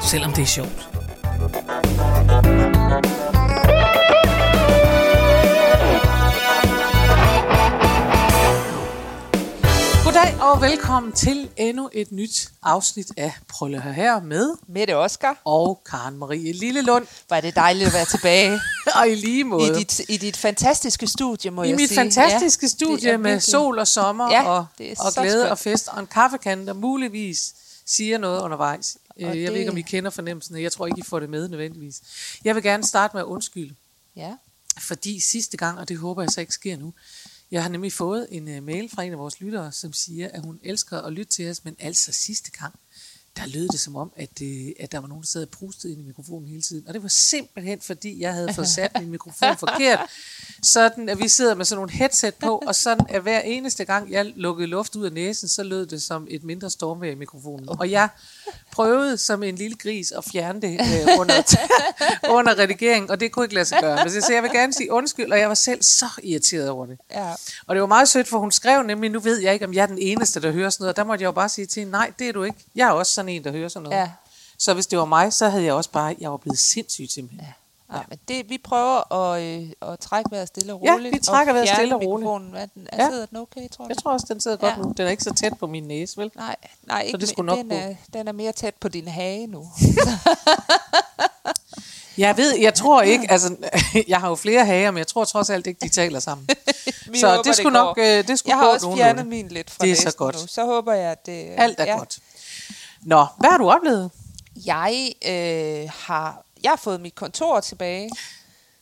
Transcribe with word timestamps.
selvom 0.00 0.32
det 0.32 0.42
er 0.42 0.46
sjovt. 0.46 0.88
Goddag 10.04 10.36
og 10.40 10.62
velkommen 10.62 11.12
til 11.12 11.48
endnu 11.56 11.88
et 11.92 12.12
nyt 12.12 12.48
afsnit 12.62 13.06
af 13.16 13.32
at 13.62 13.82
høre 13.82 13.92
her 13.92 14.20
med 14.20 14.54
Mette 14.68 14.96
Oskar. 14.96 15.40
og 15.44 15.82
Karen 15.90 16.18
Marie 16.18 16.52
Lillelund. 16.52 17.06
Var 17.30 17.40
det 17.40 17.56
dejligt 17.56 17.86
at 17.86 17.92
være 17.94 18.04
tilbage 18.04 18.60
Og 19.00 19.08
i 19.08 19.14
lige 19.14 19.44
måde. 19.44 19.70
i 19.70 19.74
dit, 19.78 20.00
i 20.08 20.16
dit 20.16 20.36
fantastiske 20.36 21.06
studie, 21.06 21.50
må 21.50 21.62
I 21.62 21.68
jeg 21.68 21.76
mit 21.76 21.88
sige. 21.88 21.98
fantastiske 21.98 22.64
Ja, 22.64 22.68
studie 22.68 22.96
det 23.08 23.12
er 23.14 23.16
med 23.16 23.40
sol 23.40 23.78
og 23.78 23.86
sommer 23.88 24.30
Ja, 24.32 24.48
og, 24.48 24.66
det 24.78 24.92
er 24.92 24.94
og 24.98 25.12
glæde 25.12 25.32
skønt. 25.40 25.50
og 25.50 25.58
fest 25.58 25.88
og 25.88 26.00
en 26.00 26.06
kaffekande, 26.06 26.66
der 26.66 26.72
muligvis 26.72 27.54
siger 27.86 28.18
noget 28.18 28.40
undervejs. 28.42 28.96
Øh, 29.16 29.22
Jeg 29.22 29.34
det- 29.34 29.52
ved 29.52 29.58
ikke, 29.58 29.70
om 29.70 29.76
I 29.76 29.82
kender 29.82 30.10
fornemmelsen. 30.10 30.62
Jeg 30.62 30.72
tror 30.72 30.86
ikke, 30.86 30.98
I 30.98 31.02
får 31.02 31.20
det 31.20 31.30
med 31.30 31.48
nødvendigvis. 31.48 32.02
Jeg 32.44 32.54
vil 32.54 32.62
gerne 32.62 32.84
starte 32.84 33.16
med 33.16 33.20
at 33.22 33.26
undskylde, 33.26 33.74
Ja. 34.16 34.36
fordi 34.78 35.20
sidste 35.20 35.56
gang, 35.56 35.78
og 35.78 35.88
det 35.88 35.98
håber 35.98 36.22
jeg 36.22 36.30
så 36.30 36.40
ikke 36.40 36.52
sker 36.54 36.76
nu, 36.76 36.94
jeg 37.50 37.62
har 37.62 37.68
nemlig 37.70 37.92
fået 37.92 38.26
en 38.30 38.56
uh, 38.58 38.62
mail 38.64 38.88
fra 38.90 39.02
en 39.02 39.12
af 39.12 39.18
vores 39.18 39.40
lyttere, 39.40 39.72
som 39.72 39.92
siger, 39.92 40.28
at 40.32 40.40
hun 40.40 40.60
elsker 40.62 40.98
at 41.00 41.12
lytte 41.12 41.32
til 41.32 41.50
os, 41.50 41.64
men 41.64 41.76
altså 41.78 42.12
sidste 42.12 42.50
gang, 42.50 42.74
der 43.36 43.46
lød 43.46 43.68
det 43.68 43.80
som 43.80 43.96
om, 43.96 44.12
at, 44.16 44.40
uh, 44.42 44.48
at 44.80 44.92
der 44.92 44.98
var 44.98 45.08
nogen, 45.08 45.22
der 45.22 45.26
sad 45.26 45.42
og 45.42 45.48
prustede 45.48 45.92
ind 45.92 46.02
i 46.02 46.04
mikrofonen 46.04 46.48
hele 46.48 46.62
tiden. 46.62 46.88
Og 46.88 46.94
det 46.94 47.02
var 47.02 47.08
simpelthen, 47.08 47.80
fordi 47.80 48.20
jeg 48.20 48.32
havde 48.32 48.54
fået 48.54 48.68
sat 48.68 48.90
min 49.00 49.10
mikrofon 49.10 49.56
forkert. 49.56 50.00
Sådan, 50.62 51.08
at 51.08 51.18
vi 51.18 51.28
sidder 51.28 51.54
med 51.54 51.64
sådan 51.64 51.78
nogle 51.78 51.92
headset 51.92 52.34
på, 52.34 52.62
og 52.66 52.74
sådan, 52.74 53.06
at 53.08 53.22
hver 53.22 53.40
eneste 53.40 53.84
gang, 53.84 54.10
jeg 54.10 54.32
lukkede 54.36 54.66
luft 54.66 54.96
ud 54.96 55.04
af 55.04 55.12
næsen, 55.12 55.48
så 55.48 55.62
lød 55.62 55.86
det 55.86 56.02
som 56.02 56.26
et 56.30 56.44
mindre 56.44 56.70
stormvejr 56.70 57.10
i 57.10 57.14
mikrofonen. 57.14 57.68
Og 57.68 57.90
jeg 57.90 58.08
prøvede 58.72 59.18
som 59.18 59.42
en 59.42 59.54
lille 59.54 59.76
gris 59.76 60.12
at 60.12 60.24
fjerne 60.32 60.60
det 60.60 60.80
øh, 60.80 61.20
under, 61.20 61.56
under 62.38 62.58
redigeringen, 62.58 63.10
og 63.10 63.20
det 63.20 63.32
kunne 63.32 63.44
ikke 63.44 63.54
lade 63.54 63.64
sig 63.64 63.78
gøre. 63.80 64.04
Men 64.04 64.22
så 64.22 64.32
jeg 64.32 64.42
vil 64.42 64.50
gerne 64.50 64.72
sige 64.72 64.92
undskyld, 64.92 65.32
og 65.32 65.38
jeg 65.38 65.48
var 65.48 65.54
selv 65.54 65.82
så 65.82 66.06
irriteret 66.22 66.68
over 66.68 66.86
det. 66.86 66.98
Ja. 67.10 67.32
Og 67.66 67.74
det 67.74 67.80
var 67.80 67.86
meget 67.86 68.08
sødt, 68.08 68.28
for 68.28 68.38
hun 68.38 68.52
skrev 68.52 68.82
nemlig, 68.82 69.10
nu 69.10 69.18
ved 69.18 69.40
jeg 69.40 69.52
ikke, 69.52 69.66
om 69.66 69.74
jeg 69.74 69.82
er 69.82 69.86
den 69.86 69.98
eneste, 69.98 70.40
der 70.42 70.52
hører 70.52 70.70
sådan 70.70 70.82
noget. 70.82 70.92
Og 70.92 70.96
der 70.96 71.04
måtte 71.04 71.22
jeg 71.22 71.26
jo 71.26 71.32
bare 71.32 71.48
sige 71.48 71.66
til 71.66 71.80
hende, 71.80 71.92
nej, 71.92 72.12
det 72.18 72.28
er 72.28 72.32
du 72.32 72.42
ikke. 72.42 72.58
Jeg 72.74 72.88
er 72.88 72.92
også 72.92 73.12
sådan 73.12 73.25
en, 73.28 73.44
der 73.44 73.50
hører 73.52 73.68
sådan 73.68 73.88
noget. 73.88 73.98
Ja. 74.02 74.10
Så 74.58 74.74
hvis 74.74 74.86
det 74.86 74.98
var 74.98 75.04
mig, 75.04 75.32
så 75.32 75.48
havde 75.48 75.64
jeg 75.64 75.72
også 75.74 75.90
bare, 75.90 76.16
jeg 76.20 76.30
var 76.30 76.36
blevet 76.36 76.58
sindssyg 76.58 77.06
simpelthen. 77.14 77.48
Ja. 77.92 78.00
Men 78.08 78.18
det, 78.28 78.50
vi 78.50 78.58
prøver 78.64 79.12
at, 79.12 79.42
øh, 79.42 79.70
at 79.92 79.98
trække 79.98 80.30
vejret 80.30 80.48
stille 80.48 80.74
og 80.74 80.80
Ja, 80.84 80.92
roligt. 80.92 81.14
vi 81.14 81.18
trækker 81.18 81.52
vejret 81.52 81.68
stille 81.68 81.94
og 81.94 82.02
roligt. 82.02 82.30
Er, 82.56 82.66
den, 82.74 82.86
er 82.92 82.96
Ja. 82.96 83.04
ja. 83.04 83.10
sidder 83.10 83.26
den 83.26 83.38
okay, 83.38 83.68
tror 83.68 83.84
du? 83.84 83.88
Jeg 83.88 83.96
tror 83.96 84.12
også, 84.12 84.26
den 84.28 84.40
sidder 84.40 84.56
godt 84.56 84.72
Ja. 84.76 84.82
nu. 84.82 84.94
Den 84.96 85.06
er 85.06 85.10
ikke 85.10 85.22
så 85.22 85.34
tæt 85.34 85.52
på 85.60 85.66
min 85.66 85.84
næse, 85.84 86.16
vel? 86.16 86.30
Nej, 86.36 86.56
nej 86.82 87.00
ikke, 87.02 87.18
det 87.18 87.28
skulle 87.28 87.46
nok 87.46 87.58
den, 87.58 87.72
er, 87.72 87.94
den 88.12 88.28
er 88.28 88.32
mere 88.32 88.52
tæt 88.52 88.74
på 88.74 88.88
din 88.88 89.08
hage 89.08 89.46
nu. 89.46 89.66
Jeg 92.18 92.36
ved, 92.36 92.54
jeg 92.60 92.74
tror 92.74 93.02
ikke, 93.02 93.30
altså, 93.30 93.56
jeg 94.08 94.20
har 94.20 94.28
jo 94.28 94.34
flere 94.34 94.66
hager, 94.66 94.90
men 94.90 94.98
jeg 94.98 95.06
tror 95.06 95.24
trods 95.24 95.50
alt 95.50 95.66
ikke, 95.66 95.80
de 95.82 95.88
taler 95.88 96.20
sammen. 96.20 96.48
Så 97.20 97.28
håber, 97.28 97.42
det 97.42 97.56
skulle 97.56 97.72
nok, 97.72 97.96
går. 97.96 98.18
øh, 98.18 98.28
det 98.28 98.38
skulle 98.38 98.56
Jeg 98.56 98.58
har 98.66 98.72
også 98.72 98.94
fjernet 98.96 99.26
min 99.26 99.48
lidt 99.48 99.70
fra 99.70 99.84
Det 99.84 99.92
er 99.92 99.96
så 99.96 100.16
godt. 100.16 100.34
Nu. 100.34 100.46
Så 100.46 100.64
håber 100.64 100.92
jeg, 100.92 101.10
at 101.10 101.26
det... 101.26 101.48
Alt 101.56 101.80
er 101.80 101.84
ja. 101.84 101.98
godt. 101.98 102.18
Nå, 103.02 103.26
hvad 103.38 103.50
har 103.50 103.58
du 103.58 103.70
oplevet? 103.70 104.10
Jeg 104.66 105.12
øh, 105.26 105.90
har... 106.06 106.42
Jeg 106.62 106.70
har 106.70 106.76
fået 106.76 107.00
mit 107.00 107.14
kontor 107.14 107.60
tilbage. 107.60 108.10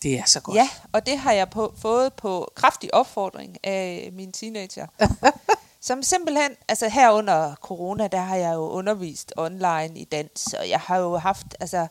Det 0.02 0.18
er 0.18 0.24
så 0.26 0.40
godt. 0.40 0.56
Ja, 0.56 0.68
og 0.92 1.06
det 1.06 1.18
har 1.18 1.32
jeg 1.32 1.50
på, 1.50 1.74
fået 1.78 2.12
på 2.12 2.52
kraftig 2.54 2.94
opfordring 2.94 3.56
af 3.64 4.10
mine 4.12 4.32
teenager. 4.32 4.86
som 5.80 6.02
simpelthen, 6.02 6.50
altså 6.68 6.88
her 6.88 7.10
under 7.10 7.54
corona, 7.54 8.08
der 8.08 8.20
har 8.20 8.36
jeg 8.36 8.54
jo 8.54 8.68
undervist 8.68 9.32
online 9.36 9.98
i 9.98 10.04
dans, 10.04 10.54
og 10.58 10.68
jeg 10.68 10.80
har 10.80 10.96
jo 10.96 11.16
haft, 11.16 11.46
altså, 11.60 11.86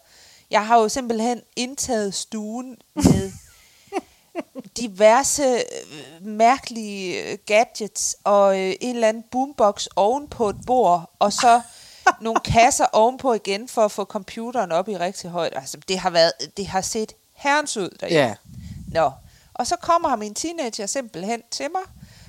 jeg 0.52 0.68
har 0.68 0.80
jo 0.80 0.90
simpelthen 0.90 1.42
indtaget 1.56 2.14
stuen 2.14 2.78
med 2.96 3.32
diverse 4.82 5.44
øh, 5.44 6.26
mærkelige 6.26 7.32
øh, 7.32 7.38
gadgets 7.46 8.16
og 8.24 8.60
øh, 8.60 8.74
en 8.82 8.96
eller 8.96 9.08
anden 9.08 9.24
boombox 9.32 9.88
oven 9.96 10.28
på 10.28 10.50
et 10.50 10.58
bord, 10.68 11.12
og 11.20 11.34
så 11.34 11.62
nogle 12.22 12.40
kasser 12.40 12.86
ovenpå 12.94 13.34
igen 13.34 13.68
for 13.68 13.86
at 13.86 13.92
få 13.92 14.06
computeren 14.06 14.72
op 14.72 14.90
i 14.90 14.98
rigtig 14.98 15.30
højde. 15.30 15.56
Altså, 15.56 15.78
det 15.88 16.00
har 16.00 16.10
været, 16.10 16.32
det 16.58 16.68
har 16.68 16.82
set 16.82 17.14
herrens 17.34 17.78
ud 17.78 17.90
derhjemme. 18.00 18.28
Ja. 18.28 18.36
Nå, 19.00 19.12
og 19.54 19.68
så 19.68 19.76
kommer 19.76 20.16
min 20.16 20.34
teenager 20.34 20.86
simpelthen 20.86 21.42
til 21.52 21.68
mig, 21.72 21.82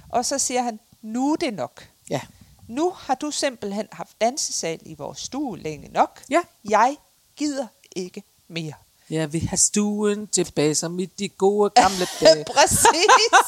og 0.08 0.24
så 0.24 0.38
siger 0.38 0.62
han, 0.62 0.80
nu 1.02 1.32
er 1.32 1.36
det 1.36 1.54
nok. 1.54 1.88
Ja. 2.10 2.20
Nu 2.68 2.90
har 2.90 3.14
du 3.14 3.30
simpelthen 3.30 3.88
haft 3.92 4.20
dansesal 4.20 4.78
i 4.82 4.94
vores 4.94 5.18
stue 5.18 5.58
længe 5.58 5.88
nok. 5.92 6.22
Ja. 6.30 6.40
Jeg 6.68 6.96
gider 7.36 7.66
ikke 7.96 8.22
mere. 8.48 8.72
Jeg 9.10 9.32
vil 9.32 9.48
have 9.48 9.58
stuen 9.58 10.26
tilbage, 10.26 10.74
som 10.74 10.98
i 10.98 11.04
de 11.04 11.28
gode 11.28 11.70
gamle 11.70 12.06
dage. 12.20 12.44
Præcis. 12.44 13.46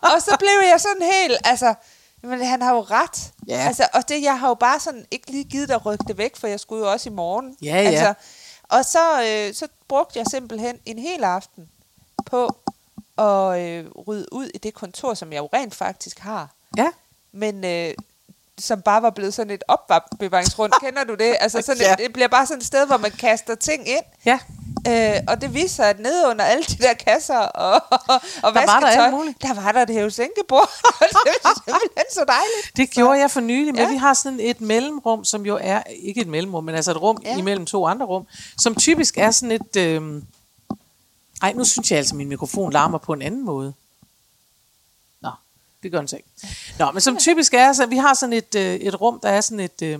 og 0.00 0.22
så 0.22 0.36
blev 0.38 0.60
jeg 0.70 0.80
sådan 0.80 1.02
helt, 1.12 1.40
altså, 1.44 1.74
men 2.22 2.44
han 2.44 2.62
har 2.62 2.74
jo 2.74 2.80
ret. 2.80 3.32
Ja. 3.48 3.54
Altså, 3.66 3.88
og 3.94 4.08
det, 4.08 4.22
jeg 4.22 4.40
har 4.40 4.48
jo 4.48 4.54
bare 4.54 4.80
sådan 4.80 5.06
ikke 5.10 5.30
lige 5.30 5.44
givet 5.44 5.70
at 5.70 5.86
rykke 5.86 6.04
det 6.08 6.18
væk, 6.18 6.36
for 6.36 6.46
jeg 6.46 6.60
skulle 6.60 6.84
jo 6.86 6.92
også 6.92 7.08
i 7.08 7.12
morgen. 7.12 7.56
Ja, 7.62 7.66
ja. 7.82 7.88
Altså, 7.90 8.14
og 8.62 8.84
så, 8.84 9.22
øh, 9.22 9.54
så 9.54 9.68
brugte 9.88 10.18
jeg 10.18 10.26
simpelthen 10.30 10.78
en 10.86 10.98
hel 10.98 11.24
aften 11.24 11.68
på 12.26 12.56
at 13.18 13.60
øh, 13.60 13.86
rydde 14.06 14.32
ud 14.32 14.50
i 14.54 14.58
det 14.58 14.74
kontor, 14.74 15.14
som 15.14 15.32
jeg 15.32 15.38
jo 15.38 15.48
rent 15.52 15.74
faktisk 15.74 16.18
har. 16.18 16.48
Ja. 16.76 16.88
Men 17.32 17.64
øh, 17.64 17.94
som 18.58 18.82
bare 18.82 19.02
var 19.02 19.10
blevet 19.10 19.34
sådan 19.34 19.50
et 19.50 19.64
opbevaringsrund. 19.68 20.72
Kender 20.84 21.04
du 21.04 21.14
det? 21.14 21.36
Altså 21.40 21.62
sådan 21.62 21.82
Ja. 21.82 21.92
et, 21.92 21.98
det 21.98 22.12
bliver 22.12 22.28
bare 22.28 22.46
sådan 22.46 22.58
et 22.60 22.66
sted, 22.66 22.86
hvor 22.86 22.96
man 22.96 23.10
kaster 23.10 23.54
ting 23.54 23.88
ind. 23.88 24.04
Ja. 24.24 24.38
Øh, 24.88 25.20
og 25.28 25.40
det 25.40 25.54
viser 25.54 25.68
sig, 25.68 25.90
at 25.90 25.98
nede 26.00 26.28
under 26.28 26.44
alle 26.44 26.64
de 26.64 26.76
der 26.78 26.94
kasser 26.94 27.38
og, 27.38 27.72
og 28.44 28.54
Der 28.54 28.66
var 28.66 28.80
der 28.80 29.10
muligt. 29.10 29.42
der 29.42 29.54
var 29.54 29.72
der 29.72 29.82
et 29.82 29.90
hævesænkebord. 29.90 30.70
det 31.26 31.34
var 31.44 31.54
simpelthen 31.66 32.04
så 32.12 32.24
dejligt. 32.28 32.76
Det 32.76 32.90
gjorde 32.90 33.18
jeg 33.20 33.30
for 33.30 33.40
nylig, 33.40 33.74
men 33.74 33.82
Ja. 33.82 33.90
vi 33.90 33.96
har 33.96 34.14
sådan 34.14 34.40
et 34.40 34.60
mellemrum, 34.60 35.24
som 35.24 35.46
jo 35.46 35.58
er, 35.60 35.82
ikke 35.82 36.20
et 36.20 36.26
mellemrum, 36.26 36.64
men 36.64 36.74
altså 36.74 36.90
et 36.90 37.02
rum. 37.02 37.22
Ja. 37.24 37.36
imellem 37.38 37.66
to 37.66 37.86
andre 37.86 38.06
rum, 38.06 38.26
som 38.58 38.74
typisk 38.74 39.18
er 39.18 39.30
sådan 39.30 39.52
et... 39.52 39.76
Øh... 39.76 40.22
Ej, 41.42 41.52
nu 41.52 41.64
synes 41.64 41.90
jeg 41.90 41.98
altså, 41.98 42.14
at 42.14 42.16
min 42.16 42.28
mikrofon 42.28 42.72
larmer 42.72 42.98
på 42.98 43.12
en 43.12 43.22
anden 43.22 43.44
måde. 43.44 43.74
Nå, 45.20 45.30
det 45.82 45.92
gør 45.92 45.98
den 45.98 46.08
så 46.08 46.16
ikke. 46.16 46.28
Nå, 46.78 46.90
men 46.90 47.00
som 47.00 47.16
typisk 47.16 47.54
er, 47.54 47.72
så 47.72 47.86
vi 47.86 47.96
har 47.96 48.14
sådan 48.14 48.32
et, 48.32 48.54
øh, 48.54 48.74
et 48.74 49.00
rum, 49.00 49.20
der 49.20 49.28
er 49.28 49.40
sådan 49.40 49.60
et... 49.60 49.82
Øh... 49.82 49.98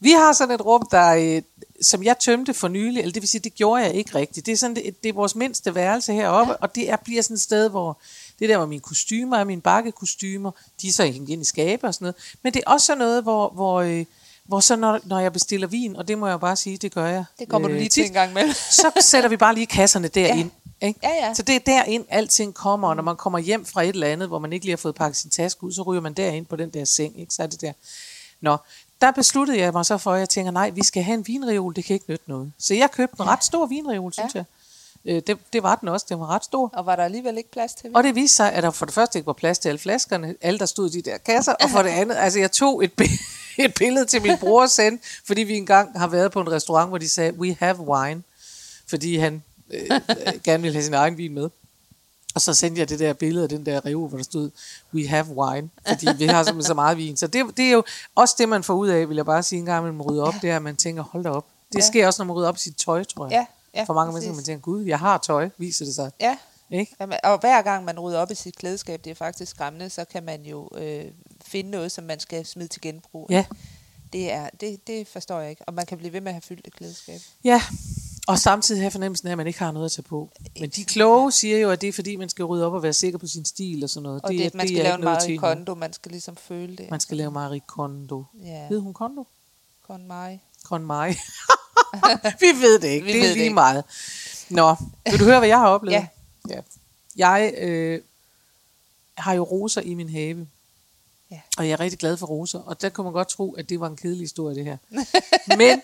Vi 0.00 0.10
har 0.10 0.32
sådan 0.32 0.54
et 0.54 0.64
rum, 0.64 0.88
der 0.90 1.14
øh, 1.14 1.42
som 1.82 2.02
jeg 2.02 2.18
tømte 2.18 2.54
for 2.54 2.68
nylig, 2.68 3.00
eller 3.00 3.12
det 3.12 3.22
vil 3.22 3.28
sige, 3.28 3.40
det 3.40 3.54
gjorde 3.54 3.82
jeg 3.82 3.94
ikke 3.94 4.14
rigtigt. 4.14 4.46
Det 4.46 4.52
er, 4.52 4.56
sådan, 4.56 4.76
det, 4.76 5.02
det 5.02 5.08
er 5.08 5.12
vores 5.12 5.34
mindste 5.34 5.74
værelse 5.74 6.12
heroppe, 6.12 6.52
ja. 6.52 6.56
og 6.60 6.74
det 6.74 6.90
er, 6.90 6.96
bliver 6.96 7.22
sådan 7.22 7.34
et 7.34 7.40
sted, 7.40 7.68
hvor 7.68 7.98
det 8.38 8.48
der, 8.48 8.56
hvor 8.56 8.66
mine 8.66 8.80
kostymer 8.80 9.36
er, 9.36 9.44
mine 9.44 9.60
bakkekostymer, 9.60 10.50
de 10.82 10.88
er 10.88 10.92
så 10.92 11.04
hængt 11.04 11.30
ind 11.30 11.42
i 11.42 11.44
skabe 11.44 11.86
og 11.86 11.94
sådan 11.94 12.04
noget. 12.04 12.16
Men 12.42 12.54
det 12.54 12.62
er 12.66 12.70
også 12.70 12.86
sådan 12.86 12.98
noget, 12.98 13.22
hvor, 13.22 13.48
hvor, 13.48 13.80
øh, 13.80 14.04
hvor 14.44 14.60
så 14.60 14.76
når, 14.76 15.00
når 15.04 15.18
jeg 15.18 15.32
bestiller 15.32 15.66
vin, 15.66 15.96
og 15.96 16.08
det 16.08 16.18
må 16.18 16.28
jeg 16.28 16.40
bare 16.40 16.56
sige, 16.56 16.76
det 16.76 16.94
gør 16.94 17.06
jeg. 17.06 17.24
Det 17.38 17.48
kommer 17.48 17.68
du 17.68 17.74
lige 17.74 17.88
til 17.88 18.04
en 18.04 18.12
gang 18.12 18.32
med. 18.32 18.52
så 18.80 18.90
sætter 19.00 19.28
vi 19.28 19.36
bare 19.36 19.54
lige 19.54 19.66
kasserne 19.66 20.08
derind. 20.08 20.50
Ja. 20.80 20.86
Ikke? 20.86 21.00
Ja, 21.02 21.26
ja. 21.26 21.34
Så 21.34 21.42
det 21.42 21.54
er 21.54 21.60
derind, 21.60 22.04
alting 22.08 22.54
kommer, 22.54 22.88
og 22.88 22.96
når 22.96 23.02
man 23.02 23.16
kommer 23.16 23.38
hjem 23.38 23.66
fra 23.66 23.82
et 23.82 23.88
eller 23.88 24.06
andet, 24.06 24.28
hvor 24.28 24.38
man 24.38 24.52
ikke 24.52 24.66
lige 24.66 24.72
har 24.72 24.76
fået 24.76 24.94
pakket 24.94 25.16
sin 25.16 25.30
taske 25.30 25.64
ud, 25.64 25.72
så 25.72 25.82
ryger 25.82 26.00
man 26.00 26.12
derind 26.12 26.46
på 26.46 26.56
den 26.56 26.70
der 26.70 26.84
seng, 26.84 27.20
ikke? 27.20 27.34
så 27.34 27.42
er 27.42 27.46
det 27.46 27.60
der. 27.60 27.72
Nå, 28.40 28.56
der 29.00 29.10
besluttede 29.10 29.58
jeg 29.58 29.72
mig 29.72 29.86
så 29.86 29.98
for, 29.98 30.12
at 30.12 30.18
jeg 30.20 30.28
tænker, 30.28 30.50
nej, 30.52 30.70
vi 30.70 30.84
skal 30.84 31.02
have 31.02 31.14
en 31.14 31.26
vinreol, 31.26 31.74
det 31.76 31.84
kan 31.84 31.94
ikke 31.94 32.06
nytte 32.10 32.24
noget. 32.28 32.52
Så 32.58 32.74
jeg 32.74 32.90
købte 32.90 33.16
en 33.20 33.26
ret 33.28 33.44
stor 33.44 33.66
vinreol, 33.66 34.12
synes 34.12 34.34
Ja. 34.34 34.38
jeg. 35.04 35.14
Øh, 35.16 35.22
Det, 35.26 35.38
det 35.52 35.62
var 35.62 35.74
den 35.74 35.88
også, 35.88 36.06
den 36.08 36.20
var 36.20 36.26
ret 36.26 36.44
stor. 36.44 36.70
Og 36.72 36.86
var 36.86 36.96
der 36.96 37.04
alligevel 37.04 37.36
ikke 37.38 37.50
plads 37.50 37.74
til 37.74 37.90
Og 37.94 38.04
det 38.04 38.14
viste 38.14 38.36
sig, 38.36 38.52
at 38.52 38.62
der 38.62 38.70
for 38.70 38.86
det 38.86 38.94
første 38.94 39.18
ikke 39.18 39.26
var 39.26 39.32
plads 39.32 39.58
til 39.58 39.68
alle 39.68 39.78
flaskerne, 39.78 40.34
alle 40.40 40.58
der 40.58 40.66
stod 40.66 40.90
i 40.90 40.92
de 41.00 41.10
der 41.10 41.18
kasser, 41.18 41.52
og 41.52 41.70
for 41.70 41.82
det 41.82 41.90
andet, 42.00 42.14
altså 42.16 42.38
jeg 42.38 42.52
tog 42.52 42.84
et, 42.84 42.92
bi- 42.92 43.20
et 43.64 43.74
billede 43.74 44.04
til 44.04 44.22
min 44.22 44.38
bror 44.38 44.62
og 44.62 44.70
sendte, 44.70 45.06
fordi 45.26 45.40
vi 45.42 45.56
engang 45.56 45.98
har 45.98 46.06
været 46.06 46.32
på 46.32 46.40
en 46.40 46.52
restaurant, 46.52 46.88
hvor 46.88 46.98
de 46.98 47.08
sagde, 47.08 47.32
we 47.34 47.56
have 47.60 47.76
wine, 47.80 48.22
fordi 48.88 49.16
han 49.16 49.42
øh, 49.70 49.80
øh, 50.10 50.32
gerne 50.44 50.62
ville 50.62 50.74
have 50.74 50.84
sin 50.84 50.94
egen 50.94 51.18
vin 51.18 51.34
med. 51.34 51.48
Og 52.36 52.42
så 52.42 52.54
sendte 52.54 52.80
jeg 52.80 52.88
det 52.88 52.98
der 52.98 53.12
billede 53.12 53.42
af 53.42 53.48
den 53.48 53.66
der 53.66 53.86
reol, 53.86 54.08
hvor 54.08 54.16
der 54.18 54.24
stod, 54.24 54.50
we 54.94 55.06
have 55.08 55.26
wine, 55.28 55.68
fordi 55.88 56.06
vi 56.18 56.26
har 56.26 56.42
simpelthen 56.44 56.66
så 56.68 56.74
meget 56.74 56.96
vin. 56.98 57.16
Så 57.16 57.26
det, 57.26 57.46
det 57.56 57.64
er 57.64 57.70
jo 57.72 57.84
også 58.14 58.34
det, 58.38 58.48
man 58.48 58.62
får 58.62 58.74
ud 58.74 58.88
af, 58.88 59.08
vil 59.08 59.16
jeg 59.16 59.26
bare 59.26 59.42
sige 59.42 59.58
en 59.58 59.64
gang, 59.66 59.84
man 59.84 60.02
rydder 60.02 60.22
op, 60.24 60.34
det 60.42 60.50
er, 60.50 60.56
at 60.56 60.62
man 60.62 60.76
tænker, 60.76 61.02
hold 61.02 61.24
da 61.24 61.30
op. 61.30 61.46
Det 61.72 61.78
Ja. 61.78 61.86
sker 61.86 62.06
også, 62.06 62.22
når 62.22 62.26
man 62.26 62.36
rydder 62.36 62.48
op 62.48 62.56
i 62.56 62.58
sit 62.58 62.76
tøj, 62.76 63.04
tror 63.04 63.26
jeg. 63.26 63.32
Ja, 63.74 63.80
ja, 63.80 63.84
For 63.84 63.94
mange 63.94 64.12
præcis. 64.12 64.26
mennesker, 64.26 64.36
man 64.40 64.44
tænker, 64.44 64.62
gud, 64.62 64.82
jeg 64.84 64.98
har 64.98 65.18
tøj, 65.18 65.48
viser 65.58 65.84
det 65.84 65.94
sig. 65.94 66.10
Ja, 66.20 66.36
Ikke? 66.70 66.94
Jamen, 67.00 67.18
og 67.24 67.38
hver 67.38 67.62
gang 67.62 67.84
man 67.84 67.98
rydder 68.00 68.18
op 68.18 68.30
i 68.30 68.34
sit 68.34 68.56
klædeskab, 68.56 69.04
det 69.04 69.10
er 69.10 69.14
faktisk 69.14 69.50
skræmmende, 69.50 69.90
så 69.90 70.04
kan 70.04 70.22
man 70.22 70.42
jo 70.42 70.68
øh, 70.76 71.04
finde 71.46 71.70
noget, 71.70 71.92
som 71.92 72.04
man 72.04 72.20
skal 72.20 72.46
smide 72.46 72.68
til 72.68 72.80
genbrug. 72.80 73.26
Ja, 73.30 73.44
Det, 74.12 74.32
er, 74.32 74.48
det, 74.60 74.86
det 74.86 75.08
forstår 75.08 75.40
jeg 75.40 75.50
ikke. 75.50 75.62
Og 75.66 75.74
man 75.74 75.86
kan 75.86 75.98
blive 75.98 76.12
ved 76.12 76.20
med 76.20 76.28
at 76.28 76.34
have 76.34 76.42
fyldt 76.42 76.66
et 76.66 76.74
klædeskab. 76.74 77.20
ja. 77.44 77.62
Og 78.26 78.38
samtidig 78.38 78.80
have 78.82 78.90
fornemmelsen 78.90 79.28
af, 79.28 79.32
at 79.32 79.36
man 79.38 79.46
ikke 79.46 79.58
har 79.58 79.72
noget 79.72 79.84
at 79.86 79.92
tage 79.92 80.02
på. 80.02 80.30
Men 80.60 80.70
de 80.70 80.84
kloge 80.84 81.32
siger 81.32 81.58
jo, 81.58 81.70
at 81.70 81.80
det 81.80 81.88
er 81.88 81.92
fordi, 81.92 82.16
man 82.16 82.28
skal 82.28 82.44
rydde 82.44 82.66
op 82.66 82.72
og 82.72 82.82
være 82.82 82.92
sikker 82.92 83.18
på 83.18 83.26
sin 83.26 83.44
stil 83.44 83.84
og 83.84 83.90
sådan 83.90 84.02
noget. 84.02 84.22
Og 84.22 84.30
det, 84.30 84.38
det, 84.38 84.46
er- 84.46 84.50
man 84.54 84.68
skal 84.68 84.78
er 84.78 84.82
lave 84.82 84.94
en 84.94 85.04
Marie. 85.04 85.38
Kondo, 85.38 85.74
man 85.74 85.92
skal 85.92 86.10
ligesom 86.12 86.36
føle 86.36 86.76
det. 86.76 86.90
Man 86.90 87.00
skal 87.00 87.16
lave 87.16 87.30
Marie 87.30 87.60
Kondo. 87.66 88.24
Ja, 88.44 88.66
Ved 88.70 88.78
hun 88.80 88.94
Kondo? 88.94 89.26
Kon 89.86 90.06
Marie. 90.06 90.40
Kon 90.64 90.84
Marie. 90.84 91.16
Vi 92.40 92.46
ved 92.60 92.78
det 92.78 92.88
ikke. 92.88 93.06
Vi 93.06 93.12
det 93.12 93.20
ved 93.20 93.24
er 93.24 93.28
det 93.28 93.36
lige 93.36 93.44
ikke. 93.44 93.54
meget. 93.54 93.84
Nå, 94.50 94.76
vil 95.10 95.18
du 95.20 95.24
høre, 95.24 95.38
hvad 95.38 95.48
jeg 95.48 95.58
har 95.58 95.68
oplevet? 95.68 95.94
Ja. 95.96 96.06
ja. 96.48 96.60
Jeg 97.16 97.54
øh, 97.58 98.00
har 99.18 99.32
jo 99.32 99.42
roser 99.42 99.80
i 99.80 99.94
min 99.94 100.08
have. 100.08 100.46
Ja. 101.30 101.40
Og 101.58 101.64
jeg 101.66 101.72
er 101.72 101.80
rigtig 101.80 101.98
glad 101.98 102.16
for 102.16 102.26
roser. 102.26 102.58
Og 102.58 102.82
der 102.82 102.88
kunne 102.88 103.04
man 103.04 103.12
godt 103.12 103.28
tro, 103.28 103.52
at 103.52 103.68
det 103.68 103.80
var 103.80 103.86
en 103.86 103.96
kedelig 103.96 104.20
historie, 104.22 104.54
det 104.54 104.64
her. 104.64 104.76
Men 105.58 105.80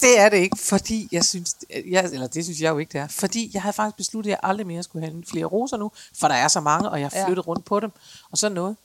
det 0.00 0.18
er 0.18 0.28
det 0.28 0.36
ikke, 0.36 0.58
fordi 0.58 1.08
jeg 1.12 1.24
synes, 1.24 1.56
jeg, 1.90 2.04
eller 2.04 2.26
det 2.26 2.44
synes 2.44 2.60
jeg 2.60 2.70
jo 2.70 2.78
ikke, 2.78 2.92
det 2.92 3.00
er. 3.00 3.08
Fordi 3.08 3.50
jeg 3.54 3.62
havde 3.62 3.72
faktisk 3.72 3.96
besluttet, 3.96 4.30
at 4.30 4.32
jeg 4.32 4.40
aldrig 4.50 4.66
mere 4.66 4.82
skulle 4.82 5.06
have 5.06 5.24
flere 5.26 5.44
roser 5.44 5.76
nu, 5.76 5.92
for 6.14 6.28
der 6.28 6.34
er 6.34 6.48
så 6.48 6.60
mange, 6.60 6.90
og 6.90 7.00
jeg 7.00 7.08
har 7.12 7.18
Ja. 7.18 7.26
flyttet 7.26 7.46
rundt 7.46 7.64
på 7.64 7.80
dem, 7.80 7.90
og 8.30 8.38
sådan 8.38 8.54
noget. 8.54 8.76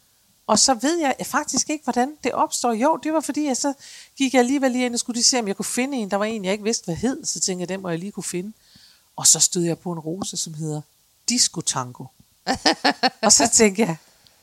Og 0.47 0.59
så 0.59 0.73
ved 0.73 0.97
jeg 0.99 1.15
faktisk 1.25 1.69
ikke, 1.69 1.83
hvordan 1.83 2.15
det 2.23 2.31
opstår. 2.31 2.71
Jo, 2.73 2.99
det 3.03 3.13
var 3.13 3.19
fordi, 3.19 3.45
jeg 3.45 3.57
så 3.57 3.73
gik 4.17 4.33
jeg 4.33 4.39
alligevel 4.39 4.71
lige 4.71 4.85
ind 4.85 4.93
og 4.93 4.99
skulle 4.99 5.15
lige 5.15 5.23
se, 5.23 5.39
om 5.39 5.47
jeg 5.47 5.55
kunne 5.55 5.65
finde 5.65 5.97
en. 5.97 6.11
Der 6.11 6.17
var 6.17 6.25
en, 6.25 6.45
jeg 6.45 6.51
ikke 6.51 6.63
vidste, 6.63 6.85
hvad 6.85 6.95
hed. 6.95 7.25
Så 7.25 7.39
tænkte 7.39 7.61
jeg, 7.61 7.69
den 7.69 7.81
må 7.81 7.89
jeg 7.89 7.99
lige 7.99 8.11
kunne 8.11 8.23
finde. 8.23 8.53
Og 9.15 9.27
så 9.27 9.39
stod 9.39 9.63
jeg 9.63 9.79
på 9.79 9.91
en 9.91 9.99
rose, 9.99 10.37
som 10.37 10.53
hedder 10.53 10.81
Disco 11.29 11.61
Tango. 11.61 12.05
og 13.21 13.31
så 13.33 13.49
tænkte 13.53 13.81
jeg, 13.81 13.97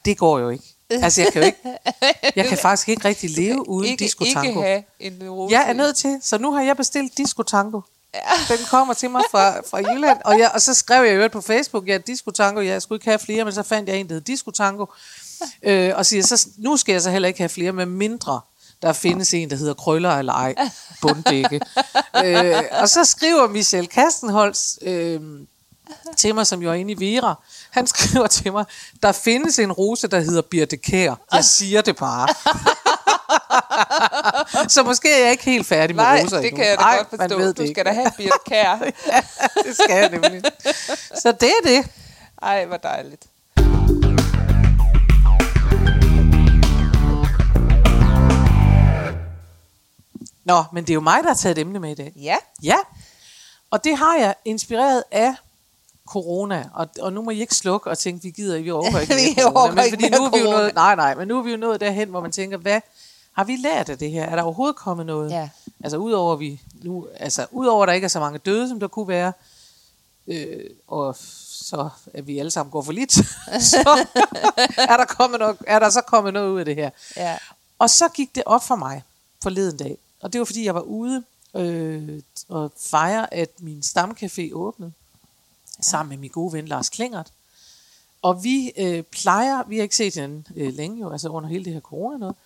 det 0.04 0.18
går 0.18 0.38
jo 0.38 0.48
ikke. 0.48 0.73
Altså, 0.90 1.22
jeg 1.22 1.32
kan 1.32 1.42
jo 1.42 1.46
ikke, 1.46 1.58
jeg 2.36 2.46
kan 2.46 2.58
faktisk 2.58 2.88
ikke 2.88 3.08
rigtig 3.08 3.30
leve 3.30 3.68
uden 3.68 3.90
ikke, 3.90 4.04
Disco 4.04 4.24
ikke 4.24 4.40
have 4.40 4.82
en 5.00 5.30
rose. 5.30 5.52
Jeg 5.52 5.64
er 5.68 5.72
nødt 5.72 5.96
til, 5.96 6.18
så 6.22 6.38
nu 6.38 6.52
har 6.52 6.62
jeg 6.62 6.76
bestilt 6.76 7.18
Disco 7.18 7.42
Tango. 7.42 7.80
Den 8.48 8.58
kommer 8.70 8.94
til 8.94 9.10
mig 9.10 9.22
fra, 9.30 9.60
fra 9.60 9.78
Jylland, 9.78 10.18
og, 10.24 10.38
jeg, 10.38 10.50
og 10.54 10.60
så 10.60 10.74
skrev 10.74 11.04
jeg 11.04 11.14
øvrigt 11.14 11.32
på 11.32 11.40
Facebook, 11.40 11.88
ja, 11.88 11.98
Disco 11.98 12.30
Tango, 12.30 12.60
jeg 12.60 12.82
skulle 12.82 12.96
ikke 12.96 13.06
have 13.06 13.18
flere, 13.18 13.44
men 13.44 13.54
så 13.54 13.62
fandt 13.62 13.88
jeg 13.88 13.98
en, 13.98 14.08
der 14.08 14.14
hed 14.14 14.20
Disco 14.20 14.50
Tango, 14.50 14.86
øh, 15.62 15.92
og 15.96 16.06
siger, 16.06 16.22
så, 16.22 16.48
nu 16.56 16.76
skal 16.76 16.92
jeg 16.92 17.02
så 17.02 17.10
heller 17.10 17.28
ikke 17.28 17.38
have 17.38 17.48
flere, 17.48 17.72
med 17.72 17.86
mindre 17.86 18.40
der 18.84 18.92
findes 18.92 19.34
en, 19.34 19.50
der 19.50 19.56
hedder 19.56 19.74
Krøller 19.74 20.10
eller 20.10 20.32
ej, 20.32 20.54
bunddække. 21.02 21.60
øh, 22.24 22.62
og 22.80 22.88
så 22.88 23.04
skriver 23.04 23.48
Michel 23.48 23.86
Kastenholz 23.86 24.76
øh, 24.82 25.20
til 26.16 26.34
mig, 26.34 26.46
som 26.46 26.62
jo 26.62 26.70
er 26.70 26.74
inde 26.74 26.92
i 26.92 27.14
Vera, 27.14 27.34
han 27.70 27.86
skriver 27.86 28.26
til 28.26 28.52
mig, 28.52 28.64
der 29.02 29.12
findes 29.12 29.58
en 29.58 29.72
rose, 29.72 30.08
der 30.08 30.20
hedder 30.20 30.42
Birte 30.42 30.76
Kær. 30.76 31.14
Jeg 31.32 31.44
siger 31.44 31.80
det 31.82 31.96
bare. 31.96 32.28
så 34.74 34.82
måske 34.82 35.14
er 35.14 35.18
jeg 35.22 35.30
ikke 35.30 35.44
helt 35.44 35.66
færdig 35.66 35.96
med 35.96 36.04
Nej, 36.04 36.22
roser 36.24 36.40
det 36.40 36.54
kan 36.54 36.66
jeg 36.66 36.78
da 36.78 36.82
Ej, 36.84 36.96
godt 36.96 37.12
man 37.12 37.20
forstå. 37.30 37.38
ved 37.38 37.54
Du 37.54 37.62
ikke. 37.62 37.74
skal 37.74 37.84
da 37.84 37.92
have 37.92 38.10
Birte 38.16 38.38
Kær. 38.46 38.78
ja, 39.12 39.20
det 39.64 39.76
skal 39.76 39.96
jeg 39.96 40.08
nemlig. 40.10 40.42
Så 41.22 41.34
det 41.40 41.48
er 41.48 41.68
det. 41.68 41.90
Ej, 42.42 42.64
hvor 42.66 42.76
dejligt. 42.76 43.26
Nå, 50.44 50.64
men 50.72 50.84
det 50.84 50.90
er 50.90 50.94
jo 50.94 51.00
mig, 51.00 51.22
der 51.22 51.28
har 51.28 51.34
taget 51.34 51.58
et 51.58 51.60
emne 51.60 51.78
med 51.80 51.90
i 51.90 51.94
dag. 51.94 52.12
Ja, 52.16 52.36
Ja, 52.62 52.76
og 53.70 53.84
det 53.84 53.96
har 53.98 54.16
jeg 54.16 54.34
inspireret 54.44 55.04
af 55.10 55.34
corona. 56.08 56.70
Og, 56.74 56.88
og 57.00 57.12
nu 57.12 57.22
må 57.22 57.30
I 57.30 57.40
ikke 57.40 57.54
slukke 57.54 57.90
og 57.90 57.98
tænke, 57.98 58.22
vi 58.22 58.30
gider 58.30 58.56
ikke, 58.56 58.64
vi 58.64 58.70
overgår 58.70 58.98
ikke 59.04 59.14
Vi 59.14 59.34
corona. 59.42 59.60
overgår 59.60 59.74
Men 59.74 59.90
fordi 59.90 60.08
nu 60.08 60.24
er 60.24 60.30
vi 60.30 60.38
jo 60.38 60.50
nået, 60.50 60.74
nej, 60.74 60.94
nej, 60.96 61.14
men 61.14 61.28
nu 61.28 61.38
er 61.38 61.42
vi 61.42 61.50
jo 61.50 61.56
nået 61.56 61.80
derhen, 61.80 62.08
hvor 62.08 62.20
man 62.20 62.32
tænker, 62.32 62.56
hvad 62.56 62.80
har 63.32 63.44
vi 63.44 63.56
lært 63.56 63.88
af 63.88 63.98
det 63.98 64.10
her? 64.10 64.24
Er 64.24 64.36
der 64.36 64.42
overhovedet 64.42 64.76
kommet 64.76 65.06
noget? 65.06 65.30
Ja. 65.30 65.48
Altså 65.84 65.96
udover 65.96 66.36
vi 66.36 66.60
nu, 66.82 67.06
altså 67.16 67.46
udover 67.50 67.86
der 67.86 67.92
ikke 67.92 68.04
er 68.04 68.08
så 68.08 68.20
mange 68.20 68.38
døde, 68.38 68.68
som 68.68 68.80
der 68.80 68.88
kunne 68.88 69.08
være, 69.08 69.32
øh, 70.26 70.70
og 70.88 71.16
så 71.50 71.88
at 72.14 72.26
vi 72.26 72.38
alle 72.38 72.50
sammen 72.50 72.70
går 72.70 72.82
for 72.82 72.92
lidt, 72.92 73.12
så 73.72 74.06
er 74.78 74.96
der, 74.96 75.04
kommet 75.04 75.40
noget, 75.40 75.56
er 75.66 75.78
der 75.78 75.90
så 75.90 76.00
kommet 76.00 76.32
noget 76.32 76.50
ud 76.50 76.58
af 76.58 76.64
det 76.64 76.74
her. 76.74 76.90
ja. 77.16 77.36
Og 77.78 77.90
så 77.90 78.08
gik 78.08 78.34
det 78.34 78.42
op 78.46 78.64
for 78.64 78.76
mig 78.76 79.02
forleden 79.42 79.76
dag. 79.76 79.98
Og 80.22 80.32
det 80.32 80.38
var 80.38 80.44
fordi, 80.44 80.64
jeg 80.64 80.74
var 80.74 80.80
ude 80.80 81.22
øh, 81.54 82.22
og 82.48 82.72
fejre, 82.90 83.34
at 83.34 83.50
min 83.60 83.82
stamcafé 83.86 84.52
åbnede. 84.52 84.92
Sammen 85.80 86.08
med 86.10 86.16
min 86.18 86.30
gode 86.30 86.52
ven 86.52 86.68
Lars 86.68 86.88
Klingert. 86.88 87.32
Og 88.22 88.44
vi 88.44 88.72
øh, 88.76 89.02
plejer, 89.02 89.62
vi 89.68 89.76
har 89.76 89.82
ikke 89.82 89.96
set 89.96 90.14
hinanden 90.14 90.46
øh, 90.56 90.74
længe 90.74 91.00
jo, 91.00 91.10
altså 91.12 91.28
under 91.28 91.48
hele 91.48 91.64
det 91.64 91.72
her 91.72 91.80
corona 91.80 92.16
noget. 92.18 92.36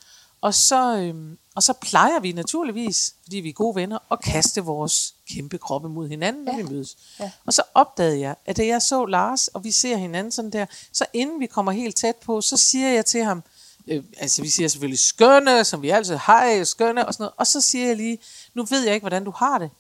Og 0.41 0.55
så, 0.55 0.97
øh, 0.97 1.37
og 1.55 1.63
så 1.63 1.73
plejer 1.73 2.21
vi 2.21 2.33
naturligvis, 2.33 3.15
fordi 3.23 3.37
vi 3.37 3.49
er 3.49 3.53
gode 3.53 3.75
venner, 3.77 3.99
at 4.13 4.21
kaste 4.23 4.61
vores 4.61 5.15
kæmpe 5.31 5.59
kroppe 5.59 5.89
mod 5.89 6.09
hinanden, 6.09 6.45
når 6.45 6.53
Ja. 6.57 6.63
vi 6.63 6.69
mødes. 6.69 6.97
Ja. 7.21 7.31
Og 7.47 7.53
så 7.53 7.63
opdagede 7.75 8.21
jeg, 8.21 8.35
at 8.47 8.57
da 8.57 8.67
jeg 8.67 8.83
så 8.83 9.05
Lars, 9.07 9.49
og 9.49 9.65
vi 9.65 9.71
ser 9.73 9.97
hinanden 9.97 10.33
sådan 10.33 10.51
der, 10.51 10.67
så 10.93 11.07
inden 11.13 11.41
vi 11.41 11.47
kommer 11.47 11.73
helt 11.73 11.97
tæt 11.97 12.17
på, 12.17 12.41
så 12.41 12.57
siger 12.57 12.89
jeg 12.89 13.07
til 13.07 13.25
ham, 13.25 13.43
øh, 13.87 14.05
altså 14.19 14.43
vi 14.43 14.49
siger 14.49 14.69
selvfølgelig 14.69 14.99
skønne, 14.99 15.65
som 15.65 15.83
vi 15.83 15.91
altid, 15.91 16.19
hej, 16.27 16.65
skønne, 16.65 17.07
og 17.07 17.15
sådan 17.15 17.23
noget. 17.25 17.35
Og 17.37 17.47
så 17.47 17.61
siger 17.61 17.87
jeg 17.87 17.97
lige, 17.97 18.19
nu 18.55 18.65
ved 18.65 18.85
jeg 18.85 18.95
ikke, 18.95 19.03
hvordan 19.05 19.25
du 19.25 19.31
har 19.31 19.59
det, 19.59 19.71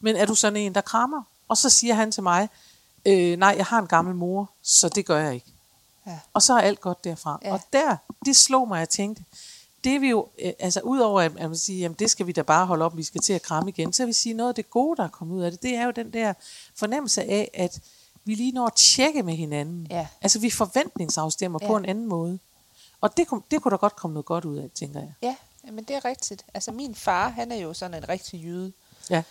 men 0.00 0.16
er 0.16 0.26
du 0.26 0.34
sådan 0.34 0.56
en, 0.56 0.74
der 0.74 0.80
krammer? 0.80 1.22
Og 1.48 1.56
så 1.56 1.68
siger 1.70 1.94
han 1.94 2.12
til 2.12 2.22
mig, 2.22 2.48
øh, 3.06 3.36
nej, 3.36 3.54
jeg 3.56 3.66
har 3.66 3.78
en 3.78 3.86
gammel 3.86 4.14
mor, 4.14 4.50
så 4.62 4.88
det 4.88 5.06
gør 5.06 5.18
jeg 5.18 5.34
ikke. 5.34 5.46
Ja. 6.06 6.18
Og 6.32 6.42
så 6.42 6.54
er 6.54 6.60
alt 6.60 6.80
godt 6.80 7.04
derfra. 7.04 7.38
Ja. 7.42 7.52
Og 7.52 7.60
der, 7.72 7.96
det 8.24 8.36
slog 8.36 8.68
mig, 8.68 8.76
at 8.76 8.80
jeg 8.80 8.88
tænkte, 8.88 9.24
det 9.84 9.94
er 9.94 9.98
vi 10.00 10.08
jo, 10.08 10.28
øh, 10.42 10.52
altså 10.58 10.80
udover 10.80 11.20
at, 11.20 11.32
at 11.38 11.48
man 11.48 11.56
siger, 11.56 11.80
jamen 11.80 11.96
det 11.98 12.10
skal 12.10 12.26
vi 12.26 12.32
da 12.32 12.42
bare 12.42 12.66
holde 12.66 12.84
op, 12.84 12.96
vi 12.96 13.02
skal 13.02 13.20
til 13.20 13.32
at 13.32 13.42
kramme 13.42 13.70
igen, 13.70 13.92
så 13.92 14.02
vil 14.02 14.08
jeg 14.08 14.14
sige, 14.14 14.34
noget 14.34 14.48
af 14.48 14.54
det 14.54 14.70
gode, 14.70 14.96
der 14.96 15.04
er 15.04 15.08
kommet 15.08 15.36
ud 15.36 15.42
af 15.42 15.50
det, 15.50 15.62
det 15.62 15.74
er 15.74 15.84
jo 15.84 15.90
den 15.90 16.12
der 16.12 16.32
fornemmelse 16.74 17.22
af, 17.22 17.50
at 17.54 17.80
vi 18.24 18.34
lige 18.34 18.52
når 18.52 18.66
at 18.66 18.74
tjekke 18.74 19.22
med 19.22 19.34
hinanden. 19.34 19.86
Ja. 19.90 20.06
Altså 20.20 20.38
vi 20.38 20.50
forventningsafstemmer 20.50 21.58
ja. 21.62 21.66
på 21.66 21.76
en 21.76 21.84
anden 21.84 22.06
måde. 22.06 22.38
Og 23.00 23.16
det, 23.16 23.26
kunne, 23.26 23.42
det 23.50 23.62
kunne 23.62 23.70
der 23.70 23.76
godt 23.76 23.96
komme 23.96 24.14
noget 24.14 24.26
godt 24.26 24.44
ud 24.44 24.56
af, 24.56 24.70
tænker 24.74 25.00
jeg. 25.00 25.12
Ja, 25.22 25.36
men 25.72 25.84
det 25.84 25.96
er 25.96 26.04
rigtigt. 26.04 26.44
Altså 26.54 26.72
min 26.72 26.94
far, 26.94 27.28
han 27.28 27.52
er 27.52 27.56
jo 27.56 27.74
sådan 27.74 28.02
en 28.02 28.08
rigtig 28.08 28.42
jyde. 28.44 28.72
Ja. 29.10 29.22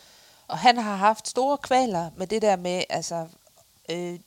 Og 0.47 0.57
han 0.57 0.77
har 0.77 0.95
haft 0.95 1.27
store 1.27 1.57
kvaler 1.57 2.09
med 2.17 2.27
det 2.27 2.41
der 2.41 2.55
med, 2.55 2.83
altså, 2.89 3.27
øh, 3.91 4.19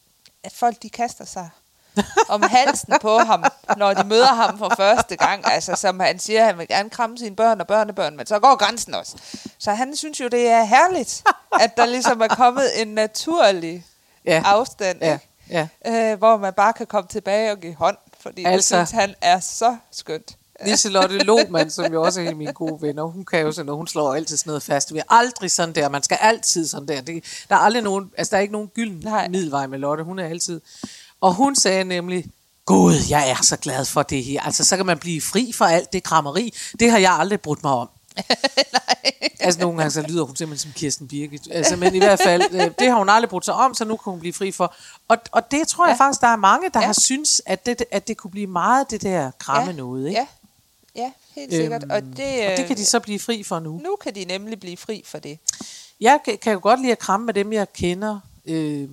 at 0.45 0.53
folk 0.53 0.83
de 0.83 0.91
kaster 0.91 1.25
sig 1.25 1.51
om 2.29 2.43
halsen 2.43 2.95
på 3.01 3.19
ham, 3.19 3.45
når 3.77 3.95
de 3.95 4.05
møder 4.07 4.35
ham 4.35 4.59
for 4.59 4.73
første 4.77 5.17
gang. 5.17 5.47
Altså, 5.53 5.75
som 5.75 6.01
han 6.01 6.19
siger, 6.19 6.45
han 6.45 6.59
vil 6.59 6.69
gerne 6.69 6.91
kramme 6.91 7.19
sine 7.19 7.37
børn 7.37 7.61
og 7.61 7.67
børnebørn, 7.67 8.17
men 8.17 8.27
så 8.27 8.39
går 8.39 8.57
grænsen 8.57 8.95
også. 8.95 9.17
Så 9.59 9.73
han 9.73 9.97
synes 9.97 10.21
jo, 10.21 10.29
det 10.29 10.49
er 10.49 10.65
herligt, 10.65 11.25
at 11.61 11.77
der 11.77 11.87
ligesom 11.87 12.21
er 12.21 12.29
kommet 12.29 12.83
en 12.83 12.89
naturlig 12.89 13.85
Ja. 14.25 14.43
afstand, 14.47 14.99
Ja. 15.03 15.19
ja. 15.51 15.69
Øh, 15.87 16.19
hvor 16.19 16.37
man 16.37 16.53
bare 16.53 16.73
kan 16.73 16.87
komme 16.87 17.09
tilbage 17.09 17.51
og 17.53 17.59
give 17.59 17.75
hånd, 17.75 17.97
fordi 18.21 18.45
Altså. 18.45 18.77
det 18.79 18.89
synes 18.89 19.01
han 19.01 19.15
er 19.21 19.41
så 19.41 19.77
skønt. 19.91 20.37
Liselotte 20.67 21.19
Lohmann, 21.19 21.71
som 21.71 21.93
jo 21.93 22.03
også 22.03 22.21
er 22.21 22.25
en 22.25 22.29
af 22.31 22.37
mine 22.37 22.53
gode 22.53 22.83
venner, 22.83 23.03
hun 23.03 23.25
kan 23.25 23.41
jo 23.41 23.53
sådan 23.53 23.67
noget, 23.67 23.77
hun 23.77 23.87
slår 23.87 24.15
altid 24.15 24.37
sådan 24.37 24.51
noget 24.51 24.63
fast. 24.63 24.95
Vi 24.95 24.99
er 24.99 25.03
aldrig 25.09 25.51
sådan 25.51 25.75
der, 25.75 25.89
man 25.89 26.03
skal 26.03 26.19
altid 26.21 26.67
sådan 26.67 26.89
der. 26.89 27.01
Det, 27.01 27.25
der 27.49 27.55
er 27.55 27.59
aldrig 27.61 27.83
nogen, 27.83 28.11
altså 28.19 28.31
der 28.31 28.37
er 28.37 28.41
ikke 28.41 28.53
nogen 28.53 28.69
gylden 28.69 29.01
Nej. 29.05 29.29
middelvej 29.29 29.67
med 29.67 29.79
Lotte, 29.79 30.05
hun 30.05 30.19
er 30.19 30.25
altid. 30.27 30.61
Og 31.21 31.35
hun 31.35 31.57
sagde 31.57 31.85
nemlig, 31.85 32.25
Gud, 32.67 32.95
jeg 33.11 33.31
er 33.31 33.43
så 33.43 33.57
glad 33.57 33.85
for 33.85 34.03
det 34.03 34.25
her. 34.25 34.41
Altså, 34.43 34.65
så 34.65 34.77
kan 34.77 34.87
man 34.87 34.99
blive 34.99 35.21
fri 35.21 35.53
for 35.55 35.65
alt 35.65 35.93
det 35.93 36.03
krammeri. 36.03 36.55
Det 36.81 36.91
har 36.91 36.99
jeg 36.99 37.13
aldrig 37.13 37.41
brudt 37.41 37.63
mig 37.63 37.73
om. 37.73 37.89
altså, 39.41 39.61
nogle 39.61 39.79
gange 39.79 39.91
så 39.91 40.03
lyder 40.03 40.25
hun 40.25 40.37
simpelthen 40.37 40.71
som 40.71 40.79
Kirsten 40.79 41.09
Birgit. 41.09 41.49
Altså, 41.51 41.77
men 41.77 41.95
i 41.95 41.99
hvert 41.99 42.21
fald, 42.23 42.43
øh, 42.55 42.71
det 42.79 42.89
har 42.89 42.99
hun 42.99 43.09
aldrig 43.09 43.31
brudt 43.31 43.45
sig 43.45 43.55
om, 43.55 43.75
så 43.75 43.85
nu 43.85 43.97
kan 43.97 44.11
hun 44.11 44.21
blive 44.21 44.33
fri 44.33 44.53
for. 44.53 44.75
Og, 45.09 45.17
og 45.33 45.51
det 45.51 45.69
tror 45.69 45.87
jeg 45.87 45.97
Ja. 46.01 46.05
faktisk, 46.05 46.21
der 46.21 46.27
er 46.27 46.37
mange, 46.37 46.71
der 46.75 46.81
Ja. 46.81 46.87
har 46.87 46.93
synes, 47.01 47.43
at 47.47 47.67
det, 47.67 47.83
at 47.93 48.09
det 48.09 48.17
kunne 48.17 48.31
blive 48.31 48.47
meget 48.47 48.91
det 48.91 49.03
der 49.03 49.31
kramme 49.39 49.71
ja, 49.71 49.77
noget. 49.77 50.09
Ikke? 50.09 50.21
Ja 50.21 50.27
helt 51.35 51.53
sikkert. 51.53 51.83
Øhm, 51.83 51.91
og, 51.91 52.03
det, 52.03 52.47
og 52.51 52.57
det 52.57 52.67
kan 52.67 52.77
de 52.77 52.83
øh, 52.83 52.87
så 52.87 53.01
blive 53.01 53.19
fri 53.19 53.43
for 53.43 53.59
nu. 53.61 53.79
Nu 53.79 53.97
kan 53.97 54.15
de 54.15 54.25
nemlig 54.25 54.61
blive 54.61 54.77
fri 54.77 55.03
for 55.07 55.19
det. 55.19 55.39
Jeg 56.01 56.21
kan, 56.25 56.39
kan 56.39 56.53
jo 56.53 56.61
godt 56.63 56.81
lide 56.81 56.93
at 56.93 56.99
kramme 56.99 57.27
med 57.27 57.35
dem, 57.35 57.53
jeg 57.53 57.73
kender. 57.73 58.21
Øh, 58.47 58.89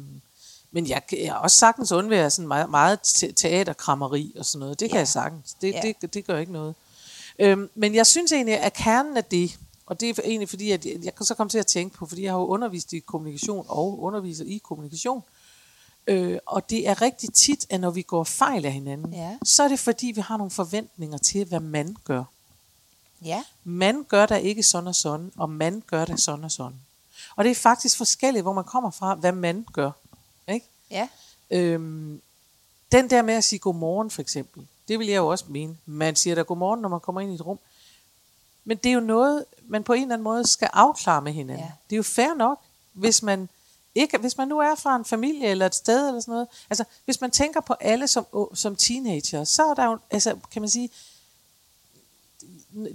men 0.71 0.87
jeg, 0.87 1.01
har 1.27 1.33
også 1.35 1.57
sagtens 1.57 1.91
undvære 1.91 2.29
sådan 2.29 2.47
meget, 2.47 2.69
meget 2.69 2.99
te- 3.03 3.31
teaterkrammeri 3.31 4.33
og 4.39 4.45
sådan 4.45 4.59
noget. 4.59 4.79
Det 4.79 4.89
kan 4.89 4.95
Ja. 4.95 4.99
jeg 4.99 5.07
sagtens. 5.07 5.53
Det, 5.61 5.73
Ja. 5.73 5.81
det, 6.01 6.13
det 6.13 6.25
gør 6.27 6.37
ikke 6.37 6.51
noget. 6.51 6.75
Øhm, 7.39 7.69
men 7.75 7.95
jeg 7.95 8.07
synes 8.07 8.31
egentlig, 8.31 8.59
at 8.59 8.73
kernen 8.73 9.17
af 9.17 9.23
det, 9.23 9.57
og 9.85 9.99
det 9.99 10.09
er 10.09 10.21
egentlig 10.25 10.49
fordi, 10.49 10.71
at 10.71 10.85
jeg, 10.85 10.95
jeg 11.03 11.15
kan 11.15 11.25
så 11.25 11.35
komme 11.35 11.49
til 11.49 11.57
at 11.59 11.67
tænke 11.67 11.97
på, 11.97 12.05
fordi 12.05 12.23
jeg 12.23 12.31
har 12.31 12.39
jo 12.39 12.45
undervist 12.45 12.93
i 12.93 12.99
kommunikation 12.99 13.65
og 13.69 13.99
underviser 14.01 14.45
i 14.47 14.61
kommunikation, 14.63 15.17
Øh, 15.17 15.36
og 16.45 16.69
det 16.69 16.87
er 16.87 17.01
rigtig 17.01 17.33
tit, 17.33 17.65
at 17.69 17.79
når 17.79 17.89
vi 17.91 18.01
går 18.01 18.23
fejl 18.23 18.65
af 18.65 18.71
hinanden, 18.71 19.13
Ja. 19.13 19.37
så 19.43 19.63
er 19.63 19.67
det 19.67 19.79
fordi, 19.79 20.07
vi 20.15 20.21
har 20.21 20.37
nogle 20.37 20.51
forventninger 20.51 21.17
til, 21.17 21.45
hvad 21.45 21.59
man 21.59 21.95
gør. 22.03 22.23
Ja. 23.25 23.43
Man 23.63 24.03
gør 24.03 24.25
der 24.25 24.35
ikke 24.35 24.63
sådan 24.63 24.87
og 24.87 24.95
sådan, 24.95 25.31
og 25.37 25.49
man 25.49 25.83
gør 25.87 26.05
der 26.05 26.15
sådan 26.15 26.43
og 26.45 26.51
sådan. 26.51 26.79
Og 27.35 27.43
det 27.43 27.51
er 27.51 27.55
faktisk 27.55 27.97
forskelligt, 27.97 28.43
hvor 28.43 28.53
man 28.53 28.63
kommer 28.63 28.91
fra, 28.91 29.15
hvad 29.15 29.31
man 29.31 29.65
gør. 29.73 29.91
Ikke? 30.47 30.65
Ja. 30.91 31.07
Øhm, 31.49 32.21
den 32.91 33.09
der 33.09 33.21
med 33.21 33.33
at 33.33 33.43
sige 33.43 33.59
godmorgen 33.59 34.09
for 34.09 34.21
eksempel, 34.21 34.67
det 34.87 34.99
vil 34.99 35.07
jeg 35.07 35.17
jo 35.17 35.27
også 35.27 35.45
mene. 35.47 35.77
Man 35.85 36.15
siger 36.15 36.35
da 36.35 36.41
godmorgen, 36.41 36.81
når 36.81 36.89
man 36.89 36.99
kommer 36.99 37.21
ind 37.21 37.31
i 37.31 37.35
et 37.35 37.45
rum. 37.45 37.59
Men 38.65 38.77
det 38.77 38.89
er 38.89 38.93
jo 38.93 38.99
noget, 38.99 39.45
man 39.67 39.83
på 39.83 39.93
en 39.93 40.01
eller 40.01 40.13
anden 40.15 40.23
måde 40.23 40.47
skal 40.47 40.69
afklare 40.73 41.21
med 41.21 41.33
hinanden. 41.33 41.65
Ja. 41.65 41.71
Det 41.89 41.95
er 41.95 41.97
jo 41.97 42.03
fair 42.03 42.33
nok, 42.37 42.59
hvis 42.93 43.23
man 43.23 43.49
ikke, 43.97 44.17
hvis 44.17 44.37
man 44.37 44.47
nu 44.47 44.59
er 44.59 44.75
fra 44.75 44.95
en 44.95 45.05
familie 45.05 45.47
eller 45.47 45.65
et 45.65 45.75
sted 45.75 46.07
eller 46.07 46.21
sådan 46.21 46.31
noget. 46.31 46.47
Altså, 46.69 46.83
hvis 47.05 47.21
man 47.21 47.31
tænker 47.31 47.61
på 47.61 47.73
alle 47.79 48.07
som, 48.07 48.25
som 48.53 48.75
teenager, 48.75 49.43
så 49.43 49.63
er 49.63 49.73
der 49.73 49.85
jo, 49.85 49.97
altså, 50.11 50.35
kan 50.51 50.61
man 50.61 50.69
sige, 50.69 50.89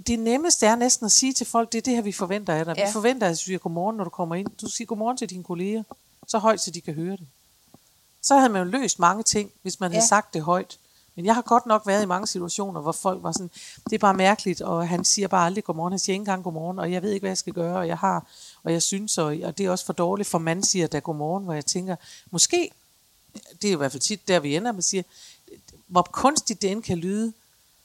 det 0.07 0.19
nemmeste 0.19 0.65
er 0.65 0.75
næsten 0.75 1.05
at 1.05 1.11
sige 1.11 1.33
til 1.33 1.47
folk, 1.47 1.71
det 1.71 1.77
er 1.77 1.81
det 1.81 1.95
her, 1.95 2.01
vi 2.01 2.11
forventer 2.11 2.53
af 2.53 2.65
dig. 2.65 2.75
Ja. 2.77 2.85
Vi 2.85 2.91
forventer, 2.91 3.27
at 3.27 3.33
du 3.33 3.37
siger 3.37 3.59
godmorgen, 3.59 3.97
når 3.97 4.03
du 4.03 4.09
kommer 4.09 4.35
ind. 4.35 4.47
Du 4.61 4.67
siger 4.67 4.85
godmorgen 4.85 5.17
til 5.17 5.29
dine 5.29 5.43
kolleger, 5.43 5.83
så 6.27 6.37
højt, 6.37 6.61
så 6.61 6.71
de 6.71 6.81
kan 6.81 6.93
høre 6.93 7.11
det. 7.11 7.27
Så 8.21 8.35
havde 8.35 8.53
man 8.53 8.63
jo 8.63 8.71
løst 8.71 8.99
mange 8.99 9.23
ting, 9.23 9.51
hvis 9.61 9.79
man 9.79 9.91
ja. 9.91 9.95
havde 9.95 10.07
sagt 10.07 10.33
det 10.33 10.41
højt. 10.41 10.77
Men 11.15 11.25
jeg 11.25 11.35
har 11.35 11.41
godt 11.41 11.65
nok 11.65 11.87
været 11.87 12.03
i 12.03 12.05
mange 12.05 12.27
situationer, 12.27 12.81
hvor 12.81 12.91
folk 12.91 13.23
var 13.23 13.31
sådan, 13.31 13.51
det 13.85 13.93
er 13.93 13.99
bare 13.99 14.13
mærkeligt, 14.13 14.61
og 14.61 14.87
han 14.87 15.05
siger 15.05 15.27
bare 15.27 15.45
aldrig 15.45 15.63
godmorgen, 15.63 15.93
han 15.93 15.99
siger 15.99 16.13
ikke 16.13 16.21
engang 16.21 16.43
godmorgen, 16.43 16.79
og 16.79 16.91
jeg 16.91 17.01
ved 17.01 17.11
ikke, 17.11 17.23
hvad 17.23 17.29
jeg 17.29 17.37
skal 17.37 17.53
gøre, 17.53 17.77
og 17.77 17.87
jeg 17.87 17.97
har, 17.97 18.25
og 18.63 18.71
jeg 18.71 18.81
synes, 18.81 19.17
og, 19.17 19.37
og 19.43 19.57
det 19.57 19.65
er 19.65 19.69
også 19.69 19.85
for 19.85 19.93
dårligt, 19.93 20.29
for 20.29 20.37
man 20.37 20.63
siger 20.63 20.87
da 20.87 20.99
godmorgen, 20.99 21.43
hvor 21.43 21.53
jeg 21.53 21.65
tænker, 21.65 21.95
måske, 22.31 22.71
det 23.61 23.67
er 23.67 23.73
i 23.73 23.75
hvert 23.75 23.91
fald 23.91 24.01
tit 24.01 24.27
der, 24.27 24.39
vi 24.39 24.55
ender, 24.55 24.71
man 24.71 24.81
siger, 24.81 25.03
hvor 25.87 26.01
kunstigt 26.11 26.61
det 26.61 26.71
end 26.71 26.83
kan 26.83 26.97
lyde, 26.97 27.33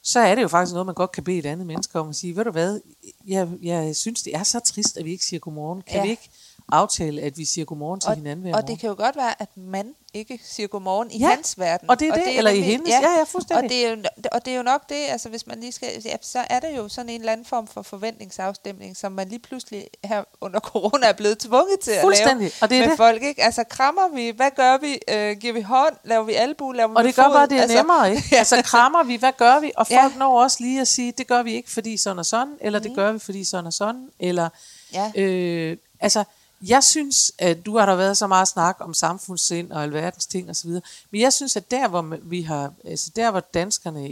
så 0.01 0.19
er 0.19 0.35
det 0.35 0.41
jo 0.41 0.47
faktisk 0.47 0.73
noget, 0.73 0.85
man 0.85 0.95
godt 0.95 1.11
kan 1.11 1.23
bede 1.23 1.37
et 1.37 1.45
andet 1.45 1.67
menneske 1.67 1.99
om 1.99 2.09
at 2.09 2.15
sige, 2.15 2.35
ved 2.35 2.43
du 2.43 2.51
hvad, 2.51 2.79
jeg, 3.27 3.49
jeg 3.61 3.95
synes, 3.95 4.23
det 4.23 4.35
er 4.35 4.43
så 4.43 4.59
trist, 4.59 4.97
at 4.97 5.05
vi 5.05 5.11
ikke 5.11 5.25
siger 5.25 5.39
godmorgen. 5.39 5.81
Kan. 5.81 5.95
Ja. 5.95 6.03
vi 6.03 6.09
ikke 6.09 6.29
aftale, 6.71 7.21
at 7.21 7.37
vi 7.37 7.45
siger 7.45 7.65
godmorgen 7.65 7.99
til 7.99 8.09
Og, 8.09 8.15
hinanden 8.15 8.41
hver 8.41 8.51
og 8.53 8.57
morgen? 8.57 8.67
det 8.67 8.79
kan 8.79 8.89
jo 8.89 8.95
godt 8.97 9.15
være, 9.15 9.41
at 9.41 9.49
man 9.57 9.93
ikke 10.13 10.39
siger 10.43 10.67
godmorgen 10.67 11.11
i 11.11 11.17
Ja, 11.19 11.27
hans 11.29 11.59
verden. 11.59 11.89
og 11.89 11.99
det 11.99 12.07
er 12.07 12.13
det, 12.13 12.37
eller 12.37 12.51
i 12.51 12.61
hendes. 12.61 12.89
Ja, 12.89 12.99
ja, 13.17 13.23
fuldstændig. 13.23 13.63
Og 13.63 13.69
det, 13.69 13.85
er 13.85 13.89
jo, 13.89 14.03
og 14.31 14.45
det 14.45 14.53
er 14.53 14.57
jo 14.57 14.63
nok 14.63 14.89
det, 14.89 14.95
altså 15.09 15.29
hvis 15.29 15.47
man 15.47 15.59
lige 15.59 15.71
skal, 15.71 15.89
ja, 16.05 16.15
så 16.21 16.39
er 16.49 16.59
det 16.59 16.77
jo 16.77 16.89
sådan 16.89 17.09
en 17.09 17.19
eller 17.21 17.31
anden 17.33 17.45
form 17.45 17.67
for 17.67 17.81
forventningsafstemning, 17.81 18.97
som 18.97 19.11
man 19.11 19.29
lige 19.29 19.39
pludselig 19.39 19.87
her 20.03 20.23
under 20.41 20.59
corona 20.59 21.07
er 21.07 21.13
blevet 21.13 21.37
tvunget 21.39 21.79
til 21.79 21.91
at 21.91 22.03
lave 22.03 22.51
og 22.61 22.69
det 22.69 22.77
er 22.77 22.81
med 22.81 22.89
det. 22.89 22.97
folk. 22.97 23.23
Ikke? 23.23 23.43
Altså 23.43 23.63
krammer 23.63 24.15
vi, 24.15 24.29
hvad 24.29 24.51
gør 24.55 24.77
vi, 24.77 24.99
øh, 25.09 25.37
giver 25.37 25.53
vi 25.53 25.61
hånd, 25.61 25.95
laver 26.03 26.23
vi 26.23 26.33
albu, 26.33 26.71
laver 26.71 26.95
Og 26.95 27.03
vi 27.03 27.07
det 27.07 27.15
gør 27.15 27.23
fod? 27.23 27.33
bare, 27.33 27.47
det 27.47 27.57
er 27.57 27.61
altså, 27.61 27.77
nemmere, 27.77 28.11
ikke? 28.15 28.35
Altså 28.37 28.61
krammer 28.61 29.03
vi, 29.03 29.15
hvad 29.15 29.31
gør 29.37 29.59
vi? 29.59 29.71
Og 29.77 29.85
Ja. 29.89 30.03
folk 30.03 30.17
når 30.17 30.41
også 30.41 30.57
lige 30.59 30.81
at 30.81 30.87
sige, 30.87 31.11
det 31.17 31.27
gør 31.27 31.43
vi 31.43 31.53
ikke, 31.53 31.71
fordi 31.71 31.97
sådan 31.97 32.19
og 32.19 32.25
sådan, 32.25 32.53
eller 32.61 32.79
det 32.79 32.95
gør 32.95 33.11
vi, 33.11 33.19
fordi 33.19 33.43
sådan 33.43 33.65
og 33.65 33.73
sådan, 33.73 34.09
eller... 34.19 34.49
Ja. 34.93 35.11
Øh, 35.15 35.77
altså, 35.99 36.23
jeg 36.61 36.83
synes, 36.83 37.31
at 37.37 37.65
du 37.65 37.77
har 37.77 37.85
der 37.85 37.95
været 37.95 38.17
så 38.17 38.27
meget 38.27 38.47
snak 38.47 38.77
om 38.79 38.93
samfundssind 38.93 39.71
og 39.71 39.83
alverdens 39.83 40.25
ting 40.25 40.49
osv., 40.49 40.69
men 41.11 41.21
jeg 41.21 41.33
synes, 41.33 41.55
at 41.55 41.71
der, 41.71 41.87
hvor 41.87 42.17
vi 42.21 42.41
har, 42.41 42.73
altså 42.85 43.11
der, 43.15 43.31
hvor 43.31 43.39
danskerne 43.39 44.11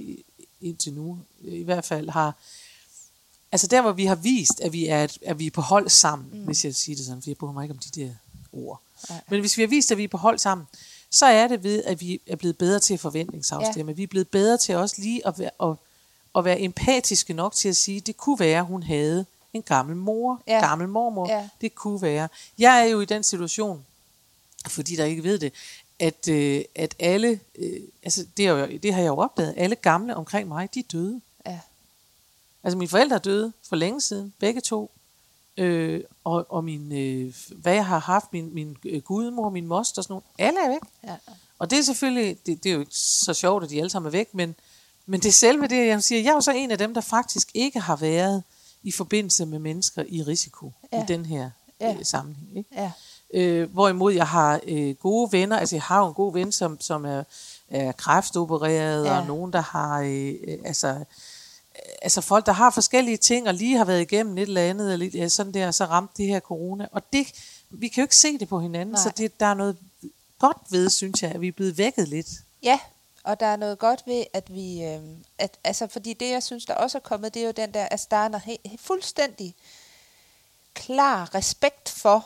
indtil 0.62 0.94
nu 0.94 1.20
i 1.42 1.64
hvert 1.64 1.86
fald 1.86 2.10
har, 2.10 2.34
altså 3.52 3.68
der, 3.68 3.82
hvor 3.82 3.92
vi 3.92 4.06
har 4.06 4.16
vist, 4.16 4.62
at 4.62 4.74
vi 4.74 4.88
er, 4.88 5.04
et, 5.04 5.18
at 5.22 5.40
vi 5.40 5.48
er 5.48 5.52
på 5.52 5.62
hold 5.62 5.90
sammen, 5.90 6.30
mm. 6.32 6.46
hvis 6.46 6.66
jeg 6.66 6.76
siger 6.76 6.96
det 6.96 7.06
sådan, 7.06 7.22
for 7.22 7.30
jeg 7.30 7.38
bryder 7.38 7.54
mig 7.54 7.64
ikke 7.64 7.74
om 7.74 7.80
de 7.80 8.02
der 8.02 8.10
ord. 8.54 8.82
Nej. 9.10 9.22
Men 9.30 9.40
hvis 9.40 9.58
vi 9.58 9.62
har 9.62 9.68
vist, 9.68 9.92
at 9.92 9.98
vi 9.98 10.04
er 10.04 10.08
på 10.08 10.18
hold 10.18 10.40
sammen, 10.40 10.68
så 11.10 11.26
er 11.26 11.48
det 11.48 11.64
ved, 11.64 11.84
at 11.84 12.02
vi 12.02 12.22
er 12.28 12.36
blevet 12.36 12.58
bedre 12.58 12.80
til 12.80 12.94
at 12.94 13.00
forventningsafstemme. 13.00 13.92
Ja. 13.92 13.96
Vi 13.96 14.04
er 14.04 14.08
blevet 14.08 14.28
bedre 14.28 14.58
til 14.58 14.76
også 14.76 14.96
lige 14.98 15.28
at 15.28 15.40
være, 15.40 15.50
at, 15.64 15.76
at 16.36 16.46
være 16.46 16.62
empatiske 16.62 17.34
nok 17.34 17.56
til 17.56 17.70
at 17.70 17.76
sige, 17.76 18.00
det 18.00 18.18
kunne 18.18 18.40
være, 18.40 18.60
at 18.60 18.66
hun 18.66 18.84
havde 18.84 19.26
en 19.54 19.62
gammel 19.62 19.96
mor, 19.96 20.42
ja. 20.48 20.60
Gammel 20.60 20.88
mormor. 20.88 21.30
Ja. 21.30 21.50
Det 21.62 21.76
kunne 21.76 22.02
være. 22.02 22.30
Jeg 22.58 22.82
er 22.82 22.86
jo 22.86 23.02
i 23.02 23.06
den 23.06 23.24
situation, 23.24 23.86
fordi 24.68 24.96
der 24.96 25.06
ikke 25.06 25.24
ved 25.24 25.40
det, 25.40 25.54
at, 26.00 26.28
øh, 26.28 26.62
at 26.76 26.96
alle, 27.00 27.40
øh, 27.56 27.82
altså 28.04 28.26
det, 28.38 28.48
er 28.48 28.52
jo, 28.52 28.78
det 28.84 28.94
har 28.94 29.02
jeg 29.02 29.08
jo 29.08 29.18
opdaget, 29.18 29.54
alle 29.58 29.76
gamle 29.76 30.16
omkring 30.16 30.48
mig, 30.48 30.74
de 30.74 30.80
er 30.80 30.84
døde. 30.92 31.22
Ja. 31.46 31.60
Altså 32.64 32.78
mine 32.78 32.90
forældre 32.90 33.16
er 33.16 33.20
døde 33.20 33.54
for 33.70 33.76
længe 33.76 34.02
siden, 34.02 34.34
begge 34.40 34.62
to. 34.62 34.92
Øh, 35.58 36.04
og, 36.24 36.46
og 36.50 36.64
min, 36.64 36.92
øh, 36.92 37.36
hvad 37.56 37.74
jeg 37.74 37.86
har 37.86 38.00
haft, 38.00 38.34
min, 38.34 38.54
min 38.54 38.78
øh, 38.86 39.02
gudmor, 39.02 39.50
min 39.50 39.68
moster 39.68 40.00
og 40.00 40.04
sådan 40.04 40.14
noget, 40.14 40.24
alle 40.38 40.66
er 40.66 40.70
væk. 40.70 40.82
Ja. 41.04 41.16
Og 41.60 41.70
det 41.70 41.80
er 41.80 41.84
selvfølgelig, 41.84 42.38
det, 42.46 42.64
det 42.64 42.70
er 42.70 42.74
jo 42.74 42.80
ikke 42.80 42.96
så 42.96 43.34
sjovt, 43.34 43.64
at 43.64 43.70
de 43.70 43.78
alle 43.78 43.90
sammen 43.90 44.08
er 44.08 44.12
væk, 44.12 44.34
men, 44.34 44.56
men 45.06 45.20
det 45.20 45.30
er 45.30 45.34
selve 45.34 45.68
det, 45.68 45.88
jeg 45.88 46.04
siger, 46.04 46.22
jeg 46.22 46.30
er 46.30 46.34
jo 46.34 46.42
så 46.42 46.52
en 46.52 46.72
af 46.72 46.78
dem, 46.78 46.94
der 46.94 47.02
faktisk 47.02 47.52
ikke 47.54 47.80
har 47.80 47.96
været 47.96 48.44
i 48.84 48.92
forbindelse 48.92 49.46
med 49.46 49.60
mennesker 49.60 50.04
i 50.08 50.24
risiko 50.24 50.72
ja. 50.94 51.04
I 51.04 51.06
den 51.08 51.26
her 51.26 51.50
Ja. 51.82 51.94
øh, 52.00 52.06
sammenhæng. 52.06 52.58
Ikke? 52.58 52.70
Ja. 52.76 52.92
Øh, 53.34 53.72
hvorimod 53.74 54.14
jeg 54.14 54.28
har 54.28 54.60
øh, 54.68 54.96
gode 54.96 55.32
venner, 55.32 55.58
altså 55.58 55.76
jeg 55.76 55.84
har 55.84 56.00
jo 56.00 56.08
en 56.08 56.14
god 56.14 56.34
ven, 56.34 56.52
som, 56.52 56.82
som 56.82 57.06
er, 57.06 57.24
er 57.70 57.92
kræftopereret, 57.92 59.06
ja. 59.06 59.20
Og 59.20 59.28
nogen, 59.28 59.54
der 59.54 59.62
har, 59.62 60.02
øh, 60.02 60.34
øh, 60.48 60.58
altså, 60.66 60.88
øh, 60.88 61.06
altså 62.02 62.22
folk, 62.22 62.46
der 62.46 62.52
har 62.52 62.70
forskellige 62.70 63.18
ting, 63.18 63.48
og 63.48 63.54
lige 63.54 63.78
har 63.78 63.86
været 63.86 64.02
igennem 64.02 64.38
et 64.38 64.42
eller 64.42 64.62
andet, 64.62 64.94
eller 64.94 65.06
ja, 65.14 65.28
sådan 65.28 65.54
der, 65.54 65.68
og 65.68 65.74
så 65.74 65.86
ramte 65.86 66.14
det 66.18 66.28
her 66.28 66.40
corona. 66.40 66.88
Og 66.92 67.02
det, 67.14 67.28
vi 67.70 67.88
kan 67.88 68.02
jo 68.02 68.06
ikke 68.06 68.16
se 68.16 68.38
det 68.38 68.48
på 68.48 68.60
hinanden, 68.60 68.94
Nej. 68.94 69.04
så 69.04 69.12
det, 69.18 69.40
der 69.40 69.46
er 69.46 69.54
noget 69.54 69.78
godt 70.40 70.58
ved, 70.70 70.90
synes 70.90 71.24
jeg, 71.24 71.32
at 71.32 71.42
vi 71.42 71.48
er 71.48 71.52
blevet 71.52 71.78
vækket 71.78 72.08
lidt. 72.08 72.28
Ja, 72.64 72.80
og 73.28 73.40
der 73.40 73.46
er 73.46 73.56
noget 73.56 73.80
godt 73.80 74.04
ved, 74.06 74.24
at 74.34 74.54
vi... 74.56 74.84
Øh, 74.84 75.02
at, 75.38 75.58
altså, 75.64 75.88
fordi 75.88 76.14
det, 76.14 76.30
jeg 76.30 76.44
synes, 76.44 76.66
der 76.66 76.74
også 76.74 76.98
er 76.98 77.02
kommet, 77.02 77.34
det 77.34 77.42
er 77.42 77.46
jo 77.46 77.52
den 77.52 77.74
der, 77.74 77.86
altså, 77.86 78.08
der 78.12 78.18
er 78.18 78.26
en 78.26 78.36
he- 78.36 78.78
fuldstændig 78.80 79.56
klar 80.74 81.36
respekt 81.36 81.90
for 81.90 82.26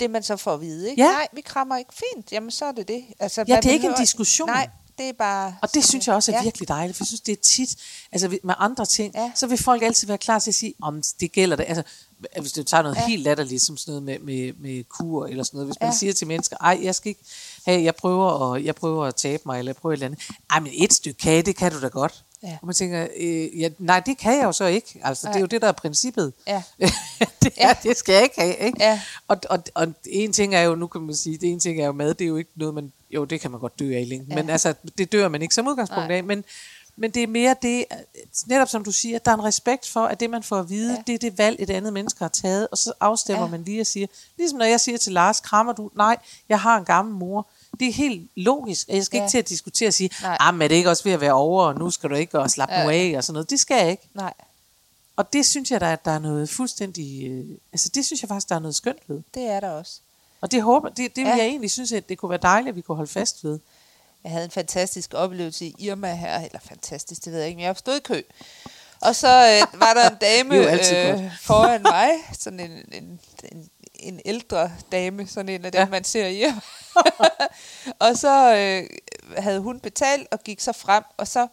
det, 0.00 0.10
man 0.10 0.22
så 0.22 0.36
får 0.36 0.54
at 0.54 0.60
vide. 0.60 0.90
Ikke? 0.90 1.02
Ja. 1.02 1.08
Nej, 1.12 1.28
vi 1.32 1.40
krammer 1.40 1.76
ikke 1.76 1.94
fint. 1.94 2.32
Jamen, 2.32 2.50
så 2.50 2.64
er 2.64 2.72
det 2.72 2.88
det. 2.88 3.04
Altså, 3.20 3.44
Ja, 3.48 3.56
det 3.56 3.66
er 3.66 3.72
ikke 3.72 3.86
en 3.86 3.94
diskussion. 3.98 4.48
Nej, 4.48 4.68
det 4.98 5.08
er 5.08 5.12
bare... 5.12 5.56
Og 5.62 5.74
det 5.74 5.84
synes 5.84 6.06
jeg 6.06 6.14
også 6.14 6.32
er 6.32 6.36
ja. 6.36 6.42
virkelig 6.42 6.68
dejligt, 6.68 6.96
for 6.96 7.02
jeg 7.04 7.06
synes, 7.06 7.20
det 7.20 7.32
er 7.32 7.42
tit, 7.42 7.76
altså 8.12 8.38
med 8.44 8.54
andre 8.58 8.86
ting, 8.86 9.14
Ja. 9.14 9.32
så 9.34 9.46
vil 9.46 9.58
folk 9.58 9.82
altid 9.82 10.06
være 10.08 10.18
klar 10.18 10.38
til 10.38 10.50
at 10.50 10.54
sige, 10.54 10.74
om 10.82 11.02
det 11.20 11.32
gælder 11.32 11.56
det. 11.56 11.64
Altså, 11.68 11.82
hvis 12.40 12.52
du 12.52 12.62
tager 12.62 12.82
noget 12.82 12.96
ja. 12.96 13.06
Helt 13.06 13.22
latterligt, 13.22 13.62
som 13.62 13.76
sådan 13.76 14.02
noget 14.02 14.02
med, 14.02 14.18
med, 14.18 14.52
med 14.52 14.84
kur 14.84 15.26
eller 15.26 15.44
sådan 15.44 15.58
noget, 15.58 15.68
hvis 15.68 15.76
man 15.80 15.90
Ja. 15.90 15.96
siger 15.96 16.12
til 16.12 16.26
mennesker, 16.26 16.56
ej, 16.60 16.78
jeg 16.82 16.94
skal 16.94 17.08
ikke, 17.08 17.24
hey, 17.66 17.84
jeg 17.84 17.94
prøver, 17.96 18.54
at, 18.54 18.64
jeg 18.64 18.74
prøver 18.74 19.04
at 19.06 19.14
tabe 19.16 19.42
mig, 19.46 19.58
eller 19.58 19.70
jeg 19.70 19.76
prøver 19.76 19.92
et 19.92 19.96
eller 19.96 20.06
andet. 20.06 20.20
Ej, 20.50 20.60
men 20.60 20.72
et 20.74 20.92
stykke 20.92 21.18
kage, 21.18 21.42
det 21.42 21.56
kan 21.56 21.72
du 21.72 21.80
da 21.80 21.88
godt. 21.88 22.24
Ja. 22.42 22.58
Og 22.60 22.66
man 22.66 22.74
tænker, 22.74 23.06
øh, 23.16 23.60
ja, 23.60 23.68
nej, 23.78 24.00
det 24.06 24.18
kan 24.18 24.36
jeg 24.36 24.44
jo 24.44 24.52
så 24.52 24.64
ikke. 24.64 25.00
Altså, 25.04 25.26
det 25.26 25.30
er 25.30 25.34
Nej. 25.34 25.40
jo 25.40 25.46
det, 25.46 25.62
der 25.62 25.68
er 25.68 25.72
princippet. 25.72 26.32
Ja. 26.46 26.62
det, 27.42 27.52
ja. 27.56 27.68
Ja. 27.68 27.74
det 27.82 27.96
skal 27.96 28.12
jeg 28.12 28.22
ikke 28.22 28.40
have. 28.40 28.56
Ikke? 28.56 28.78
Ja. 28.80 29.00
Og, 29.28 29.36
og, 29.50 29.62
og 29.74 29.94
en 30.06 30.32
ting 30.32 30.54
er 30.54 30.60
jo, 30.60 30.74
nu 30.74 30.86
kan 30.86 31.00
man 31.00 31.14
sige, 31.14 31.38
det 31.38 31.50
ene 31.50 31.60
ting 31.60 31.80
er 31.80 31.86
jo 31.86 31.92
mad, 31.92 32.14
det 32.14 32.24
er 32.24 32.28
jo 32.28 32.36
ikke 32.36 32.50
noget, 32.54 32.74
man, 32.74 32.92
jo, 33.10 33.24
det 33.24 33.40
kan 33.40 33.50
man 33.50 33.60
godt 33.60 33.78
dø 33.78 33.94
af 33.94 34.00
i 34.00 34.04
længden, 34.04 34.30
ja. 34.30 34.34
men 34.36 34.50
altså, 34.50 34.74
det 34.98 35.12
dør 35.12 35.28
man 35.28 35.42
ikke 35.42 35.54
som 35.54 35.68
udgangspunkt 35.68 36.08
Nej. 36.08 36.16
af, 36.16 36.24
men, 36.24 36.44
men 36.96 37.10
det 37.10 37.22
er 37.22 37.26
mere 37.26 37.56
det, 37.62 37.84
netop 38.46 38.68
som 38.68 38.84
du 38.84 38.92
siger, 38.92 39.16
at 39.16 39.24
der 39.24 39.30
er 39.30 39.34
en 39.34 39.44
respekt 39.44 39.88
for, 39.88 40.06
at 40.06 40.20
det 40.20 40.30
man 40.30 40.42
får 40.42 40.56
at 40.56 40.68
vide, 40.70 40.92
ja. 40.92 41.02
Det 41.06 41.14
er 41.14 41.18
det 41.18 41.38
valg, 41.38 41.56
et 41.58 41.70
andet 41.70 41.92
menneske 41.92 42.18
har 42.18 42.28
taget, 42.28 42.68
og 42.70 42.78
så 42.78 42.92
afstemmer. 43.00 43.44
Ja. 43.44 43.50
man 43.50 43.62
lige 43.62 43.80
og 43.80 43.86
siger, 43.86 44.06
ligesom 44.36 44.58
når 44.58 44.64
jeg 44.64 44.80
siger 44.80 44.98
til 44.98 45.12
Lars, 45.12 45.40
krammer 45.40 45.72
du? 45.72 45.90
Nej, 45.96 46.16
jeg 46.48 46.60
har 46.60 46.78
en 46.78 46.84
gammel 46.84 47.14
mor. 47.14 47.46
Det 47.80 47.88
er 47.88 47.92
helt 47.92 48.30
logisk, 48.36 48.88
jeg 48.88 49.04
skal 49.04 49.16
ja. 49.18 49.22
Ikke 49.24 49.30
til 49.30 49.38
at 49.38 49.48
diskutere 49.48 49.88
og 49.88 49.94
sige, 49.94 50.10
ah, 50.22 50.54
men 50.54 50.62
er 50.62 50.68
det 50.68 50.74
ikke 50.74 50.90
også 50.90 51.04
ved 51.04 51.12
at 51.12 51.20
være 51.20 51.32
over, 51.32 51.64
og 51.64 51.78
nu 51.78 51.90
skal 51.90 52.10
du 52.10 52.14
ikke 52.14 52.38
og 52.38 52.50
slappe 52.50 52.74
ja. 52.74 52.84
nu 52.84 52.90
af, 52.90 53.14
og 53.16 53.24
sådan 53.24 53.32
noget. 53.34 53.50
Det 53.50 53.60
skal 53.60 53.76
jeg 53.76 53.90
ikke. 53.90 54.08
Nej, 54.14 54.32
Og 55.16 55.32
det 55.32 55.46
synes 55.46 55.70
jeg, 55.70 55.80
der 55.80 55.86
er, 55.86 55.96
der 55.96 56.10
er 56.10 56.18
noget 56.18 56.48
fuldstændig, 56.50 57.26
øh, 57.30 57.44
altså 57.72 57.88
det 57.94 58.06
synes 58.06 58.22
jeg 58.22 58.28
faktisk, 58.28 58.48
der 58.48 58.54
er 58.54 58.58
noget 58.58 58.74
skønt 58.76 58.98
ved. 59.08 59.22
det 59.34 59.42
er 59.42 59.60
der 59.60 59.70
også. 59.70 60.00
Og 60.40 60.50
det 60.52 60.62
håber, 60.62 60.88
det, 60.88 61.16
det 61.16 61.24
vil 61.24 61.30
Ja. 61.30 61.36
jeg 61.36 61.46
egentlig 61.46 61.70
synes, 61.70 61.92
at 61.92 62.08
det 62.08 62.18
kunne 62.18 62.30
være 62.30 62.38
dejligt, 62.42 62.68
at 62.68 62.76
vi 62.76 62.80
kunne 62.80 62.96
holde 62.96 63.10
fast 63.10 63.44
ved. 63.44 63.58
Jeg 64.24 64.32
havde 64.32 64.44
en 64.44 64.50
fantastisk 64.50 65.14
oplevelse 65.14 65.66
i 65.66 65.74
Irma 65.78 66.14
her, 66.14 66.38
eller 66.40 66.58
fantastisk, 66.68 67.24
det 67.24 67.32
ved 67.32 67.38
jeg 67.38 67.48
ikke, 67.48 67.56
men 67.56 67.64
jeg 67.64 67.76
stod 67.76 67.96
i 67.96 68.00
kø. 68.00 68.22
Og 69.00 69.16
så 69.16 69.28
øh, 69.28 69.80
var 69.80 69.94
der 69.94 70.10
en 70.10 70.16
dame 70.28 70.54
Det 70.58 71.12
øh, 71.24 71.30
foran 71.48 71.82
mig, 71.82 72.10
sådan 72.38 72.60
en, 72.60 72.70
en, 72.92 73.20
en, 73.52 73.68
en 73.94 74.20
ældre 74.24 74.70
dame, 74.92 75.26
sådan 75.26 75.48
en 75.48 75.64
af 75.64 75.72
dem, 75.72 75.78
Ja. 75.80 75.88
man 75.88 76.04
ser 76.04 76.26
i 76.26 76.44
og 78.06 78.16
så 78.16 78.54
øh, 78.56 78.88
havde 79.42 79.60
hun 79.60 79.80
betalt 79.80 80.28
og 80.32 80.40
gik 80.44 80.60
så 80.60 80.72
frem, 80.72 81.02
og 81.16 81.28
så 81.28 81.46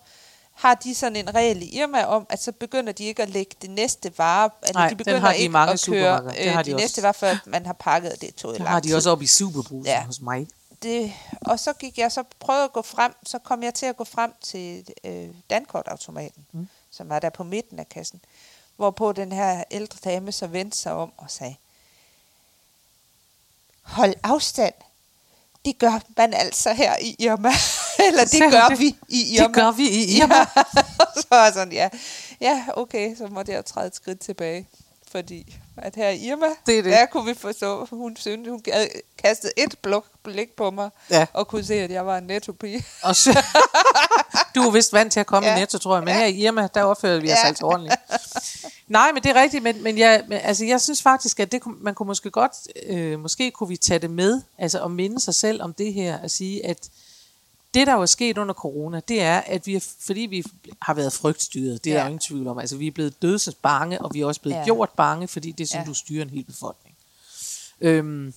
har 0.53 0.73
de 0.73 0.95
sådan 0.95 1.15
en 1.15 1.35
regel 1.35 1.61
i 1.61 1.65
Irma 1.65 2.03
om, 2.03 2.25
at 2.29 2.43
så 2.43 2.51
begynder 2.51 2.93
de 2.93 3.03
ikke 3.03 3.23
at 3.23 3.29
lægge 3.29 3.55
det 3.61 3.69
næste 3.69 4.11
vare, 4.17 4.49
eller 4.67 4.79
Nej, 4.79 4.89
de 4.89 4.95
begynder 4.95 5.19
har 5.19 5.31
de 5.31 5.37
i 5.37 5.41
ikke 5.41 5.51
mange 5.51 5.73
at 5.73 5.81
køre 5.85 5.95
supermarkeder. 6.17 6.43
Det 6.43 6.51
har 6.51 6.59
øh, 6.59 6.65
de 6.65 6.69
de 6.71 6.75
også. 6.75 6.83
næste 6.83 7.01
varer, 7.03 7.11
før 7.13 7.35
man 7.45 7.65
har 7.65 7.73
pakket, 7.73 8.21
det 8.21 8.35
tog 8.35 8.51
Det 8.51 8.59
lang 8.59 8.69
har 8.69 8.79
de 8.79 8.95
også 8.95 9.09
op 9.09 9.21
i 9.21 9.27
superbrusen. 9.27 9.85
Ja. 9.85 10.03
hos 10.03 10.21
mig. 10.21 10.47
det, 10.83 11.13
og 11.41 11.59
så 11.59 11.73
gik 11.73 11.97
jeg 11.97 12.11
så 12.11 12.23
prøvede 12.39 12.63
at 12.63 12.73
gå 12.73 12.81
frem, 12.81 13.13
så 13.25 13.39
kom 13.39 13.63
jeg 13.63 13.73
til 13.73 13.85
at 13.85 13.97
gå 13.97 14.03
frem 14.03 14.33
til 14.41 14.85
øh, 15.03 15.27
dankortautomaten, 15.49 16.45
mm. 16.51 16.67
Som 16.97 17.09
var 17.09 17.19
der 17.19 17.29
på 17.29 17.43
midten 17.43 17.79
af 17.79 17.89
kassen, 17.89 18.21
hvorpå 18.75 19.11
den 19.11 19.31
her 19.31 19.63
ældre 19.71 19.97
dame 20.03 20.31
så 20.31 20.47
vendte 20.47 20.77
sig 20.77 20.93
om 20.93 21.11
og 21.17 21.31
sagde, 21.31 21.55
hold 23.81 24.13
afstand, 24.23 24.73
det 25.65 25.77
gør 25.79 25.99
man 26.17 26.33
altså 26.33 26.73
her 26.73 26.97
i 27.01 27.15
Irma. 27.19 27.51
Eller 28.07 28.25
det 28.25 28.51
gør 28.51 28.67
det? 28.67 28.79
vi 28.79 28.95
i 29.09 29.35
Irma. 29.35 29.47
Det 29.47 29.55
gør 29.55 29.71
vi 29.71 29.89
i 29.89 30.03
Irma. 30.17 30.35
Ja. 30.37 30.45
så 31.21 31.27
var 31.29 31.51
sådan, 31.51 31.73
ja. 31.73 31.89
Ja, 32.41 32.65
okay, 32.73 33.15
så 33.15 33.27
måtte 33.27 33.51
jeg 33.51 33.65
træde 33.65 33.87
et 33.87 33.95
skridt 33.95 34.19
tilbage. 34.19 34.67
Fordi 35.11 35.55
at 35.77 35.95
her 35.95 36.09
i 36.09 36.17
Irma, 36.17 36.45
Det 36.65 36.77
er 36.79 36.83
det. 36.83 36.91
der 36.91 37.05
kunne 37.05 37.25
vi 37.25 37.33
forstå, 37.33 37.85
hun 37.85 38.15
syntes, 38.15 38.49
hun 38.49 38.61
havde 38.73 38.89
kastet 39.17 39.51
et 39.57 39.75
blok 39.81 40.05
blik 40.23 40.51
på 40.55 40.71
mig, 40.71 40.89
Ja. 41.09 41.25
og 41.33 41.47
kunne 41.47 41.63
se, 41.65 41.73
at 41.73 41.91
jeg 41.91 42.05
var 42.05 42.17
en 42.17 42.23
nettopige. 42.23 42.85
Og 43.03 43.15
så, 43.15 43.43
du 44.55 44.61
er 44.61 44.71
vist 44.71 44.93
vant 44.93 45.13
til 45.13 45.19
at 45.19 45.25
komme 45.27 45.47
ja. 45.47 45.51
Ja. 45.53 45.57
i 45.57 45.61
Netto, 45.61 45.77
tror 45.77 45.95
jeg, 45.95 46.03
men 46.03 46.13
her 46.13 46.25
i 46.25 46.33
Irma, 46.35 46.67
der 46.73 46.83
opfører 46.83 47.19
vi 47.19 47.27
os 47.31 47.37
Ja. 47.43 47.47
altså 47.47 47.65
ordentligt. 47.65 47.95
Nej, 48.87 49.11
men 49.11 49.23
det 49.23 49.29
er 49.29 49.41
rigtigt, 49.41 49.63
men, 49.63 49.83
men, 49.83 49.97
jeg, 49.97 50.23
men 50.27 50.39
altså, 50.43 50.65
jeg 50.65 50.81
synes 50.81 51.01
faktisk, 51.01 51.39
at 51.39 51.51
det, 51.51 51.61
man 51.81 51.95
kunne 51.95 52.07
måske 52.07 52.31
godt, 52.31 52.51
øh, 52.85 53.19
måske 53.19 53.51
kunne 53.51 53.69
vi 53.69 53.77
tage 53.77 53.99
det 53.99 54.09
med, 54.11 54.41
altså 54.57 54.83
at 54.83 54.91
minde 54.91 55.19
sig 55.19 55.35
selv 55.35 55.61
om 55.61 55.73
det 55.73 55.93
her, 55.93 56.17
at 56.17 56.31
sige, 56.31 56.65
at 56.65 56.89
det, 57.73 57.87
der 57.87 57.93
jo 57.93 58.01
er 58.01 58.05
sket 58.05 58.37
under 58.37 58.53
corona, 58.53 59.01
det 59.07 59.21
er, 59.21 59.39
at 59.39 59.67
vi, 59.67 59.75
er, 59.75 59.85
fordi 60.05 60.19
vi 60.21 60.43
har 60.81 60.93
været 60.93 61.13
frygtstyret, 61.13 61.83
det 61.83 61.89
er 61.91 61.95
Ja. 61.95 62.01
der 62.01 62.05
ingen 62.07 62.19
tvivl 62.19 62.47
om, 62.47 62.59
altså 62.59 62.77
vi 62.77 62.87
er 62.87 62.91
blevet 62.91 63.21
dødsens 63.21 63.55
bange, 63.55 64.01
og 64.01 64.13
vi 64.13 64.21
er 64.21 64.25
også 64.25 64.41
blevet 64.41 64.55
ja. 64.55 64.59
Ja. 64.59 64.65
gjort 64.65 64.89
bange, 64.97 65.27
fordi 65.27 65.51
det 65.51 65.63
er 65.63 65.67
sådan, 65.67 65.77
ja. 65.79 65.83
Ja. 65.83 65.89
du 65.89 65.93
styrer 65.93 66.21
en 66.23 66.29
hel 66.29 66.43
befolkning. 66.43 66.95
Øhm, 67.81 68.33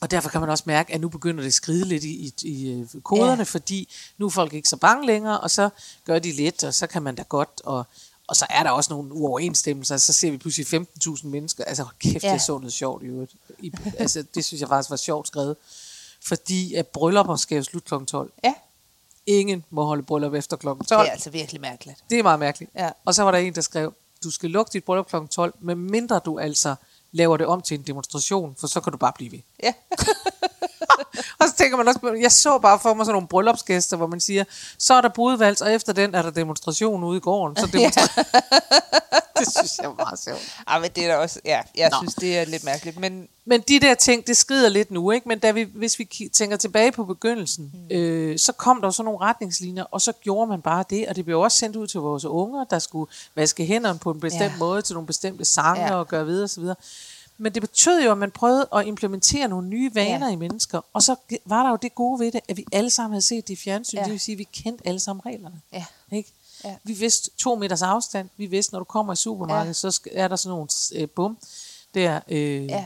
og 0.00 0.10
derfor 0.10 0.30
kan 0.30 0.40
man 0.40 0.50
også 0.50 0.64
mærke, 0.66 0.94
at 0.94 1.00
nu 1.00 1.08
begynder 1.08 1.40
det 1.40 1.48
at 1.48 1.54
skride 1.54 1.84
lidt 1.84 2.04
i, 2.04 2.08
i, 2.08 2.48
i 2.48 2.72
øh, 2.72 3.00
koderne, 3.02 3.36
ja. 3.36 3.42
Fordi 3.42 3.88
nu 4.18 4.26
er 4.26 4.30
folk 4.30 4.52
ikke 4.52 4.68
så 4.68 4.76
bange 4.76 5.06
længere, 5.06 5.40
og 5.40 5.50
så 5.50 5.68
gør 6.04 6.18
de 6.18 6.32
lidt, 6.32 6.64
og 6.64 6.74
så 6.74 6.86
kan 6.86 7.02
man 7.02 7.14
da 7.14 7.22
godt, 7.22 7.60
og, 7.64 7.86
og 8.26 8.36
så 8.36 8.46
er 8.50 8.62
der 8.62 8.70
også 8.70 8.92
nogle 8.92 9.12
uoverensstemmelser, 9.12 9.96
så 9.96 10.12
ser 10.12 10.30
vi 10.30 10.36
pludselig 10.36 10.86
15.000 11.04 11.26
mennesker, 11.26 11.64
altså 11.64 11.86
kæft, 11.98 12.24
ja. 12.24 12.28
Ja. 12.28 12.34
det 12.34 12.42
så 12.42 12.58
noget 12.58 12.72
sjovt 12.72 13.02
i 13.02 13.06
øvrigt. 13.06 13.32
I, 13.58 13.72
altså, 13.98 14.24
det 14.34 14.44
synes 14.44 14.60
jeg 14.60 14.68
faktisk 14.68 14.90
var 14.90 14.96
sjovt 14.96 15.28
skrevet, 15.28 15.56
fordi 16.24 16.74
at 16.74 16.86
bryllupper 16.86 17.36
skal 17.36 17.56
jo 17.56 17.62
slutte 17.62 17.88
kl. 17.88 18.04
12. 18.04 18.32
Ja, 18.44 18.54
Ingen 19.26 19.64
må 19.70 19.84
holde 19.84 20.02
bryllup 20.02 20.34
efter 20.34 20.56
kl. 20.56 20.66
12. 20.66 20.78
det 20.88 20.92
er 20.92 21.02
altså 21.02 21.30
virkelig 21.30 21.60
mærkeligt. 21.60 22.04
Det 22.10 22.18
er 22.18 22.22
meget 22.22 22.38
mærkeligt. 22.38 22.70
Ja. 22.74 22.90
Og 23.04 23.14
så 23.14 23.22
var 23.22 23.30
der 23.30 23.38
en, 23.38 23.54
der 23.54 23.60
skrev, 23.60 23.94
du 24.24 24.30
skal 24.30 24.50
lukke 24.50 24.70
dit 24.72 24.84
bryllup 24.84 25.06
kl. 25.06 25.16
12, 25.30 25.54
medmindre 25.60 26.20
du 26.24 26.38
altså 26.38 26.74
laver 27.12 27.36
det 27.36 27.46
om 27.46 27.62
til 27.62 27.78
en 27.78 27.82
demonstration, 27.86 28.56
for 28.60 28.66
så 28.66 28.80
kan 28.80 28.92
du 28.92 28.98
bare 28.98 29.12
blive 29.16 29.32
ved. 29.32 29.40
Ja. 29.62 29.72
Og 31.40 31.46
så 31.48 31.54
tænker 31.58 31.76
man 31.76 31.88
også, 31.88 32.00
på- 32.00 32.14
jeg 32.20 32.32
så 32.32 32.58
bare 32.58 32.78
for 32.82 32.94
mig 32.94 33.06
sådan 33.06 33.14
nogle 33.14 33.28
bryllupsgæster, 33.28 33.96
hvor 33.96 34.06
man 34.06 34.20
siger, 34.20 34.44
så 34.78 34.94
er 34.94 35.00
der 35.00 35.08
brudvalgs, 35.08 35.60
og 35.60 35.72
efter 35.72 35.92
den 35.92 36.14
er 36.14 36.22
der 36.22 36.30
demonstration 36.30 37.04
ude 37.04 37.16
i 37.16 37.20
gården. 37.20 37.56
Så 37.56 37.66
demonstra- 37.66 38.22
det 39.38 39.52
synes 39.58 39.78
jeg 39.82 39.88
var 39.88 39.94
meget 39.94 40.18
sjovt. 40.18 40.56
Ej, 40.68 40.80
men 40.80 40.90
det 40.96 41.04
er 41.04 41.08
da 41.08 41.16
også, 41.16 41.40
ja, 41.44 41.60
jeg 41.76 41.90
Nå. 41.90 41.96
Synes, 42.00 42.14
det 42.14 42.38
er 42.38 42.44
lidt 42.44 42.64
mærkeligt. 42.64 42.98
Men 42.98 43.28
Men 43.48 43.60
de 43.60 43.80
der 43.80 43.94
ting, 43.94 44.26
det 44.26 44.36
skrider 44.36 44.68
lidt 44.68 44.90
nu, 44.90 45.10
ikke? 45.10 45.28
Men 45.28 45.38
da 45.38 45.50
vi, 45.50 45.62
hvis 45.74 45.98
vi 45.98 46.08
tænker 46.32 46.56
tilbage 46.56 46.92
på 46.92 47.04
begyndelsen, 47.04 47.72
mm. 47.90 47.96
øh, 47.96 48.38
så 48.38 48.52
kom 48.52 48.80
der 48.80 48.88
jo 48.88 48.92
sådan 48.92 49.04
nogle 49.04 49.20
retningslinjer, 49.20 49.84
og 49.90 50.00
så 50.00 50.12
gjorde 50.12 50.46
man 50.48 50.62
bare 50.62 50.84
det, 50.90 51.08
og 51.08 51.16
det 51.16 51.24
blev 51.24 51.40
også 51.40 51.58
sendt 51.58 51.76
ud 51.76 51.86
til 51.86 52.00
vores 52.00 52.24
unger, 52.24 52.64
der 52.64 52.78
skulle 52.78 53.10
vaske 53.34 53.66
hænderne 53.66 53.98
på 53.98 54.10
en 54.10 54.20
bestemt 54.20 54.40
ja. 54.42 54.46
Ja. 54.46 54.58
måde 54.58 54.82
til 54.82 54.94
nogle 54.94 55.06
bestemte 55.06 55.44
sange 55.44 55.80
ja. 55.82 55.86
Ja. 55.92 55.94
og 55.98 56.08
gøre 56.08 56.26
videre 56.26 56.44
osv. 56.44 56.64
Men 57.38 57.54
det 57.54 57.62
betød 57.62 58.02
jo, 58.02 58.12
at 58.12 58.18
man 58.18 58.30
prøvede 58.30 58.68
at 58.72 58.86
implementere 58.86 59.48
nogle 59.48 59.68
nye 59.68 59.94
vaner 59.94 60.26
ja. 60.26 60.32
I 60.32 60.36
mennesker, 60.36 60.80
og 60.92 61.02
så 61.02 61.16
var 61.44 61.62
der 61.62 61.70
jo 61.70 61.78
det 61.82 61.94
gode 61.94 62.20
ved 62.20 62.32
det, 62.32 62.40
at 62.48 62.56
vi 62.56 62.64
alle 62.72 62.90
sammen 62.90 63.12
havde 63.12 63.22
set 63.22 63.48
det 63.48 63.54
i 63.54 63.56
fjernsyn, 63.56 63.96
ja. 63.96 64.02
Det 64.04 64.12
vil 64.12 64.20
sige, 64.20 64.34
at 64.34 64.38
vi 64.38 64.48
kendte 64.52 64.88
alle 64.88 65.00
sammen 65.00 65.26
reglerne. 65.26 65.60
ja, 65.72 65.84
Ikke? 66.12 66.32
Ja. 66.64 66.76
Vi 66.84 66.92
vidste 66.92 67.30
to 67.38 67.54
meters 67.54 67.82
afstand. 67.82 68.28
Vi 68.36 68.46
vidste, 68.46 68.72
når 68.72 68.78
du 68.78 68.84
kommer 68.84 69.12
i 69.12 69.16
supermarkedet, 69.16 69.84
ja. 69.84 69.90
så 69.90 70.00
er 70.12 70.28
der 70.28 70.36
sådan 70.36 70.50
nogle 70.50 70.68
øh, 70.94 71.08
bum 71.08 71.38
der. 71.94 72.20
Øh, 72.28 72.66
ja. 72.66 72.84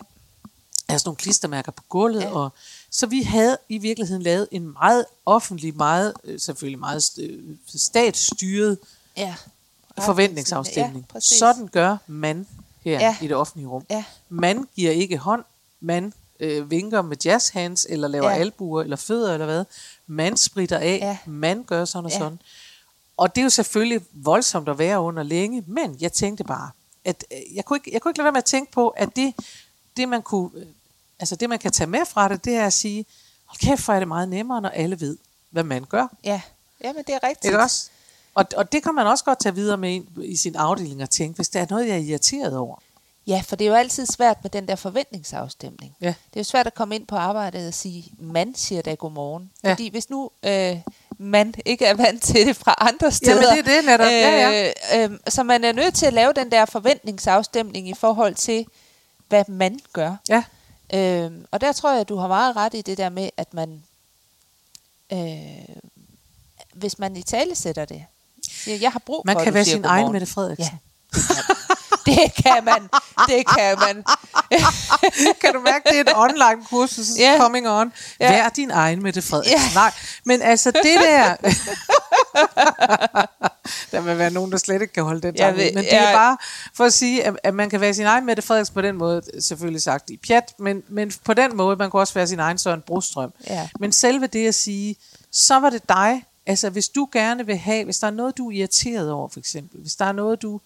Er 0.89 0.99
sådan 0.99 1.09
nogle 1.09 1.17
klistermærker 1.17 1.73
på 1.73 1.83
gulvet. 1.89 2.21
Ja. 2.21 2.29
Ja. 2.29 2.35
Og, 2.35 2.51
så 2.91 3.07
vi 3.07 3.23
havde 3.23 3.59
i 3.69 3.79
virkeligheden 3.79 4.23
lavet 4.23 4.49
en 4.51 4.73
meget 4.73 5.05
offentlig, 5.27 5.77
meget, 5.77 6.15
øh, 6.25 6.41
selvfølgelig 6.41 6.79
meget 6.79 7.11
øh, 7.19 7.57
statsstyret 7.67 8.79
ja. 9.17 9.35
forventningsafstemning. 9.99 11.07
Ja, 11.09 11.13
præcis. 11.13 11.39
Sådan 11.39 11.67
gør 11.67 11.97
man 12.07 12.47
her 12.85 13.01
ja. 13.01 13.17
I 13.21 13.27
det 13.29 13.37
offentlige 13.37 13.69
rum. 13.69 13.85
Ja. 13.91 14.05
Man 14.29 14.69
giver 14.77 14.91
ikke 14.93 15.17
hånd, 15.17 15.45
man 15.81 16.13
øh, 16.41 16.71
vinker 16.71 17.03
med 17.03 17.17
jazzhands, 17.25 17.87
eller 17.89 18.09
laver 18.09 18.31
ja. 18.31 18.37
Albuer, 18.37 18.83
eller 18.83 18.97
fødder, 18.97 19.33
eller 19.33 19.47
hvad. 19.47 19.65
Man 20.07 20.37
spritter 20.37 20.79
af, 20.79 20.99
ja. 21.01 21.07
Ja. 21.07 21.19
man 21.27 21.63
gør 21.63 21.85
sådan 21.85 22.05
og 22.05 22.11
Ja. 22.13 22.19
sådan. 22.19 22.41
Og 23.17 23.35
det 23.35 23.41
er 23.41 23.45
jo 23.45 23.51
selvfølgelig 23.51 24.01
voldsomt 24.13 24.69
at 24.69 24.79
være 24.79 25.01
under 25.01 25.23
længe, 25.23 25.65
men 25.67 25.97
jeg 26.01 26.13
tænkte 26.13 26.45
bare, 26.45 26.71
at 27.05 27.25
øh, 27.33 27.57
jeg 27.57 27.65
kunne 27.65 27.77
ikke, 27.77 27.91
jeg 27.93 28.01
kunne 28.03 28.11
ikke 28.11 28.19
lade 28.19 28.25
være 28.25 28.33
med 28.33 28.39
at 28.39 28.45
tænke 28.45 28.73
på, 28.73 28.89
at 28.89 29.17
det, 29.17 29.35
det 29.97 30.09
man 30.09 30.23
kunne, 30.23 30.51
øh, 30.55 30.67
altså 31.19 31.37
det 31.37 31.49
man 31.49 31.59
kan 31.59 31.73
tage 31.73 31.87
med 31.91 32.07
fra 32.07 32.29
det, 32.29 32.45
det 32.45 32.55
er 32.55 32.67
at 32.67 32.73
sige, 32.73 33.07
hold 33.47 33.59
kæft, 33.59 33.85
hvor 33.85 33.95
er 33.95 33.99
det 33.99 34.09
meget 34.09 34.29
nemmere, 34.29 34.61
når 34.61 34.69
alle 34.69 35.01
ved, 35.01 35.17
hvad 35.51 35.63
man 35.65 35.85
gør. 35.85 36.07
Ja, 36.25 36.41
Jamen, 36.85 37.05
det 37.07 37.15
er 37.15 37.23
rigtigt. 37.23 37.45
Ikke 37.45 37.59
også? 37.59 37.91
Og, 38.35 38.45
og 38.57 38.73
det 38.73 38.83
kan 38.83 38.95
man 38.95 39.07
også 39.07 39.25
godt 39.25 39.41
tage 39.41 39.55
videre 39.55 39.77
med 39.77 40.01
i 40.23 40.37
sin 40.37 40.57
afdeling 40.57 41.03
og 41.03 41.11
tænke, 41.11 41.37
hvis 41.37 41.49
der 41.49 41.61
er 41.61 41.67
noget, 41.71 41.89
jeg 41.89 41.95
er 41.97 42.01
irriteret 42.01 42.57
over. 42.57 42.77
Ja, 43.27 43.43
for 43.47 43.57
det 43.57 43.65
er 43.65 43.69
jo 43.69 43.75
altid 43.77 44.07
svært 44.07 44.37
med 44.43 44.51
den 44.51 44.69
der 44.69 44.77
forventningsafstemning. 44.77 45.97
Ja. 46.01 46.07
Det 46.07 46.37
er 46.37 46.41
jo 46.41 46.45
svært 46.45 46.67
at 46.67 46.75
komme 46.75 46.95
ind 46.95 47.07
på 47.07 47.17
arbejdet 47.17 47.69
og 47.69 47.75
sige, 47.75 48.13
man 48.19 48.55
siger 48.55 48.83
da 48.83 48.95
godmorgen. 48.95 49.51
Ja. 49.63 49.69
Ja. 49.69 49.75
Fordi 49.75 49.91
hvis 49.91 50.11
nu 50.11 50.31
øh, 50.43 50.77
man 51.19 51.55
ikke 51.65 51.85
er 51.85 51.95
vant 51.95 52.23
til 52.23 52.47
det 52.47 52.57
fra 52.57 52.75
andre 52.79 53.13
steder, 53.13 53.33
Jamen, 53.33 53.65
det 53.65 53.73
er 53.73 53.77
det 53.77 53.85
netop. 53.85 54.07
Ja, 54.07 54.73
Øh, 54.95 55.13
øh, 55.13 55.19
så 55.29 55.43
man 55.43 55.65
er 55.65 55.73
nødt 55.73 55.95
til 55.95 56.07
at 56.07 56.13
lave 56.13 56.33
den 56.33 56.51
der 56.51 56.65
forventningsafstemning 56.65 57.89
i 57.89 57.95
forhold 57.95 58.35
til, 58.35 58.67
hvad 59.29 59.45
man 59.49 59.81
gør. 59.93 60.17
Ja, 60.29 60.45
Øh, 60.95 61.31
og 61.51 61.61
der 61.61 61.73
tror 61.73 61.91
jeg, 61.91 62.01
at 62.01 62.09
du 62.09 62.17
har 62.17 62.29
meget 62.29 62.57
ret 62.57 62.75
i 62.75 62.83
det 62.83 62.99
der 62.99 63.09
med, 63.09 63.31
at 63.37 63.55
man, 63.55 63.83
øh, 65.13 65.77
hvis 66.75 66.99
man 66.99 67.17
i 67.17 67.23
tale 67.23 67.55
sætter 67.55 67.85
det, 67.85 68.05
siger, 68.65 68.77
jeg 68.77 68.93
har 68.93 68.99
brug 69.07 69.23
man 69.27 69.35
for, 69.35 69.41
kan 69.41 69.49
at 69.49 69.53
du 69.53 69.55
være 69.55 69.65
sin 69.65 69.85
egen 69.85 69.87
godmorgen." 69.87 70.13
Mette 70.13 70.27
Frederiksen. 70.27 70.79
Ja, 71.17 71.21
det 72.07 72.35
kan 72.45 72.65
man. 72.65 72.83
Det 73.29 73.45
kan 73.57 73.79
man. 73.79 73.97
Det 73.97 74.05
kan 74.05 74.05
man. 74.05 74.05
kan 75.43 75.53
du 75.55 75.61
mærke, 75.61 75.89
det 75.91 75.97
er 75.97 76.01
et 76.01 76.13
online 76.17 76.65
kursus 76.71 77.07
Ja. 77.19 77.37
coming 77.41 77.69
on. 77.69 77.93
Ja. 78.21 78.31
Vær 78.33 78.49
din 78.49 78.71
egen 78.71 79.03
Mette 79.03 79.23
Frederiksen. 79.23 79.59
Ja. 79.59 79.75
Nej, 79.75 79.93
men 80.25 80.43
altså 80.43 80.71
det 80.71 80.85
der... 80.85 81.37
der 83.93 84.01
vil 84.01 84.19
være 84.19 84.31
nogen, 84.31 84.53
der 84.53 84.59
slet 84.59 84.83
ikke 84.83 84.95
kan 84.95 85.05
holde 85.05 85.21
den 85.21 85.35
tanke. 85.35 85.71
Men 85.75 85.85
det 85.85 85.95
er 85.95 86.13
bare 86.13 86.37
for 86.75 86.85
at 86.85 86.93
sige, 86.93 87.25
at, 87.25 87.35
at 87.43 87.55
man 87.55 87.71
kan 87.71 87.81
være 87.81 87.95
sin 87.95 88.07
egen 88.07 88.27
Mette 88.27 88.43
Frederiksen 88.43 88.75
på 88.75 88.83
den 88.83 88.97
måde, 88.97 89.23
selvfølgelig 89.41 89.83
sagt 89.83 90.11
i 90.11 90.17
pjat, 90.27 90.55
men, 90.59 90.83
men 90.89 91.13
på 91.25 91.35
den 91.35 91.57
måde, 91.57 91.77
man 91.77 91.91
kan 91.91 92.01
også 92.01 92.15
være 92.15 92.27
sin 92.27 92.41
egen 92.41 92.59
Søren 92.59 92.83
Brostrøm. 92.87 93.33
Ja. 93.47 93.69
Men 93.81 93.93
selve 93.93 94.27
det 94.27 94.49
at 94.49 94.55
sige, 94.55 94.97
så 95.33 95.59
var 95.61 95.71
det 95.71 95.89
dig, 95.89 96.25
altså 96.47 96.71
hvis 96.71 96.89
du 96.89 97.09
gerne 97.13 97.47
vil 97.47 97.57
have, 97.57 97.85
hvis 97.85 97.99
der 97.99 98.07
er 98.07 98.11
noget, 98.11 98.39
du 98.39 98.51
er 98.51 98.55
irriteret 98.55 99.11
over 99.11 99.29
for 99.29 99.39
eksempel, 99.39 99.81
hvis 99.81 99.97
der 99.97 100.05
er 100.05 100.13
noget, 100.13 100.43
du 100.43 100.61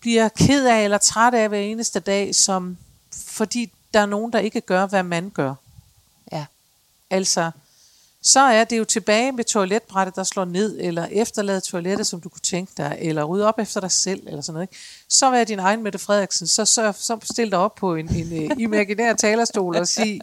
bliver 0.00 0.28
ked 0.28 0.66
af 0.66 0.84
eller 0.84 0.98
træt 0.98 1.34
af 1.34 1.48
hver 1.48 1.58
eneste 1.58 2.00
dag, 2.00 2.34
som 2.34 2.76
fordi 3.12 3.72
der 3.94 4.00
er 4.00 4.06
nogen, 4.06 4.32
der 4.32 4.38
ikke 4.38 4.60
gør, 4.60 4.86
hvad 4.86 5.02
man 5.02 5.30
gør. 5.30 5.54
Ja. 6.32 6.46
Altså, 7.10 7.50
så 8.22 8.40
er 8.40 8.64
det 8.64 8.78
jo 8.78 8.84
tilbage 8.84 9.32
med 9.32 9.44
toiletbrættet, 9.44 10.16
der 10.16 10.24
slår 10.24 10.44
ned, 10.44 10.78
eller 10.80 11.06
efterlade 11.10 11.60
toilettet, 11.60 12.06
som 12.06 12.20
du 12.20 12.28
kunne 12.28 12.40
tænke 12.40 12.72
dig, 12.76 12.96
eller 13.00 13.24
rydde 13.24 13.46
op 13.46 13.58
efter 13.58 13.80
dig 13.80 13.90
selv, 13.90 14.22
eller 14.26 14.40
sådan 14.40 14.54
noget. 14.54 14.68
Ikke? 14.70 14.76
Så 15.08 15.30
vær 15.30 15.44
din 15.44 15.58
egen 15.58 15.82
Mette 15.82 15.98
Frederiksen, 15.98 16.46
så, 16.46 16.64
så, 16.64 16.92
så 16.98 17.18
stil 17.22 17.50
dig 17.50 17.58
op 17.58 17.74
på 17.74 17.94
en, 17.94 18.14
en 18.14 18.50
uh, 18.50 18.60
imaginær 18.60 19.12
talerstol 19.14 19.76
og 19.76 19.88
sig, 19.88 20.20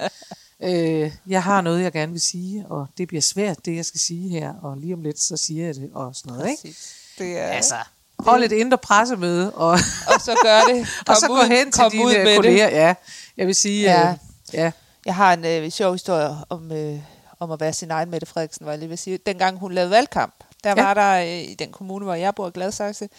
øh, 0.63 1.11
jeg 1.27 1.43
har 1.43 1.61
noget, 1.61 1.83
jeg 1.83 1.91
gerne 1.91 2.11
vil 2.11 2.21
sige, 2.21 2.65
og 2.69 2.87
det 2.97 3.07
bliver 3.07 3.21
svært, 3.21 3.65
det 3.65 3.75
jeg 3.75 3.85
skal 3.85 3.99
sige 3.99 4.29
her, 4.29 4.53
og 4.61 4.77
lige 4.77 4.93
om 4.93 5.01
lidt, 5.01 5.19
så 5.19 5.37
siger 5.37 5.65
jeg 5.65 5.75
det, 5.75 5.89
og 5.93 6.15
sådan 6.15 6.33
noget. 6.37 6.49
Ikke? 6.49 6.77
Det 7.17 7.37
er, 7.39 7.43
Altså, 7.47 7.75
hold 8.19 8.43
et 8.43 8.51
indre 8.51 8.77
pressemøde, 8.77 9.51
og, 9.55 9.71
og 10.07 10.21
så 10.21 10.35
gør 10.43 10.61
det. 10.61 10.87
Kom 11.05 11.11
og 11.13 11.15
så 11.17 11.27
gå 11.27 11.41
hen 11.55 11.71
til 11.71 11.83
dine 11.91 12.05
ud 12.05 12.13
med 12.13 12.35
kolleger. 12.35 12.69
Det. 12.69 12.75
Ja, 12.75 12.93
jeg 13.37 13.47
vil 13.47 13.55
sige, 13.55 13.81
Ja. 13.83 14.09
Øh, 14.11 14.15
ja. 14.53 14.71
Jeg 15.05 15.15
har 15.15 15.33
en 15.33 15.45
øh, 15.45 15.69
sjov 15.71 15.93
historie 15.93 16.35
om, 16.49 16.71
øh, 16.71 16.99
om 17.39 17.51
at 17.51 17.59
være 17.59 17.73
sin 17.73 17.91
egen 17.91 18.09
Mette 18.09 18.27
Frederiksen, 18.27 18.65
var 18.65 18.71
jeg 18.71 18.79
lige 18.79 18.89
vil 18.89 18.97
sige. 18.97 19.17
Dengang 19.25 19.57
hun 19.59 19.71
lavede 19.71 19.91
valgkamp, 19.91 20.33
der 20.63 20.69
Ja. 20.69 20.83
var 20.83 20.93
der 20.93 21.21
øh, 21.21 21.43
i 21.51 21.53
den 21.59 21.71
kommune, 21.71 22.05
hvor 22.05 22.13
jeg 22.13 22.35
bor 22.35 22.49
Gladsaxe, 22.49 23.09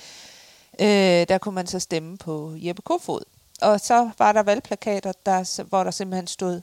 øh, 0.80 0.86
der 1.28 1.38
kunne 1.38 1.54
man 1.54 1.66
så 1.66 1.78
stemme 1.80 2.18
på 2.18 2.52
Jeppe 2.56 2.82
Kofod. 2.82 3.20
Og 3.62 3.80
så 3.80 4.10
var 4.18 4.32
der 4.32 4.42
valgplakater, 4.42 5.12
der, 5.26 5.62
hvor 5.62 5.84
der 5.84 5.90
simpelthen 5.90 6.26
stod, 6.26 6.60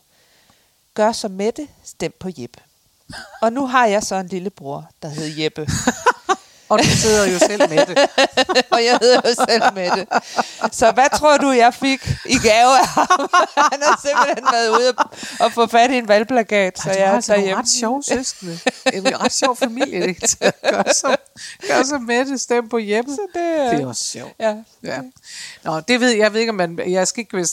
gør 0.94 1.12
som 1.12 1.32
Mette, 1.32 1.68
stem 1.84 2.14
på 2.20 2.30
Jeppe. 2.38 2.60
Og 3.42 3.54
nu 3.54 3.68
har 3.68 3.86
jeg 3.86 4.04
så 4.04 4.16
en 4.16 4.28
lillebror, 4.28 4.90
der 5.02 5.10
hedder 5.10 5.44
Jeppe. 5.44 5.68
Og 6.70 6.80
du 6.80 6.84
sidder 6.90 7.26
jo 7.26 7.40
selv 7.40 7.70
med 7.70 7.86
det. 7.86 7.98
og 8.74 8.84
jeg 8.86 8.98
hedder 9.02 9.22
jo 9.26 9.36
selv 9.50 9.64
Mette. 9.76 10.08
Så 10.72 10.92
hvad 10.92 11.18
tror 11.20 11.38
du, 11.38 11.52
jeg 11.52 11.74
fik 11.74 12.10
i 12.26 12.38
gave 12.38 12.80
af 12.80 12.88
ham? 12.88 13.30
Han 13.72 13.82
har 13.82 14.00
simpelthen 14.06 14.46
været 14.52 14.70
ude 14.70 14.94
og, 15.40 15.52
få 15.52 15.68
fat 15.68 15.92
i 15.92 15.98
en 15.98 16.08
valgplakat, 16.08 16.80
så 16.80 16.90
jeg 16.90 17.00
jeg 17.00 17.08
er 17.08 17.12
altså 17.16 17.34
derhjemme. 17.34 17.62
ret 17.62 17.70
sjove 17.70 18.04
søskende. 18.04 18.60
En 18.94 19.22
ret 19.22 19.32
sjov 19.34 19.56
familie. 19.56 20.08
Det 20.08 20.54
gør 20.64 20.84
så, 20.94 21.16
gør 21.68 21.84
så 21.84 21.98
med 21.98 22.26
det 22.26 22.42
stemme 22.42 22.70
på 22.70 22.78
Jeppe. 22.80 23.12
Så 23.12 23.22
det, 23.34 23.72
Det 23.72 23.82
er 23.82 23.88
også 23.88 24.04
sjovt. 24.04 24.34
Ja, 24.40 24.56
Ja. 24.84 25.00
Nå, 25.64 25.80
det 25.80 26.00
ved 26.00 26.10
jeg 26.10 26.34
ved 26.34 26.40
ikke, 26.40 26.50
om 26.50 26.56
man... 26.56 26.80
Jeg 26.88 27.08
skal 27.08 27.22
ikke, 27.22 27.38
hvis 27.38 27.52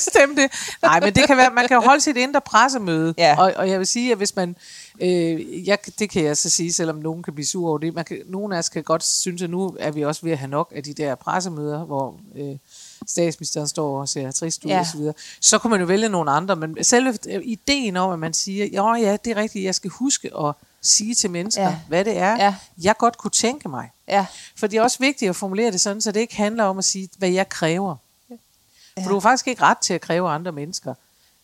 Stem 0.00 0.36
det. 0.36 0.50
Nej, 0.82 1.00
men 1.00 1.14
det 1.14 1.26
kan 1.26 1.36
være, 1.36 1.50
man 1.50 1.68
kan 1.68 1.82
holde 1.82 2.00
sit 2.00 2.16
indre 2.16 2.40
pressemøde. 2.40 3.14
Ja. 3.18 3.36
Og, 3.38 3.52
og 3.56 3.70
jeg 3.70 3.78
vil 3.78 3.86
sige, 3.86 4.12
at 4.12 4.16
hvis 4.18 4.36
man, 4.36 4.56
øh, 5.00 5.68
jeg, 5.68 5.78
det 5.98 6.10
kan 6.10 6.24
jeg 6.24 6.36
så 6.36 6.50
sige, 6.50 6.72
selvom 6.72 6.96
nogen 6.96 7.22
kan 7.22 7.34
blive 7.34 7.46
sur 7.46 7.68
over 7.68 7.78
det, 7.78 7.94
man 7.94 8.04
kan, 8.04 8.18
nogen 8.26 8.52
af 8.52 8.58
os 8.58 8.68
kan 8.68 8.82
godt 8.82 9.04
synes, 9.04 9.42
at 9.42 9.50
nu 9.50 9.76
er 9.80 9.90
vi 9.90 10.04
også 10.04 10.20
ved 10.22 10.32
at 10.32 10.38
have 10.38 10.50
nok 10.50 10.72
af 10.76 10.82
de 10.82 10.94
der 10.94 11.14
pressemøder, 11.14 11.84
hvor 11.84 12.14
øh, 12.36 12.56
statsministeren 13.06 13.68
står 13.68 14.00
og 14.00 14.08
ser 14.08 14.30
trist 14.30 14.64
ud 14.64 14.70
Ja. 14.70 14.78
og 14.80 14.86
så 14.86 14.96
videre. 14.96 15.14
Så 15.40 15.58
kunne 15.58 15.70
man 15.70 15.80
jo 15.80 15.86
vælge 15.86 16.08
nogle 16.08 16.30
andre, 16.30 16.56
men 16.56 16.84
selve 16.84 17.14
øh, 17.28 17.40
ideen 17.44 17.96
om, 17.96 18.10
at 18.12 18.18
man 18.18 18.34
siger, 18.34 18.66
ja, 18.72 18.94
ja, 18.94 19.16
det 19.24 19.30
er 19.30 19.36
rigtigt, 19.36 19.64
jeg 19.64 19.74
skal 19.74 19.90
huske 19.90 20.30
at 20.38 20.54
sige 20.82 21.14
til 21.14 21.30
mennesker, 21.30 21.62
ja. 21.62 21.76
hvad 21.88 22.04
det 22.04 22.16
er, 22.18 22.36
Ja. 22.44 22.54
jeg 22.82 22.96
godt 22.98 23.18
kunne 23.18 23.30
tænke 23.30 23.68
mig. 23.68 23.90
Ja. 24.08 24.26
For 24.56 24.66
det 24.66 24.76
er 24.76 24.82
også 24.82 24.98
vigtigt 25.00 25.28
at 25.28 25.36
formulere 25.36 25.72
det 25.72 25.80
sådan, 25.80 26.00
så 26.00 26.12
det 26.12 26.20
ikke 26.20 26.36
handler 26.36 26.64
om 26.64 26.78
at 26.78 26.84
sige, 26.84 27.08
hvad 27.18 27.28
jeg 27.28 27.48
kræver. 27.48 27.96
Ja. 29.00 29.04
For 29.04 29.08
du 29.08 29.14
har 29.14 29.20
faktisk 29.20 29.46
ikke 29.48 29.62
ret 29.62 29.78
til 29.78 29.94
at 29.94 30.00
kræve 30.00 30.28
andre 30.28 30.52
mennesker, 30.52 30.94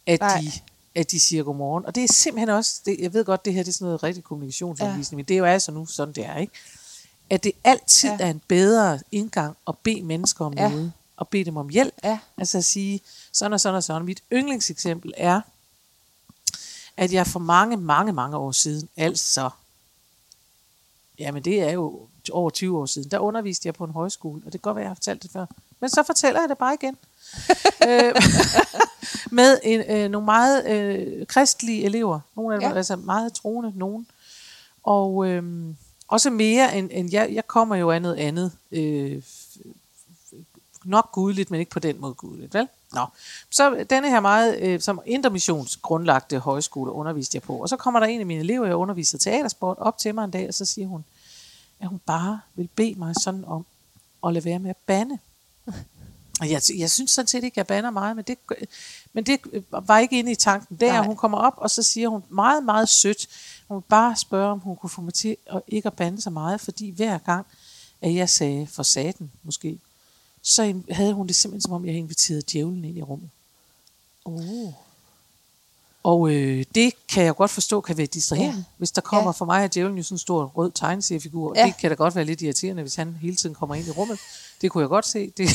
at 0.06 0.20
Nej. 0.20 0.40
de, 0.40 0.52
at 0.94 1.10
de 1.10 1.20
siger 1.20 1.42
godmorgen. 1.42 1.86
Og 1.86 1.94
det 1.94 2.04
er 2.04 2.12
simpelthen 2.12 2.48
også, 2.48 2.80
det, 2.86 2.96
jeg 3.00 3.12
ved 3.12 3.24
godt, 3.24 3.44
det 3.44 3.54
her 3.54 3.62
det 3.62 3.68
er 3.68 3.72
sådan 3.72 3.84
noget 3.86 4.02
rigtig 4.02 4.24
kommunikationsundervisning, 4.24 5.18
ja. 5.18 5.22
men 5.22 5.24
det 5.28 5.34
er 5.34 5.38
jo 5.38 5.44
altså 5.44 5.72
nu 5.72 5.86
sådan, 5.86 6.14
det 6.14 6.24
er, 6.26 6.36
ikke? 6.36 6.52
At 7.30 7.44
det 7.44 7.52
altid 7.64 8.10
Ja. 8.10 8.16
er 8.20 8.30
en 8.30 8.42
bedre 8.48 9.00
indgang 9.12 9.56
at 9.68 9.78
bede 9.78 10.02
mennesker 10.02 10.44
om 10.44 10.52
ja. 10.54 10.68
noget, 10.68 10.92
og 11.16 11.28
bede 11.28 11.44
dem 11.44 11.56
om 11.56 11.68
hjælp. 11.68 11.94
Ja. 12.04 12.18
Altså 12.38 12.58
at 12.58 12.64
sige, 12.64 13.00
sådan 13.32 13.52
og 13.52 13.60
sådan 13.60 13.76
og 13.76 13.84
sådan. 13.84 14.04
Mit 14.06 14.22
yndlingseksempel 14.32 15.12
er, 15.16 15.40
at 16.96 17.12
jeg 17.12 17.26
for 17.26 17.38
mange, 17.40 17.76
mange, 17.76 18.12
mange 18.12 18.36
år 18.36 18.52
siden, 18.52 18.88
altså, 18.96 19.50
jamen 21.18 21.44
det 21.44 21.62
er 21.62 21.70
jo 21.70 22.06
over 22.32 22.50
20 22.50 22.78
år 22.78 22.86
siden, 22.86 23.10
der 23.10 23.18
underviste 23.18 23.66
jeg 23.66 23.74
på 23.74 23.84
en 23.84 23.90
højskole, 23.90 24.42
og 24.46 24.52
det 24.52 24.52
kan 24.52 24.60
godt 24.60 24.76
være, 24.76 24.82
jeg 24.82 24.90
har 24.90 24.94
fortalt 24.94 25.22
det 25.22 25.30
før. 25.30 25.46
Men 25.80 25.90
så 25.90 26.02
fortæller 26.02 26.40
jeg 26.40 26.48
det 26.48 26.58
bare 26.58 26.74
igen. 26.74 26.96
øh, 27.88 28.14
med 29.30 29.58
en, 29.62 29.80
øh, 29.80 30.10
nogle 30.10 30.24
meget 30.24 30.66
øh, 30.66 31.26
kristelige 31.26 31.84
elever. 31.84 32.20
Nogle 32.36 32.54
af 32.54 32.60
dem 32.60 32.70
Ja. 32.70 32.76
altså 32.76 32.96
meget 32.96 33.32
troende, 33.32 33.72
nogen. 33.74 34.06
Og 34.82 35.26
øh, 35.28 35.74
også 36.08 36.30
mere 36.30 36.76
end, 36.76 36.90
end 36.92 37.12
jeg, 37.12 37.30
jeg 37.32 37.46
kommer 37.46 37.76
jo 37.76 37.90
af 37.90 38.02
noget 38.02 38.16
andet. 38.16 38.52
Øh, 38.72 39.22
nok 40.84 41.12
gudligt, 41.12 41.50
men 41.50 41.60
ikke 41.60 41.70
på 41.70 41.78
den 41.78 42.00
måde 42.00 42.14
gudligt, 42.14 42.54
vel? 42.54 42.68
Nå. 42.92 43.06
Så 43.50 43.84
denne 43.90 44.10
her 44.10 44.20
meget, 44.20 44.58
øh, 44.60 44.80
som 44.80 45.00
intermissionsgrundlagte 45.06 46.38
højskole 46.38 46.92
underviste 46.92 47.36
jeg 47.36 47.42
på. 47.42 47.56
Og 47.56 47.68
så 47.68 47.76
kommer 47.76 48.00
der 48.00 48.06
en 48.06 48.20
af 48.20 48.26
mine 48.26 48.40
elever, 48.40 48.66
jeg 48.66 48.76
underviser 48.76 49.18
teatersport, 49.18 49.78
op 49.78 49.98
til 49.98 50.14
mig 50.14 50.24
en 50.24 50.30
dag, 50.30 50.48
og 50.48 50.54
så 50.54 50.64
siger 50.64 50.86
hun, 50.88 51.04
at 51.80 51.88
hun 51.88 51.98
bare 52.06 52.40
vil 52.54 52.68
bede 52.76 52.94
mig 52.98 53.14
sådan 53.22 53.44
om 53.44 53.66
at 54.26 54.32
lade 54.32 54.44
være 54.44 54.58
med 54.58 54.70
at 54.70 54.76
bande. 54.76 55.18
Jeg, 56.40 56.62
jeg 56.78 56.90
synes 56.90 57.10
sådan 57.10 57.26
set 57.26 57.44
ikke, 57.44 57.58
jeg 57.58 57.66
bander 57.66 57.90
meget, 57.90 58.16
men 58.16 58.24
det, 58.24 58.38
men 59.12 59.26
det 59.26 59.40
var 59.70 59.98
ikke 59.98 60.18
inde 60.18 60.32
i 60.32 60.34
tanken. 60.34 60.76
Der 60.76 60.92
Nej. 60.92 61.06
hun 61.06 61.16
kommer 61.16 61.38
op, 61.38 61.54
og 61.56 61.70
så 61.70 61.82
siger 61.82 62.08
hun 62.08 62.22
meget, 62.28 62.64
meget 62.64 62.88
sødt, 62.88 63.28
hun 63.68 63.82
bare 63.82 64.16
spørge, 64.16 64.50
om 64.50 64.58
hun 64.58 64.76
kunne 64.76 64.90
få 64.90 65.00
mig 65.00 65.14
til 65.14 65.36
at 65.46 65.62
ikke 65.68 65.86
at 65.86 65.94
bande 65.94 66.20
så 66.20 66.30
meget, 66.30 66.60
fordi 66.60 66.90
hver 66.90 67.18
gang, 67.18 67.46
at 68.02 68.14
jeg 68.14 68.28
sagde 68.28 68.66
for 68.66 68.82
saten 68.82 69.32
måske, 69.42 69.78
så 70.42 70.82
havde 70.90 71.12
hun 71.12 71.26
det 71.26 71.36
simpelthen 71.36 71.60
som 71.60 71.72
om, 71.72 71.84
jeg 71.84 71.92
havde 71.92 71.98
inviteret 71.98 72.52
djævlen 72.52 72.84
ind 72.84 72.98
i 72.98 73.02
rummet. 73.02 73.30
Oh. 74.24 74.72
Og 76.06 76.30
øh, 76.30 76.64
det 76.74 76.92
kan 77.08 77.24
jeg 77.24 77.36
godt 77.36 77.50
forstå 77.50 77.80
kan 77.80 77.96
være 77.96 78.06
distraherende, 78.06 78.56
Ja. 78.58 78.64
hvis 78.76 78.90
der 78.90 79.00
kommer 79.00 79.26
Ja. 79.28 79.30
for 79.30 79.44
mig, 79.44 79.64
at 79.64 79.74
djævlen 79.74 79.96
jo 79.96 80.02
sådan 80.02 80.14
en 80.14 80.18
stor 80.18 80.44
rød 80.44 80.70
tegneseriefigur. 80.74 81.52
Ja. 81.56 81.66
Det 81.66 81.76
kan 81.76 81.90
da 81.90 81.94
godt 81.94 82.14
være 82.14 82.24
lidt 82.24 82.42
irriterende, 82.42 82.82
hvis 82.82 82.94
han 82.94 83.14
hele 83.20 83.36
tiden 83.36 83.54
kommer 83.54 83.74
ind 83.74 83.86
i 83.86 83.90
rummet. 83.90 84.18
Det 84.60 84.70
kunne 84.70 84.82
jeg 84.82 84.88
godt 84.88 85.06
se. 85.06 85.30
Det, 85.36 85.48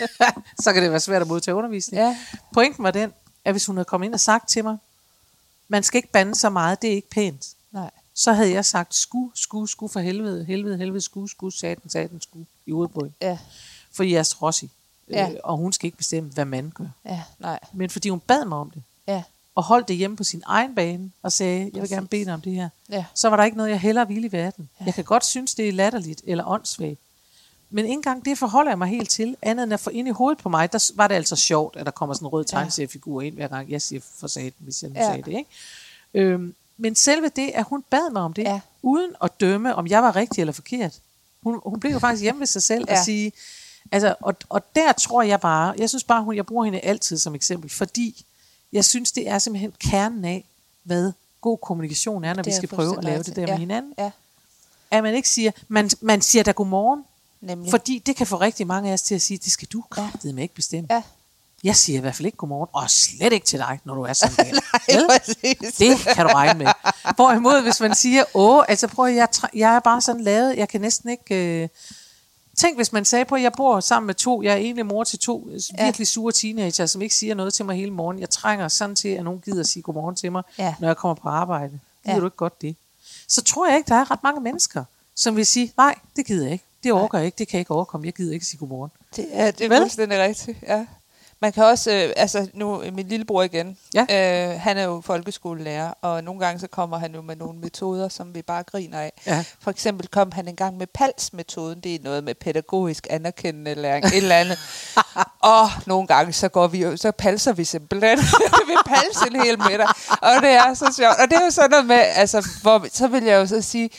så 0.64 0.72
kan 0.72 0.82
det 0.82 0.90
være 0.90 1.00
svært 1.00 1.22
at 1.22 1.28
modtage 1.28 1.54
undervisning. 1.54 2.00
Ja. 2.02 2.16
Pointen 2.54 2.84
var 2.84 2.90
den, 2.90 3.12
at 3.44 3.52
hvis 3.54 3.66
hun 3.66 3.76
havde 3.76 3.84
kommet 3.84 4.06
ind 4.06 4.14
og 4.14 4.20
sagt 4.20 4.48
til 4.48 4.64
mig, 4.64 4.76
man 5.68 5.82
skal 5.82 5.98
ikke 5.98 6.12
bande 6.12 6.34
så 6.34 6.50
meget, 6.50 6.82
det 6.82 6.90
er 6.90 6.94
ikke 6.94 7.10
pænt. 7.10 7.46
Nej. 7.72 7.90
Så 8.14 8.32
havde 8.32 8.50
jeg 8.50 8.64
sagt, 8.64 8.94
sku, 8.94 9.28
sku, 9.34 9.66
sku 9.66 9.88
for 9.88 10.00
helvede, 10.00 10.44
helvede, 10.44 10.76
helvede, 10.76 11.00
sku, 11.00 11.26
sku, 11.26 11.50
satan, 11.50 11.90
satan, 11.90 12.20
sku, 12.20 12.38
i 12.66 12.72
hende. 12.72 13.12
Ja. 13.20 13.38
For 13.92 14.02
jeg 14.02 14.18
er 14.18 14.34
rossi. 14.42 14.70
Ja. 15.10 15.28
Øh, 15.30 15.36
og 15.44 15.56
hun 15.56 15.72
skal 15.72 15.86
ikke 15.86 15.98
bestemme, 15.98 16.30
hvad 16.30 16.44
man 16.44 16.70
gør. 16.74 16.86
Ja. 17.04 17.22
Nej. 17.38 17.58
Men 17.72 17.90
fordi 17.90 18.08
hun 18.08 18.20
bad 18.20 18.44
mig 18.44 18.58
om 18.58 18.70
det, 18.70 18.82
Ja. 19.08 19.22
Og 19.56 19.62
holdt 19.64 19.88
det 19.88 19.96
hjemme 19.96 20.16
på 20.16 20.24
sin 20.24 20.42
egen 20.46 20.74
bane, 20.74 21.10
og 21.22 21.32
sagde, 21.32 21.70
jeg 21.74 21.82
vil 21.82 21.90
gerne 21.90 22.06
bede 22.06 22.30
om 22.34 22.40
det 22.40 22.52
her, 22.52 22.68
Ja. 22.90 23.04
så 23.14 23.28
var 23.28 23.36
der 23.36 23.44
ikke 23.44 23.56
noget, 23.56 23.70
jeg 23.70 23.80
hellere 23.80 24.08
ville 24.08 24.28
i 24.28 24.32
verden. 24.32 24.68
Ja. 24.80 24.84
Jeg 24.84 24.94
kan 24.94 25.04
godt 25.04 25.24
synes, 25.24 25.54
det 25.54 25.68
er 25.68 25.72
latterligt 25.72 26.22
eller 26.26 26.44
åndssvagt. 26.48 26.98
Men 27.70 27.84
ikke 27.84 27.92
engang 27.94 28.24
det 28.24 28.38
forholder 28.38 28.70
jeg 28.70 28.78
mig 28.78 28.88
helt 28.88 29.10
til, 29.10 29.36
andet 29.42 29.62
end 29.64 29.72
at 29.74 29.80
få 29.80 29.90
ind 29.90 30.08
i 30.08 30.10
hovedet 30.10 30.38
på 30.38 30.48
mig, 30.48 30.72
der 30.72 30.90
var 30.94 31.08
det 31.08 31.14
altså 31.14 31.36
sjovt, 31.36 31.76
at 31.76 31.86
der 31.86 31.92
kommer 31.92 32.14
sådan 32.14 32.26
en 32.26 32.32
rød 32.32 32.44
tegneseriefigur 32.44 33.22
ind, 33.22 33.34
hver 33.34 33.48
gang 33.48 33.70
jeg 33.70 33.82
siger 33.82 34.00
for 34.18 34.26
satan, 34.26 34.52
hvis 34.58 34.82
jeg 34.82 34.90
nu 34.90 35.00
Ja. 35.00 35.06
sagde 35.10 35.22
det. 35.22 35.32
Ikke? 35.38 35.50
Øhm, 36.14 36.54
men 36.76 36.94
selve 36.94 37.28
det, 37.36 37.50
at 37.54 37.64
hun 37.64 37.82
bad 37.90 38.12
mig 38.12 38.22
om 38.22 38.32
det, 38.32 38.42
Ja. 38.42 38.60
uden 38.82 39.10
at 39.22 39.40
dømme, 39.40 39.74
om 39.74 39.86
jeg 39.86 40.02
var 40.02 40.16
rigtig 40.16 40.40
eller 40.40 40.52
forkert. 40.52 40.98
Hun, 41.42 41.60
hun 41.66 41.80
blev 41.80 41.92
jo 41.92 41.98
faktisk 41.98 42.22
hjemme 42.22 42.38
ved 42.40 42.46
sig 42.46 42.62
selv. 42.62 42.84
Ja. 42.88 42.98
og 42.98 43.04
sige, 43.04 43.32
altså, 43.92 44.14
og, 44.20 44.34
og 44.48 44.74
der 44.76 44.92
tror 44.92 45.22
jeg 45.22 45.40
bare, 45.40 45.74
jeg 45.78 45.88
synes 45.88 46.04
bare, 46.04 46.22
hun, 46.24 46.36
jeg 46.36 46.46
bruger 46.46 46.64
hende 46.64 46.80
altid 46.80 47.18
som 47.18 47.34
eksempel, 47.34 47.70
fordi 47.70 48.24
jeg 48.76 48.84
synes, 48.84 49.12
det 49.12 49.28
er 49.28 49.38
simpelthen 49.38 49.72
kernen 49.78 50.24
af, 50.24 50.44
hvad 50.82 51.12
god 51.40 51.58
kommunikation 51.58 52.24
er, 52.24 52.34
når 52.34 52.42
Det 52.42 52.50
vi 52.50 52.56
skal 52.56 52.68
prøve 52.68 52.98
at 52.98 53.04
lave 53.04 53.22
det 53.22 53.36
der 53.36 53.42
ja. 53.42 53.48
med 53.48 53.58
hinanden. 53.58 53.94
Ja. 53.98 54.10
At 54.90 55.02
man 55.02 55.14
ikke 55.14 55.28
siger, 55.28 55.50
man, 55.68 55.90
man 56.00 56.22
siger 56.22 56.42
da 56.42 56.50
godmorgen, 56.50 57.04
Nemlig. 57.40 57.70
fordi 57.70 57.98
det 57.98 58.16
kan 58.16 58.26
få 58.26 58.36
rigtig 58.36 58.66
mange 58.66 58.90
af 58.90 58.92
os 58.92 59.02
til 59.02 59.14
at 59.14 59.22
sige, 59.22 59.38
det 59.38 59.52
skal 59.52 59.68
du 59.72 59.84
kraftedeme 59.90 60.42
ikke 60.42 60.54
bestemme. 60.54 60.88
Ja. 60.90 61.02
Jeg 61.64 61.76
siger 61.76 61.98
i 61.98 62.00
hvert 62.00 62.14
fald 62.14 62.26
ikke 62.26 62.38
godmorgen, 62.38 62.68
og 62.72 62.90
slet 62.90 63.32
ikke 63.32 63.46
til 63.46 63.58
dig, 63.58 63.80
når 63.84 63.94
du 63.94 64.02
er 64.02 64.12
sådan 64.12 64.36
der. 64.46 64.60
Nej. 65.06 65.18
Det 65.78 66.14
kan 66.14 66.26
du 66.26 66.32
regne 66.32 66.58
med. 66.58 66.66
Hvorimod, 67.14 67.62
hvis 67.62 67.80
man 67.80 67.94
siger, 67.94 68.24
åh, 68.34 68.64
altså 68.68 68.86
prøv 68.86 69.06
jeg, 69.06 69.28
jeg 69.54 69.76
er 69.76 69.80
bare 69.80 70.00
sådan 70.00 70.22
lavet, 70.22 70.56
jeg 70.56 70.68
kan 70.68 70.80
næsten 70.80 71.10
ikke... 71.10 71.62
Øh... 71.62 71.68
Tænk, 72.56 72.76
hvis 72.76 72.92
man 72.92 73.04
sagde 73.04 73.24
på, 73.24 73.34
at 73.34 73.42
jeg 73.42 73.52
bor 73.56 73.80
sammen 73.80 74.06
med 74.06 74.14
to, 74.14 74.42
jeg 74.42 74.52
er 74.52 74.56
egentlig 74.56 74.86
mor 74.86 75.04
til 75.04 75.18
to 75.18 75.48
Ja. 75.78 75.84
virkelig 75.84 76.06
sure 76.06 76.32
teenager, 76.32 76.86
som 76.86 77.02
ikke 77.02 77.14
siger 77.14 77.34
noget 77.34 77.54
til 77.54 77.64
mig 77.64 77.76
hele 77.76 77.90
morgen. 77.90 78.18
Jeg 78.20 78.30
trænger 78.30 78.68
sådan 78.68 78.96
til, 78.96 79.08
at 79.08 79.24
nogen 79.24 79.40
gider 79.40 79.60
at 79.60 79.66
sige 79.66 79.82
godmorgen 79.82 80.16
til 80.16 80.32
mig, 80.32 80.42
Ja. 80.58 80.74
når 80.80 80.88
jeg 80.88 80.96
kommer 80.96 81.14
på 81.14 81.28
arbejde. 81.28 81.80
Gider 82.04 82.14
Ja. 82.16 82.20
du 82.20 82.26
ikke 82.26 82.36
godt 82.36 82.62
det? 82.62 82.76
Så 83.28 83.42
tror 83.42 83.66
jeg 83.68 83.76
ikke, 83.76 83.88
der 83.88 83.94
er 83.94 84.10
ret 84.10 84.22
mange 84.22 84.40
mennesker, 84.40 84.84
som 85.16 85.36
vil 85.36 85.46
sige, 85.46 85.72
nej, 85.76 85.94
det 86.16 86.26
gider 86.26 86.44
jeg 86.44 86.52
ikke. 86.52 86.64
Det 86.84 86.92
overgår 86.92 87.18
jeg 87.18 87.26
ikke, 87.26 87.38
det 87.38 87.48
kan 87.48 87.56
jeg 87.56 87.60
ikke 87.60 87.74
overkomme, 87.74 88.06
jeg 88.06 88.14
gider 88.14 88.32
ikke 88.32 88.46
sige 88.46 88.58
godmorgen. 88.58 88.90
Det 89.16 89.26
er, 89.32 89.50
det 89.50 89.64
er 89.64 89.68
Vel? 89.68 89.78
fuldstændig 89.78 90.18
rigtigt, 90.18 90.58
ja. 90.62 90.86
Man 91.46 91.52
kan 91.52 91.64
også, 91.64 91.90
øh, 91.90 92.12
altså 92.16 92.48
nu 92.54 92.82
øh, 92.82 92.94
min 92.94 93.08
lillebror 93.08 93.42
igen, 93.42 93.76
Ja. 93.94 94.00
øh, 94.50 94.60
han 94.60 94.76
er 94.78 94.84
jo 94.84 95.00
folkeskolelærer, 95.04 95.90
og 96.02 96.24
nogle 96.24 96.40
gange 96.40 96.60
så 96.60 96.66
kommer 96.66 96.98
han 96.98 97.14
jo 97.14 97.22
med 97.22 97.36
nogle 97.36 97.58
metoder, 97.58 98.08
som 98.08 98.34
vi 98.34 98.42
bare 98.42 98.62
griner 98.62 99.00
af. 99.00 99.12
Ja. 99.26 99.44
For 99.62 99.70
eksempel 99.70 100.08
kom 100.08 100.32
han 100.32 100.48
en 100.48 100.56
gang 100.56 100.76
med 100.76 100.86
PALS-metoden, 100.86 101.80
det 101.80 101.94
er 101.94 101.98
noget 102.02 102.24
med 102.24 102.34
pædagogisk 102.34 103.06
anerkendende 103.10 103.74
læring, 103.74 104.06
et 104.06 104.16
eller 104.16 104.36
andet. 104.36 104.58
og 105.54 105.68
nogle 105.86 106.06
gange 106.06 106.32
så 106.32 106.48
går 106.48 106.66
vi 106.66 106.82
jo, 106.82 106.96
så 106.96 107.10
palser 107.10 107.52
vi 107.52 107.64
simpelthen. 107.64 108.18
vi 108.70 108.74
palser 108.86 109.26
en 109.26 109.42
hel 109.42 109.58
middag, 109.58 109.88
og 110.22 110.42
det 110.42 110.50
er 110.50 110.74
så 110.74 110.94
sjovt. 110.96 111.16
Og 111.20 111.30
det 111.30 111.36
er 111.36 111.44
jo 111.44 111.50
sådan 111.50 111.70
noget 111.70 111.86
med, 111.86 111.96
altså, 112.14 112.48
hvor, 112.62 112.86
så 112.92 113.08
vil 113.08 113.24
jeg 113.24 113.36
jo 113.40 113.46
så 113.46 113.62
sige, 113.62 113.90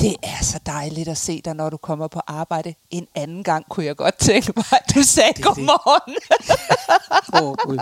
det 0.00 0.16
er 0.22 0.44
så 0.44 0.60
dejligt 0.66 1.08
at 1.08 1.18
se 1.18 1.42
dig, 1.44 1.54
når 1.54 1.70
du 1.70 1.76
kommer 1.76 2.08
på 2.08 2.20
arbejde. 2.26 2.74
En 2.90 3.06
anden 3.14 3.44
gang 3.44 3.66
kunne 3.68 3.86
jeg 3.86 3.96
godt 3.96 4.18
tænke 4.18 4.52
mig, 4.56 4.64
at 4.72 4.94
du 4.94 5.02
sagde 5.02 5.32
det. 5.36 5.44
godmorgen. 5.44 6.16
Åh, 7.34 7.50
oh, 7.50 7.56
Gud. 7.56 7.78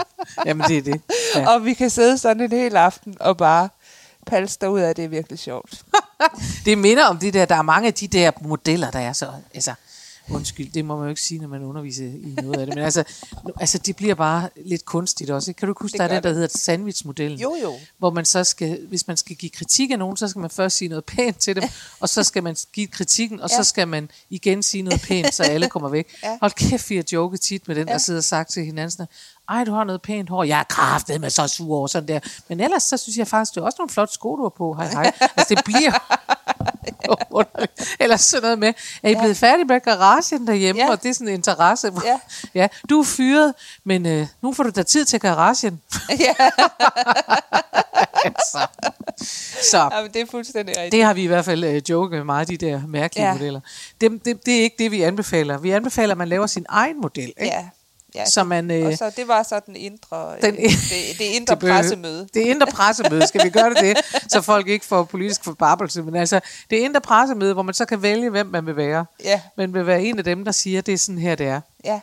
Jamen, 0.46 0.68
det 0.68 0.78
er 0.78 0.82
det. 0.82 1.00
Ja. 1.34 1.54
og 1.54 1.64
vi 1.64 1.74
kan 1.74 1.90
sidde 1.90 2.18
sådan 2.18 2.42
en 2.42 2.52
hel 2.52 2.76
aften 2.76 3.16
og 3.20 3.36
bare 3.36 3.68
palse 4.26 4.70
ud 4.70 4.80
af 4.80 4.94
det 4.94 5.04
er 5.04 5.08
virkelig 5.08 5.38
sjovt. 5.38 5.82
Det 6.64 6.78
minder 6.78 7.04
om 7.04 7.18
det 7.18 7.34
der, 7.34 7.44
der 7.44 7.54
er 7.54 7.62
mange 7.62 7.86
af 7.86 7.94
de 7.94 8.08
der 8.08 8.30
modeller, 8.40 8.90
der 8.90 8.98
er 8.98 9.12
så, 9.12 9.30
altså, 9.54 9.74
undskyld, 10.30 10.70
det 10.72 10.84
må 10.84 10.96
man 10.96 11.04
jo 11.04 11.08
ikke 11.08 11.20
sige, 11.20 11.40
når 11.40 11.48
man 11.48 11.62
underviser 11.62 12.04
i 12.04 12.34
noget 12.42 12.60
af 12.60 12.66
det, 12.66 12.74
men 12.74 12.84
altså, 12.84 13.04
altså 13.60 13.78
det 13.78 13.96
bliver 13.96 14.14
bare 14.14 14.48
lidt 14.64 14.84
kunstigt 14.84 15.30
også. 15.30 15.50
ikke? 15.50 15.58
Kan 15.58 15.66
du 15.66 15.70
ikke 15.72 15.82
huske, 15.82 15.92
Det 15.92 15.98
der 15.98 16.04
er 16.04 16.08
den, 16.14 16.22
der 16.22 16.28
det. 16.28 16.34
hedder 16.34 16.58
sandwichmodellen? 16.58 17.40
Jo, 17.40 17.56
jo. 17.62 17.74
Hvor 17.98 18.10
man 18.10 18.24
så 18.24 18.44
skal, 18.44 18.86
hvis 18.88 19.06
man 19.06 19.16
skal 19.16 19.36
give 19.36 19.50
kritik 19.50 19.90
af 19.90 19.98
nogen, 19.98 20.16
så 20.16 20.28
skal 20.28 20.40
man 20.40 20.50
først 20.50 20.76
sige 20.76 20.88
noget 20.88 21.04
pænt 21.04 21.38
til 21.38 21.56
dem, 21.56 21.64
og 22.00 22.08
så 22.08 22.22
skal 22.22 22.42
man 22.42 22.56
give 22.72 22.86
kritikken, 22.86 23.40
og 23.40 23.50
Ja. 23.50 23.56
så 23.56 23.64
skal 23.64 23.88
man 23.88 24.10
igen 24.30 24.62
sige 24.62 24.82
noget 24.82 25.00
pænt, 25.00 25.34
så 25.34 25.42
alle 25.42 25.68
kommer 25.68 25.88
væk. 25.88 26.08
Ja. 26.24 26.38
Hold 26.40 26.52
kæft, 26.52 26.90
vi 26.90 26.96
har 26.96 27.04
joket 27.12 27.40
tit 27.40 27.68
med 27.68 27.76
den, 27.76 27.86
der 27.86 27.98
sidder 27.98 28.20
og 28.20 28.24
sagt 28.24 28.50
til 28.50 28.64
hinanden 28.64 29.06
ej, 29.48 29.64
du 29.64 29.72
har 29.72 29.84
noget 29.84 30.02
pænt 30.02 30.30
hår. 30.30 30.44
Jeg 30.44 30.58
er 30.58 30.62
kraftet 30.64 31.20
med 31.20 31.30
så 31.30 31.48
sur 31.48 31.76
over 31.76 31.86
sådan 31.86 32.08
der. 32.08 32.20
Men 32.48 32.60
ellers, 32.60 32.82
så 32.82 32.96
synes 32.96 33.16
jeg 33.16 33.28
faktisk, 33.28 33.54
du 33.54 33.60
har 33.60 33.66
også 33.66 33.76
nogle 33.78 33.90
flotte 33.90 34.14
sko, 34.14 34.36
du 34.36 34.42
har 34.42 34.48
på. 34.48 34.74
Hej, 34.74 34.88
hej. 34.88 35.12
Altså, 35.20 35.54
det 35.54 35.64
bliver. 35.64 35.92
Eller 38.00 38.16
sådan 38.16 38.42
noget 38.42 38.58
med, 38.58 38.72
er 39.02 39.08
I 39.08 39.14
blevet 39.14 39.36
færdige 39.36 39.64
med 39.64 39.80
garagen 39.80 40.46
derhjemme? 40.46 40.82
Ja. 40.82 40.90
Og 40.90 41.02
det 41.02 41.08
er 41.08 41.12
sådan 41.14 41.28
en 41.28 41.34
interesse. 41.34 41.92
Ja. 42.04 42.18
ja. 42.54 42.68
Du 42.90 43.00
er 43.00 43.04
fyret, 43.04 43.54
men 43.84 44.06
øh, 44.06 44.26
nu 44.42 44.52
får 44.52 44.62
du 44.62 44.70
da 44.70 44.82
tid 44.82 45.04
til 45.04 45.20
garagen. 45.20 45.80
ja, 46.20 46.34
altså. 48.24 48.66
Så 49.70 49.88
Jamen, 49.92 50.12
det 50.12 50.20
er 50.22 50.26
fuldstændig 50.30 50.76
rigtigt. 50.76 50.92
det 50.92 51.04
har 51.04 51.14
vi 51.14 51.22
i 51.22 51.26
hvert 51.26 51.44
fald 51.44 51.64
øh, 51.64 51.82
joket 51.90 52.16
med 52.16 52.24
meget, 52.24 52.48
de 52.48 52.56
der 52.56 52.80
mærkelige 52.86 53.24
Ja. 53.24 53.28
ja. 53.32 53.38
modeller. 53.38 53.60
Det, 54.00 54.24
det, 54.24 54.46
det 54.46 54.58
er 54.58 54.62
ikke 54.62 54.76
det, 54.78 54.90
vi 54.90 55.02
anbefaler. 55.02 55.58
Vi 55.58 55.70
anbefaler, 55.70 56.12
at 56.12 56.18
man 56.18 56.28
laver 56.28 56.46
sin 56.46 56.66
egen 56.68 57.00
model. 57.00 57.32
Ikke? 57.40 57.44
Ja. 57.44 57.64
Ja, 58.14 58.24
Så 58.26 58.44
man, 58.44 58.70
øh, 58.70 58.86
Og 58.86 58.98
så 58.98 59.12
det 59.16 59.28
var 59.28 59.42
så 59.42 59.60
den 59.66 59.76
indre, 59.76 60.32
Den- 60.42 60.54
den, 60.56 60.62
det, 60.64 60.70
det 61.18 61.24
indre 61.24 61.50
Det 61.54 61.58
behøver- 61.60 61.78
pressemøde. 61.80 62.28
Det 62.34 62.40
indre 62.40 62.66
pressemøde, 62.66 63.26
skal 63.26 63.44
vi 63.44 63.50
gøre 63.50 63.70
det 63.70 63.80
det, 63.80 63.96
så 64.32 64.40
folk 64.40 64.68
ikke 64.68 64.84
får 64.84 65.04
politisk 65.04 65.44
forbarbelse. 65.44 66.02
Men 66.02 66.16
altså, 66.16 66.40
det 66.70 66.76
indre 66.76 67.00
pressemøde, 67.00 67.52
hvor 67.52 67.62
man 67.62 67.74
så 67.74 67.84
kan 67.84 68.02
vælge, 68.02 68.30
hvem 68.30 68.46
man 68.46 68.66
vil 68.66 68.76
være. 68.76 69.04
Ja, 69.24 69.40
Man 69.56 69.74
vil 69.74 69.86
være 69.86 70.02
en 70.02 70.18
af 70.18 70.24
dem, 70.24 70.44
der 70.44 70.52
siger, 70.52 70.80
det 70.80 70.94
er 70.94 70.98
sådan 70.98 71.18
her, 71.18 71.34
det 71.34 71.46
er. 71.46 71.60
ja. 71.84 72.00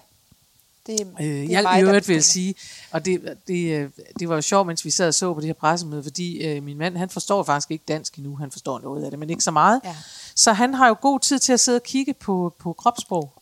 Det, 0.88 1.08
Øh, 1.20 1.26
det 1.28 1.50
jeg 1.50 1.64
mig, 1.64 1.80
i 1.80 1.84
øvrigt 1.84 2.08
vil 2.08 2.24
sige, 2.24 2.56
og 2.92 3.06
det, 3.06 3.38
det, 3.48 3.76
øh, 3.78 3.90
det 4.20 4.30
var 4.30 4.36
jo 4.36 4.42
sjovt, 4.42 4.68
mens 4.68 4.86
vi 4.86 4.90
sad 4.92 5.08
og 5.08 5.14
så 5.14 5.34
på 5.34 5.40
det 5.40 5.48
her 5.48 5.54
pressemøde, 5.54 6.04
fordi 6.04 6.48
øh, 6.48 6.64
min 6.64 6.78
mand, 6.78 6.98
han 6.98 7.10
forstår 7.10 7.44
faktisk 7.44 7.72
ikke 7.72 7.84
dansk 7.88 8.16
endnu, 8.16 8.36
han 8.36 8.52
forstår 8.52 8.80
noget 8.80 9.04
af 9.06 9.12
det, 9.12 9.20
men 9.20 9.30
ikke 9.30 9.44
så 9.44 9.52
meget. 9.52 9.82
Ja. 9.86 9.96
Så 10.36 10.54
han 10.54 10.74
har 10.74 10.88
jo 10.88 10.96
god 11.02 11.20
tid 11.20 11.40
til 11.40 11.54
at 11.54 11.60
sidde 11.60 11.76
og 11.76 11.84
kigge 11.84 12.14
på, 12.14 12.54
på 12.60 12.74
kropssprog. 12.74 13.34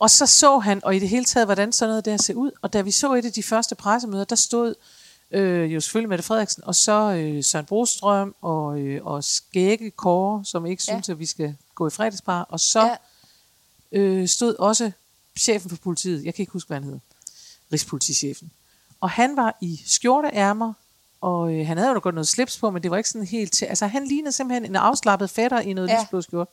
og 0.00 0.10
så 0.10 0.26
så 0.26 0.58
han, 0.58 0.84
og 0.84 0.96
i 0.96 0.98
det 0.98 1.08
hele 1.08 1.24
taget, 1.24 1.46
hvordan 1.46 1.72
sådan 1.72 1.90
noget 1.90 2.04
der 2.04 2.16
ser 2.16 2.34
ud. 2.34 2.50
Og 2.62 2.72
da 2.72 2.80
vi 2.80 2.90
så 2.90 3.14
et 3.14 3.24
af 3.24 3.32
de 3.32 3.42
første 3.42 3.74
pressemøder, 3.74 4.24
der 4.24 4.36
stod 4.36 4.74
øh, 5.30 5.74
jo 5.74 5.80
selvfølgelig 5.80 6.08
Mette 6.08 6.24
Frederiksen, 6.24 6.64
og 6.64 6.74
så 6.74 6.92
øh, 7.12 7.44
Søren 7.44 7.64
Brostrøm 7.66 8.34
og, 8.40 8.78
øh, 8.80 9.04
og 9.06 9.24
Skægge 9.24 9.90
Kåre, 9.90 10.44
som 10.44 10.66
ikke 10.66 10.82
Ja. 10.88 10.92
synes, 10.94 11.08
at 11.08 11.18
vi 11.18 11.26
skal 11.26 11.56
gå 11.74 11.86
i 11.86 11.90
fredagspar. 11.90 12.42
Og 12.48 12.60
så 12.60 12.86
Ja. 13.92 13.98
øh, 13.98 14.28
stod 14.28 14.54
også 14.58 14.90
chefen 15.38 15.70
for 15.70 15.76
politiet, 15.76 16.24
jeg 16.24 16.34
kan 16.34 16.42
ikke 16.42 16.52
huske, 16.52 16.66
hvad 16.68 16.76
han 16.76 16.84
hed, 16.84 16.98
Rigspolitichefen. 17.72 18.50
Og 19.00 19.10
han 19.10 19.36
var 19.36 19.56
i 19.60 19.80
skjorteærmer, 19.86 20.72
og 21.20 21.54
øh, 21.54 21.66
han 21.66 21.78
havde 21.78 21.90
jo 21.92 22.00
godt 22.02 22.14
noget 22.14 22.28
slips 22.28 22.58
på, 22.58 22.70
men 22.70 22.82
det 22.82 22.90
var 22.90 22.96
ikke 22.96 23.10
sådan 23.10 23.26
helt 23.26 23.52
til. 23.52 23.64
Altså 23.66 23.86
han 23.86 24.06
lignede 24.06 24.32
simpelthen 24.32 24.64
en 24.64 24.76
afslappet 24.76 25.30
fætter 25.30 25.60
i 25.60 25.72
noget. 25.72 25.88
Ja. 25.88 26.02
lysblå 26.02 26.22
skjorte. 26.22 26.50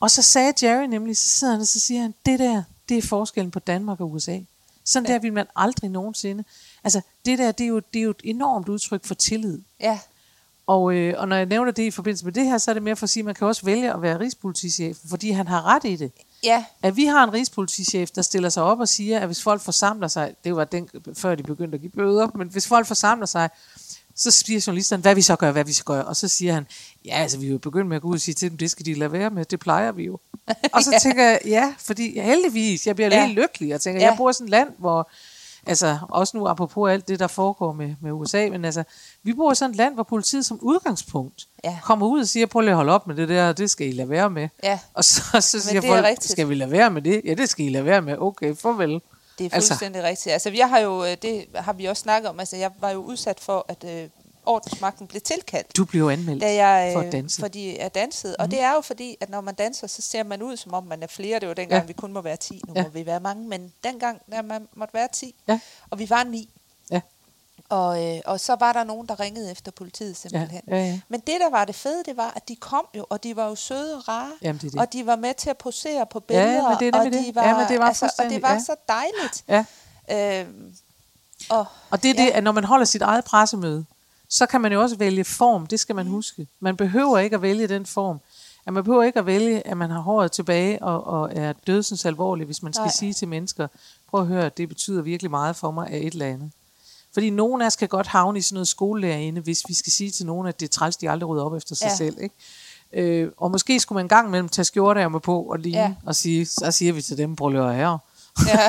Og 0.00 0.10
så 0.10 0.22
sagde 0.22 0.52
Jerry 0.62 0.84
nemlig, 0.84 1.16
så 1.16 1.28
sidder 1.28 1.52
han 1.52 1.60
og 1.60 1.66
så 1.66 1.80
siger 1.80 2.02
han, 2.02 2.14
det 2.26 2.38
der, 2.38 2.62
det 2.88 2.98
er 2.98 3.02
forskellen 3.02 3.50
på 3.50 3.58
Danmark 3.58 4.00
og 4.00 4.12
USA. 4.12 4.38
Sådan 4.84 5.06
ja. 5.08 5.12
der 5.12 5.18
vil 5.20 5.32
man 5.32 5.46
aldrig 5.56 5.90
nogensinde. 5.90 6.44
Altså 6.84 7.00
det 7.24 7.38
der, 7.38 7.52
det 7.52 7.64
er, 7.64 7.68
jo, 7.68 7.78
det 7.92 7.98
er 7.98 8.02
jo 8.02 8.10
et 8.10 8.20
enormt 8.24 8.68
udtryk 8.68 9.04
for 9.04 9.14
tillid. 9.14 9.58
Ja, 9.80 9.98
Og, 10.66 10.94
øh, 10.94 11.14
og 11.18 11.28
når 11.28 11.36
jeg 11.36 11.46
nævner 11.46 11.72
det 11.72 11.82
i 11.82 11.90
forbindelse 11.90 12.24
med 12.24 12.32
det 12.32 12.44
her, 12.44 12.58
så 12.58 12.70
er 12.70 12.72
det 12.72 12.82
mere 12.82 12.96
for 12.96 13.04
at 13.04 13.10
sige, 13.10 13.20
at 13.20 13.24
man 13.24 13.34
kan 13.34 13.46
også 13.46 13.64
vælge 13.64 13.92
at 13.92 14.02
være 14.02 14.18
rigspolitichef, 14.20 14.96
fordi 15.08 15.30
han 15.30 15.48
har 15.48 15.62
ret 15.66 15.84
i 15.84 15.96
det. 15.96 16.12
ja, 16.42 16.64
At 16.82 16.96
vi 16.96 17.04
har 17.04 17.24
en 17.24 17.32
rigspolitichef, 17.32 18.10
der 18.10 18.22
stiller 18.22 18.48
sig 18.48 18.62
op 18.62 18.80
og 18.80 18.88
siger, 18.88 19.20
at 19.20 19.26
hvis 19.26 19.42
folk 19.42 19.60
forsamler 19.60 20.08
sig, 20.08 20.34
det 20.44 20.56
var 20.56 20.64
den, 20.64 20.88
før 21.14 21.34
de 21.34 21.42
begyndte 21.42 21.74
at 21.76 21.80
give 21.80 21.90
bøder, 21.90 22.28
men 22.34 22.48
hvis 22.48 22.66
folk 22.68 22.86
forsamler 22.86 23.26
sig, 23.26 23.50
så 24.16 24.30
siger 24.30 24.64
journalisterne, 24.66 25.00
hvad 25.00 25.14
vi 25.14 25.22
så 25.22 25.36
gør, 25.36 25.52
hvad 25.52 25.64
vi 25.64 25.72
så 25.72 25.84
gør. 25.84 26.00
Og 26.02 26.16
så 26.16 26.28
siger 26.28 26.52
han, 26.52 26.66
ja, 27.04 27.14
altså 27.16 27.38
vi 27.38 27.46
er 27.46 27.50
jo 27.50 27.58
begyndt 27.58 27.88
med 27.88 27.96
at 27.96 28.02
gå 28.02 28.08
ud 28.08 28.14
og 28.14 28.20
sige 28.20 28.34
til 28.34 28.50
dem, 28.50 28.58
det 28.58 28.70
skal 28.70 28.86
de 28.86 28.94
lade 28.94 29.12
være 29.12 29.30
med, 29.30 29.44
det 29.44 29.60
plejer 29.60 29.92
vi 29.92 30.04
jo. 30.04 30.18
Og 30.74 30.82
så 30.82 30.90
Ja. 30.92 30.98
tænker 30.98 31.24
jeg, 31.24 31.40
ja, 31.46 31.74
fordi 31.78 32.20
heldigvis, 32.20 32.86
jeg 32.86 32.96
bliver 32.96 33.08
ja. 33.14 33.26
Helt 33.26 33.38
lykkelig. 33.38 33.68
Jeg 33.68 33.80
tænker, 33.80 34.00
Ja. 34.00 34.06
jeg 34.08 34.16
bor 34.16 34.30
i 34.30 34.32
sådan 34.32 34.46
et 34.46 34.50
land, 34.50 34.68
hvor, 34.78 35.10
altså 35.66 35.98
også 36.08 36.36
nu 36.36 36.46
apropos 36.48 36.90
alt 36.90 37.08
det, 37.08 37.18
der 37.18 37.26
foregår 37.26 37.72
med, 37.72 37.94
med 38.02 38.12
USA, 38.12 38.48
men 38.50 38.64
altså, 38.64 38.84
vi 39.22 39.32
bor 39.32 39.52
i 39.52 39.54
sådan 39.54 39.70
et 39.70 39.76
land, 39.76 39.94
hvor 39.94 40.02
politiet 40.02 40.44
som 40.46 40.58
udgangspunkt 40.62 41.46
Ja. 41.64 41.78
kommer 41.84 42.06
ud 42.06 42.20
og 42.20 42.28
siger, 42.28 42.46
prøv 42.46 42.60
lige 42.60 42.70
at 42.70 42.76
holde 42.76 42.92
op 42.92 43.06
med 43.06 43.16
det 43.16 43.28
der, 43.28 43.52
det 43.52 43.70
skal 43.70 43.88
I 43.88 43.92
lade 43.92 44.08
være 44.08 44.30
med. 44.30 44.48
ja. 44.62 44.78
Og 44.94 45.04
så, 45.04 45.22
så 45.40 45.60
siger 45.60 45.82
er 45.82 45.86
folk, 45.88 46.04
rigtigt. 46.04 46.32
skal 46.32 46.48
vi 46.48 46.54
lade 46.54 46.70
være 46.70 46.90
med 46.90 47.02
det? 47.02 47.22
Ja, 47.24 47.34
det 47.34 47.48
skal 47.48 47.66
I 47.66 47.68
lade 47.68 47.84
være 47.84 48.02
med. 48.02 48.16
Okay, 48.18 48.56
farvel. 48.56 49.00
Det 49.38 49.46
er 49.46 49.54
Altså- 49.54 49.68
fuldstændig 49.72 49.98
altså. 50.04 50.08
rigtigt. 50.10 50.32
Altså, 50.32 50.50
jeg 50.50 50.68
har 50.68 50.78
jo, 50.78 51.04
øh, 51.04 51.16
det 51.22 51.46
har 51.54 51.72
vi 51.72 51.84
også 51.84 52.00
snakket 52.00 52.28
om, 52.30 52.40
altså, 52.40 52.56
jeg 52.56 52.70
var 52.80 52.90
jo 52.90 52.98
udsat 53.02 53.40
for, 53.40 53.64
at 53.68 53.84
øh, 53.84 54.08
ordensmagten 54.46 55.06
blev 55.06 55.20
tilkaldt. 55.20 55.76
Du 55.76 55.84
bliver 55.84 56.10
anmeldt 56.10 56.42
da 56.42 56.54
jeg, 56.66 56.90
for 56.92 57.00
øh, 57.00 57.06
at 57.06 57.12
danse. 57.12 57.40
Fordi 57.40 57.78
jeg 57.78 57.94
dansede. 57.94 58.36
Og 58.38 58.50
det 58.50 58.60
er 58.60 58.72
jo 58.74 58.80
fordi, 58.80 59.16
at 59.20 59.30
når 59.30 59.40
man 59.40 59.54
danser, 59.54 59.86
så 59.86 60.02
ser 60.02 60.22
man 60.22 60.42
ud, 60.42 60.56
som 60.56 60.74
om 60.74 60.84
man 60.84 61.02
er 61.02 61.06
flere. 61.06 61.40
Det 61.40 61.48
var 61.48 61.54
dengang, 61.54 61.82
Ja. 61.82 61.86
vi 61.86 61.92
kun 61.92 62.12
må 62.12 62.20
være 62.20 62.36
10. 62.36 62.60
Nu 62.68 62.72
ja. 62.76 62.82
må 62.82 62.88
vi 62.88 63.06
være 63.06 63.20
mange. 63.20 63.48
Men 63.48 63.72
dengang, 63.84 64.20
der 64.32 64.42
man 64.42 64.68
måtte 64.74 64.94
være 64.94 65.08
10. 65.12 65.34
Ja. 65.48 65.60
Og 65.90 65.98
vi 65.98 66.10
var 66.10 66.24
9. 66.24 66.48
Ja. 67.70 67.76
Og, 67.76 68.14
øh, 68.16 68.20
og 68.26 68.40
så 68.40 68.56
var 68.60 68.72
der 68.72 68.84
nogen, 68.84 69.06
der 69.08 69.20
ringede 69.20 69.50
efter 69.50 69.70
politiet 69.72 70.08
Ja, 70.10 70.14
simpelthen. 70.14 70.60
ja, 70.68 70.76
ja. 70.76 71.00
Men 71.08 71.20
det, 71.20 71.34
der 71.40 71.50
var 71.50 71.64
det 71.64 71.74
fede, 71.74 72.02
det 72.06 72.16
var, 72.16 72.32
at 72.36 72.48
de 72.48 72.56
kom 72.56 72.86
jo, 72.96 73.06
og 73.10 73.22
de 73.22 73.36
var 73.36 73.48
jo 73.48 73.54
søde 73.54 73.96
og 73.96 74.08
rare. 74.08 74.30
Jamen, 74.42 74.60
det 74.62 74.72
det. 74.72 74.80
Og 74.80 74.92
de 74.92 75.06
var 75.06 75.16
med 75.16 75.34
til 75.34 75.50
at 75.50 75.58
posere 75.58 76.06
på 76.06 76.22
Ja, 76.30 76.34
billeder. 76.44 76.68
men 76.68 76.78
det 76.78 76.88
er 76.94 76.98
og 76.98 77.04
nemlig 77.04 77.20
de 77.20 77.26
det. 77.26 77.34
var, 77.34 77.48
Ja, 77.48 77.58
men 77.58 77.68
det 77.68 77.78
var 77.78 77.86
altså, 77.86 78.12
og 78.18 78.24
det 78.30 78.42
var 78.42 78.52
ja. 78.52 78.58
så 78.60 78.74
dejligt. 78.88 79.44
Ja. 79.48 79.64
Øhm, 80.40 80.74
og, 81.50 81.66
Og 81.90 82.02
det 82.02 82.10
er 82.10 82.14
det, 82.14 82.24
Ja. 82.26 82.36
at 82.36 82.44
når 82.44 82.52
man 82.52 82.64
holder 82.64 82.84
sit 82.84 83.02
eget 83.02 83.24
pressemøde, 83.24 83.84
så 84.28 84.46
kan 84.46 84.60
man 84.60 84.72
jo 84.72 84.82
også 84.82 84.96
vælge 84.96 85.24
form. 85.24 85.66
Det 85.66 85.80
skal 85.80 85.94
man 85.94 86.06
huske. 86.06 86.46
Man 86.60 86.76
behøver 86.76 87.18
ikke 87.18 87.34
at 87.36 87.42
vælge 87.42 87.66
den 87.68 87.86
form. 87.86 88.20
At 88.66 88.72
man 88.72 88.84
behøver 88.84 89.02
ikke 89.02 89.18
at 89.18 89.26
vælge, 89.26 89.66
at 89.66 89.76
man 89.76 89.90
har 89.90 90.00
håret 90.00 90.32
tilbage 90.32 90.82
og, 90.82 91.04
og 91.06 91.30
er 91.36 91.52
dødsens 91.66 92.04
alvorlig, 92.04 92.46
hvis 92.46 92.62
man 92.62 92.72
skal 92.72 92.82
Nej. 92.82 92.92
sige 92.92 93.12
til 93.12 93.28
mennesker, 93.28 93.68
prøv 94.10 94.20
at 94.20 94.26
høre, 94.26 94.48
det 94.48 94.68
betyder 94.68 95.02
virkelig 95.02 95.30
meget 95.30 95.56
for 95.56 95.70
mig 95.70 95.90
af 95.90 95.96
et 95.96 96.12
eller 96.12 96.26
andet. 96.26 96.50
Fordi 97.14 97.30
nogen 97.30 97.62
af 97.62 97.66
os 97.66 97.76
kan 97.76 97.88
godt 97.88 98.06
havne 98.06 98.38
i 98.38 98.42
sådan 98.42 98.54
noget 98.54 98.68
skolelærerinde, 98.68 99.40
hvis 99.40 99.62
vi 99.68 99.74
skal 99.74 99.92
sige 99.92 100.10
til 100.10 100.26
nogen, 100.26 100.46
at 100.48 100.60
det 100.60 100.66
er 100.66 100.70
træls, 100.70 100.96
de 100.96 101.10
aldrig 101.10 101.28
rydder 101.28 101.44
op 101.44 101.54
efter 101.54 101.74
sig 101.74 101.86
Ja. 101.86 101.96
selv. 101.96 102.16
Ikke? 102.22 102.34
Øh, 102.92 103.30
og 103.36 103.50
måske 103.50 103.80
skulle 103.80 103.96
man 103.96 104.04
en 104.04 104.08
gang 104.08 104.28
imellem 104.28 104.48
tage 104.48 104.64
skjorteærmer 104.64 105.18
på 105.18 105.42
og 105.42 105.58
ligne, 105.58 105.78
Ja. 105.78 105.92
og 106.06 106.16
sige, 106.16 106.46
så 106.46 106.70
siger 106.70 106.92
vi 106.92 107.02
til 107.02 107.18
dem, 107.18 107.36
prøv 107.36 107.48
lige 107.48 107.62
at 107.62 107.74
høre. 107.76 107.98
ja, 108.48 108.58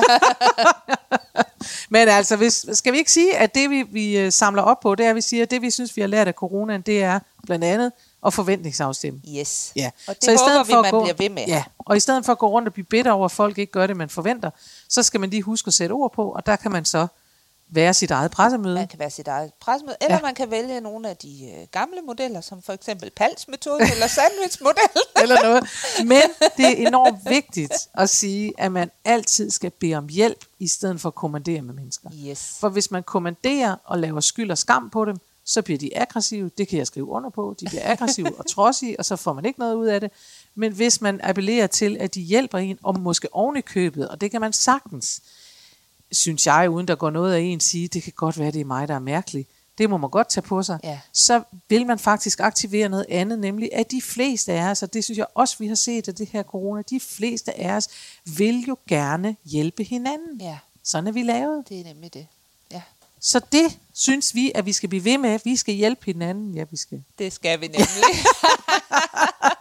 Men 1.90 2.08
altså, 2.08 2.36
hvis, 2.36 2.66
skal 2.72 2.92
vi 2.92 2.98
ikke 2.98 3.12
sige, 3.12 3.36
at 3.36 3.54
det 3.54 3.70
vi, 3.70 3.82
vi 3.82 4.18
øh, 4.18 4.32
samler 4.32 4.62
op 4.62 4.80
på, 4.80 4.94
det 4.94 5.06
er, 5.06 5.10
at 5.10 5.16
vi 5.16 5.20
siger, 5.20 5.42
at 5.42 5.50
det 5.50 5.62
vi 5.62 5.70
synes, 5.70 5.96
vi 5.96 6.00
har 6.00 6.08
lært 6.08 6.28
af 6.28 6.34
coronaen, 6.34 6.80
det 6.80 7.02
er 7.02 7.18
blandt 7.46 7.64
andet 7.64 7.92
at 8.26 8.34
forventningsafstemme. 8.34 9.20
yes. 9.38 9.72
Ja. 9.76 9.90
Og 10.08 10.14
det 10.14 10.24
Så 10.24 10.30
i 10.30 10.36
stedet 10.36 10.66
vi, 10.68 10.72
for 10.72 10.78
at 10.78 10.82
man 10.82 10.90
gå- 10.90 11.02
bliver 11.02 11.14
ved 11.18 11.28
med. 11.30 11.44
Ja, 11.46 11.64
og 11.78 11.96
i 11.96 12.00
stedet 12.00 12.24
for 12.24 12.32
at 12.32 12.38
gå 12.38 12.46
rundt 12.48 12.68
og 12.68 12.72
blive 12.74 12.84
bitter 12.84 13.12
over, 13.12 13.24
at 13.24 13.30
folk 13.32 13.58
ikke 13.58 13.72
gør 13.72 13.86
det, 13.86 13.96
man 13.96 14.08
forventer, 14.08 14.50
så 14.88 15.02
skal 15.02 15.20
man 15.20 15.30
lige 15.30 15.42
huske 15.42 15.68
at 15.68 15.74
sætte 15.74 15.92
ord 15.92 16.12
på, 16.12 16.30
og 16.30 16.46
der 16.46 16.56
kan 16.56 16.70
man 16.72 16.84
så 16.84 17.06
være 17.70 17.94
sit 17.94 18.10
eget 18.10 18.30
pressemøde. 18.30 18.74
Man 18.74 18.88
kan 18.88 18.98
være 18.98 19.10
sit 19.10 19.28
eget 19.28 19.52
pressemøde, 19.60 19.96
eller 20.00 20.14
Ja. 20.16 20.22
man 20.22 20.34
kan 20.34 20.50
vælge 20.50 20.80
nogle 20.80 21.08
af 21.10 21.16
de 21.16 21.50
øh, 21.56 21.66
gamle 21.72 22.00
modeller, 22.06 22.40
som 22.40 22.62
for 22.62 22.72
eksempel 22.72 23.10
Pals-metoden 23.10 23.82
eller 23.92 24.06
sandwich-modellen. 24.06 25.02
eller 25.22 25.42
noget. 25.42 25.64
Men 26.06 26.22
det 26.56 26.66
er 26.82 26.86
enormt 26.88 27.18
vigtigt 27.30 27.72
at 27.94 28.10
sige, 28.10 28.52
at 28.58 28.72
man 28.72 28.90
altid 29.04 29.50
skal 29.50 29.70
bede 29.70 29.94
om 29.94 30.08
hjælp, 30.08 30.44
i 30.58 30.68
stedet 30.68 31.00
for 31.00 31.08
at 31.08 31.14
kommandere 31.14 31.62
med 31.62 31.74
mennesker. 31.74 32.10
Yes. 32.26 32.56
For 32.60 32.68
hvis 32.68 32.90
man 32.90 33.02
kommanderer 33.02 33.76
og 33.84 33.98
laver 33.98 34.20
skyld 34.20 34.50
og 34.50 34.58
skam 34.58 34.90
på 34.90 35.04
dem, 35.04 35.16
så 35.44 35.62
bliver 35.62 35.78
de 35.78 35.98
aggressive. 35.98 36.50
Det 36.58 36.68
kan 36.68 36.78
jeg 36.78 36.86
skrive 36.86 37.06
under 37.08 37.30
på. 37.30 37.54
De 37.60 37.64
bliver 37.66 37.90
aggressive 37.90 38.38
og 38.38 38.46
trodsige, 38.50 38.98
og 38.98 39.04
så 39.04 39.16
får 39.16 39.32
man 39.32 39.44
ikke 39.44 39.58
noget 39.58 39.74
ud 39.74 39.86
af 39.86 40.00
det. 40.00 40.10
Men 40.54 40.72
hvis 40.72 41.00
man 41.00 41.20
appellerer 41.22 41.66
til, 41.66 41.96
at 42.00 42.14
de 42.14 42.20
hjælper 42.20 42.58
en, 42.58 42.78
og 42.82 43.00
måske 43.00 43.34
oven 43.34 43.56
i 43.56 43.60
købet, 43.60 44.08
og 44.08 44.20
det 44.20 44.30
kan 44.30 44.40
man 44.40 44.52
sagtens, 44.52 45.20
synes 46.12 46.46
jeg, 46.46 46.70
uden 46.70 46.88
der 46.88 46.94
går 46.94 47.10
noget 47.10 47.34
af 47.34 47.40
en 47.40 47.60
sige, 47.60 47.88
det 47.88 48.02
kan 48.02 48.12
godt 48.16 48.38
være, 48.38 48.50
det 48.50 48.60
er 48.60 48.64
mig, 48.64 48.88
der 48.88 48.94
er 48.94 48.98
mærkelig. 48.98 49.46
Det 49.78 49.90
må 49.90 49.96
man 49.96 50.10
godt 50.10 50.28
tage 50.28 50.42
på 50.42 50.62
sig. 50.62 50.78
Ja. 50.84 51.00
Så 51.12 51.42
vil 51.68 51.86
man 51.86 51.98
faktisk 51.98 52.40
aktivere 52.40 52.88
noget 52.88 53.06
andet, 53.08 53.38
nemlig 53.38 53.70
at 53.72 53.90
de 53.90 54.02
fleste 54.02 54.52
af 54.52 54.70
os, 54.70 54.82
og 54.82 54.92
det 54.92 55.04
synes 55.04 55.18
jeg 55.18 55.26
også, 55.34 55.56
vi 55.58 55.66
har 55.66 55.74
set 55.74 56.08
af 56.08 56.14
det 56.14 56.28
her 56.28 56.42
corona, 56.42 56.82
de 56.90 57.00
fleste 57.00 57.58
af 57.60 57.70
os 57.76 57.88
vil 58.24 58.64
jo 58.68 58.76
gerne 58.88 59.36
hjælpe 59.44 59.84
hinanden. 59.84 60.40
Ja, 60.40 60.58
Sådan 60.84 61.06
er 61.06 61.12
vi 61.12 61.22
lavet. 61.22 61.68
det 61.68 61.80
er 61.80 61.84
nemlig 61.84 62.14
det. 62.14 62.26
Ja, 62.72 62.82
Så 63.20 63.40
det 63.52 63.78
synes 63.94 64.34
vi, 64.34 64.52
at 64.54 64.66
vi 64.66 64.72
skal 64.72 64.88
blive 64.88 65.04
ved 65.04 65.18
med. 65.18 65.38
Vi 65.44 65.56
skal 65.56 65.74
hjælpe 65.74 66.04
hinanden. 66.06 66.54
Ja, 66.54 66.64
vi 66.70 66.76
skal. 66.76 67.02
det 67.18 67.32
skal 67.32 67.60
vi 67.60 67.66
nemlig. 67.66 67.86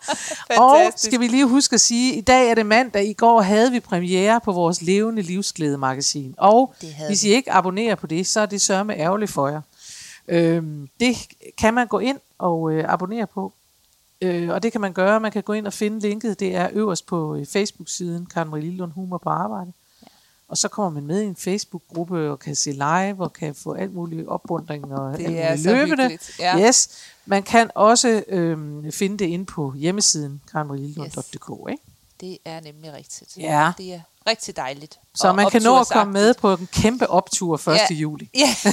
Og 0.62 0.78
skal 0.96 1.20
vi 1.20 1.28
lige 1.28 1.46
huske 1.46 1.74
at 1.74 1.82
sige, 1.82 2.12
at 2.12 2.18
i 2.18 2.22
dag 2.22 2.50
er 2.50 2.56
det 2.56 2.66
mandag. 2.66 3.06
I 3.06 3.14
går 3.14 3.42
havde 3.42 3.72
vi 3.72 3.80
premiere 3.80 4.42
på 4.42 4.52
vores 4.52 4.82
levende 4.82 5.22
livsglæde 5.22 5.78
magasin. 5.78 6.36
Og 6.38 6.74
hvis 7.08 7.24
vi. 7.24 7.30
I 7.30 7.32
ikke 7.32 7.52
abonnerer 7.52 7.96
på 7.96 8.08
det, 8.08 8.28
så 8.28 8.40
er 8.40 8.46
det 8.46 8.62
sørme 8.62 8.96
ærgerligt 8.96 9.32
for 9.32 9.48
jer. 9.48 9.62
Øhm, 10.28 10.90
det 11.00 11.16
kan 11.58 11.74
man 11.74 11.88
gå 11.88 12.00
ind 12.00 12.20
og 12.38 12.72
øh, 12.72 12.86
abonnere 12.88 13.28
på. 13.28 13.54
Øh, 14.22 14.50
og 14.50 14.64
det 14.64 14.72
kan 14.72 14.82
man 14.82 14.94
gøre. 14.94 15.20
Man 15.20 15.32
kan 15.32 15.44
gå 15.44 15.54
ind 15.54 15.68
og 15.68 15.74
finde 15.74 16.00
linket. 16.00 16.40
Det 16.40 16.56
er 16.56 16.70
øverst 16.74 17.06
på 17.06 17.36
øh, 17.36 17.46
Facebook-siden 17.46 18.26
Karen 18.26 18.50
Marie 18.50 18.64
Lillund 18.64 18.92
Humor 18.92 19.18
på 19.18 19.30
arbejde. 19.30 19.72
Og 20.48 20.58
så 20.58 20.68
kommer 20.68 20.90
man 20.92 21.08
med 21.08 21.22
i 21.22 21.26
en 21.26 21.36
Facebook-gruppe 21.36 22.30
og 22.32 22.40
kan 22.40 22.56
se 22.56 22.72
live 22.72 23.16
og 23.20 23.34
kan 23.34 23.56
få 23.56 23.74
alt 23.74 23.94
muligt 23.94 24.28
opbundring 24.28 24.86
og 24.94 25.18
Det 25.18 25.26
alt 25.26 25.36
er 25.38 25.56
så 25.58 25.64
løbende. 25.74 26.04
hyggeligt, 26.04 26.32
ja. 26.40 26.60
Yes. 26.68 26.90
Man 27.26 27.44
kan 27.44 27.72
også 27.76 28.24
øhm, 28.28 28.92
finde 28.92 29.18
det 29.18 29.26
inde 29.26 29.46
på 29.46 29.74
hjemmesiden 29.78 30.42
karenmarielund.dk. 30.52 31.72
Ikke? 31.72 31.84
Det 32.22 32.38
er 32.46 32.60
nemlig 32.62 32.94
rigtigt. 32.94 33.38
Ja. 33.38 33.72
Det 33.78 33.94
er 33.94 34.00
rigtig 34.28 34.56
dejligt. 34.56 35.00
Så 35.16 35.34
man 35.34 35.50
kan 35.50 35.62
nå 35.62 35.80
at 35.80 35.88
komme 35.90 36.14
med 36.14 36.34
på 36.34 36.54
en 36.54 36.68
kæmpe 36.72 37.10
optur 37.10 37.56
1. 37.56 37.68
Ja. 37.68 37.96
juli. 37.96 38.30
Ja, 38.36 38.50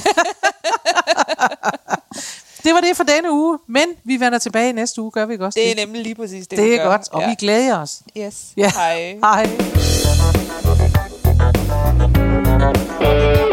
Det 2.63 2.73
var 2.73 2.79
det 2.79 2.97
for 2.97 3.03
denne 3.03 3.31
uge, 3.31 3.59
men 3.67 3.83
vi 4.03 4.19
vender 4.19 4.39
tilbage 4.39 4.73
næste 4.73 5.01
uge, 5.01 5.11
gør 5.11 5.25
vi 5.25 5.33
ikke 5.33 5.45
også 5.45 5.59
det 5.59 5.71
er 5.71 5.75
nemlig 5.85 6.03
lige 6.03 6.15
præcis 6.15 6.47
det, 6.47 6.57
det 6.57 6.75
er 6.75 6.85
godt, 6.85 7.09
og 7.11 7.21
ja. 7.21 7.29
vi 7.29 7.35
glæder 7.35 7.77
os. 7.77 8.01
Yes. 8.17 8.53
Ja. 8.57 8.71
Hej. 8.75 9.19
Hej. 9.23 10.49
I'm 12.63 12.71
not 12.71 12.77
a 12.77 12.93
father. 12.93 13.52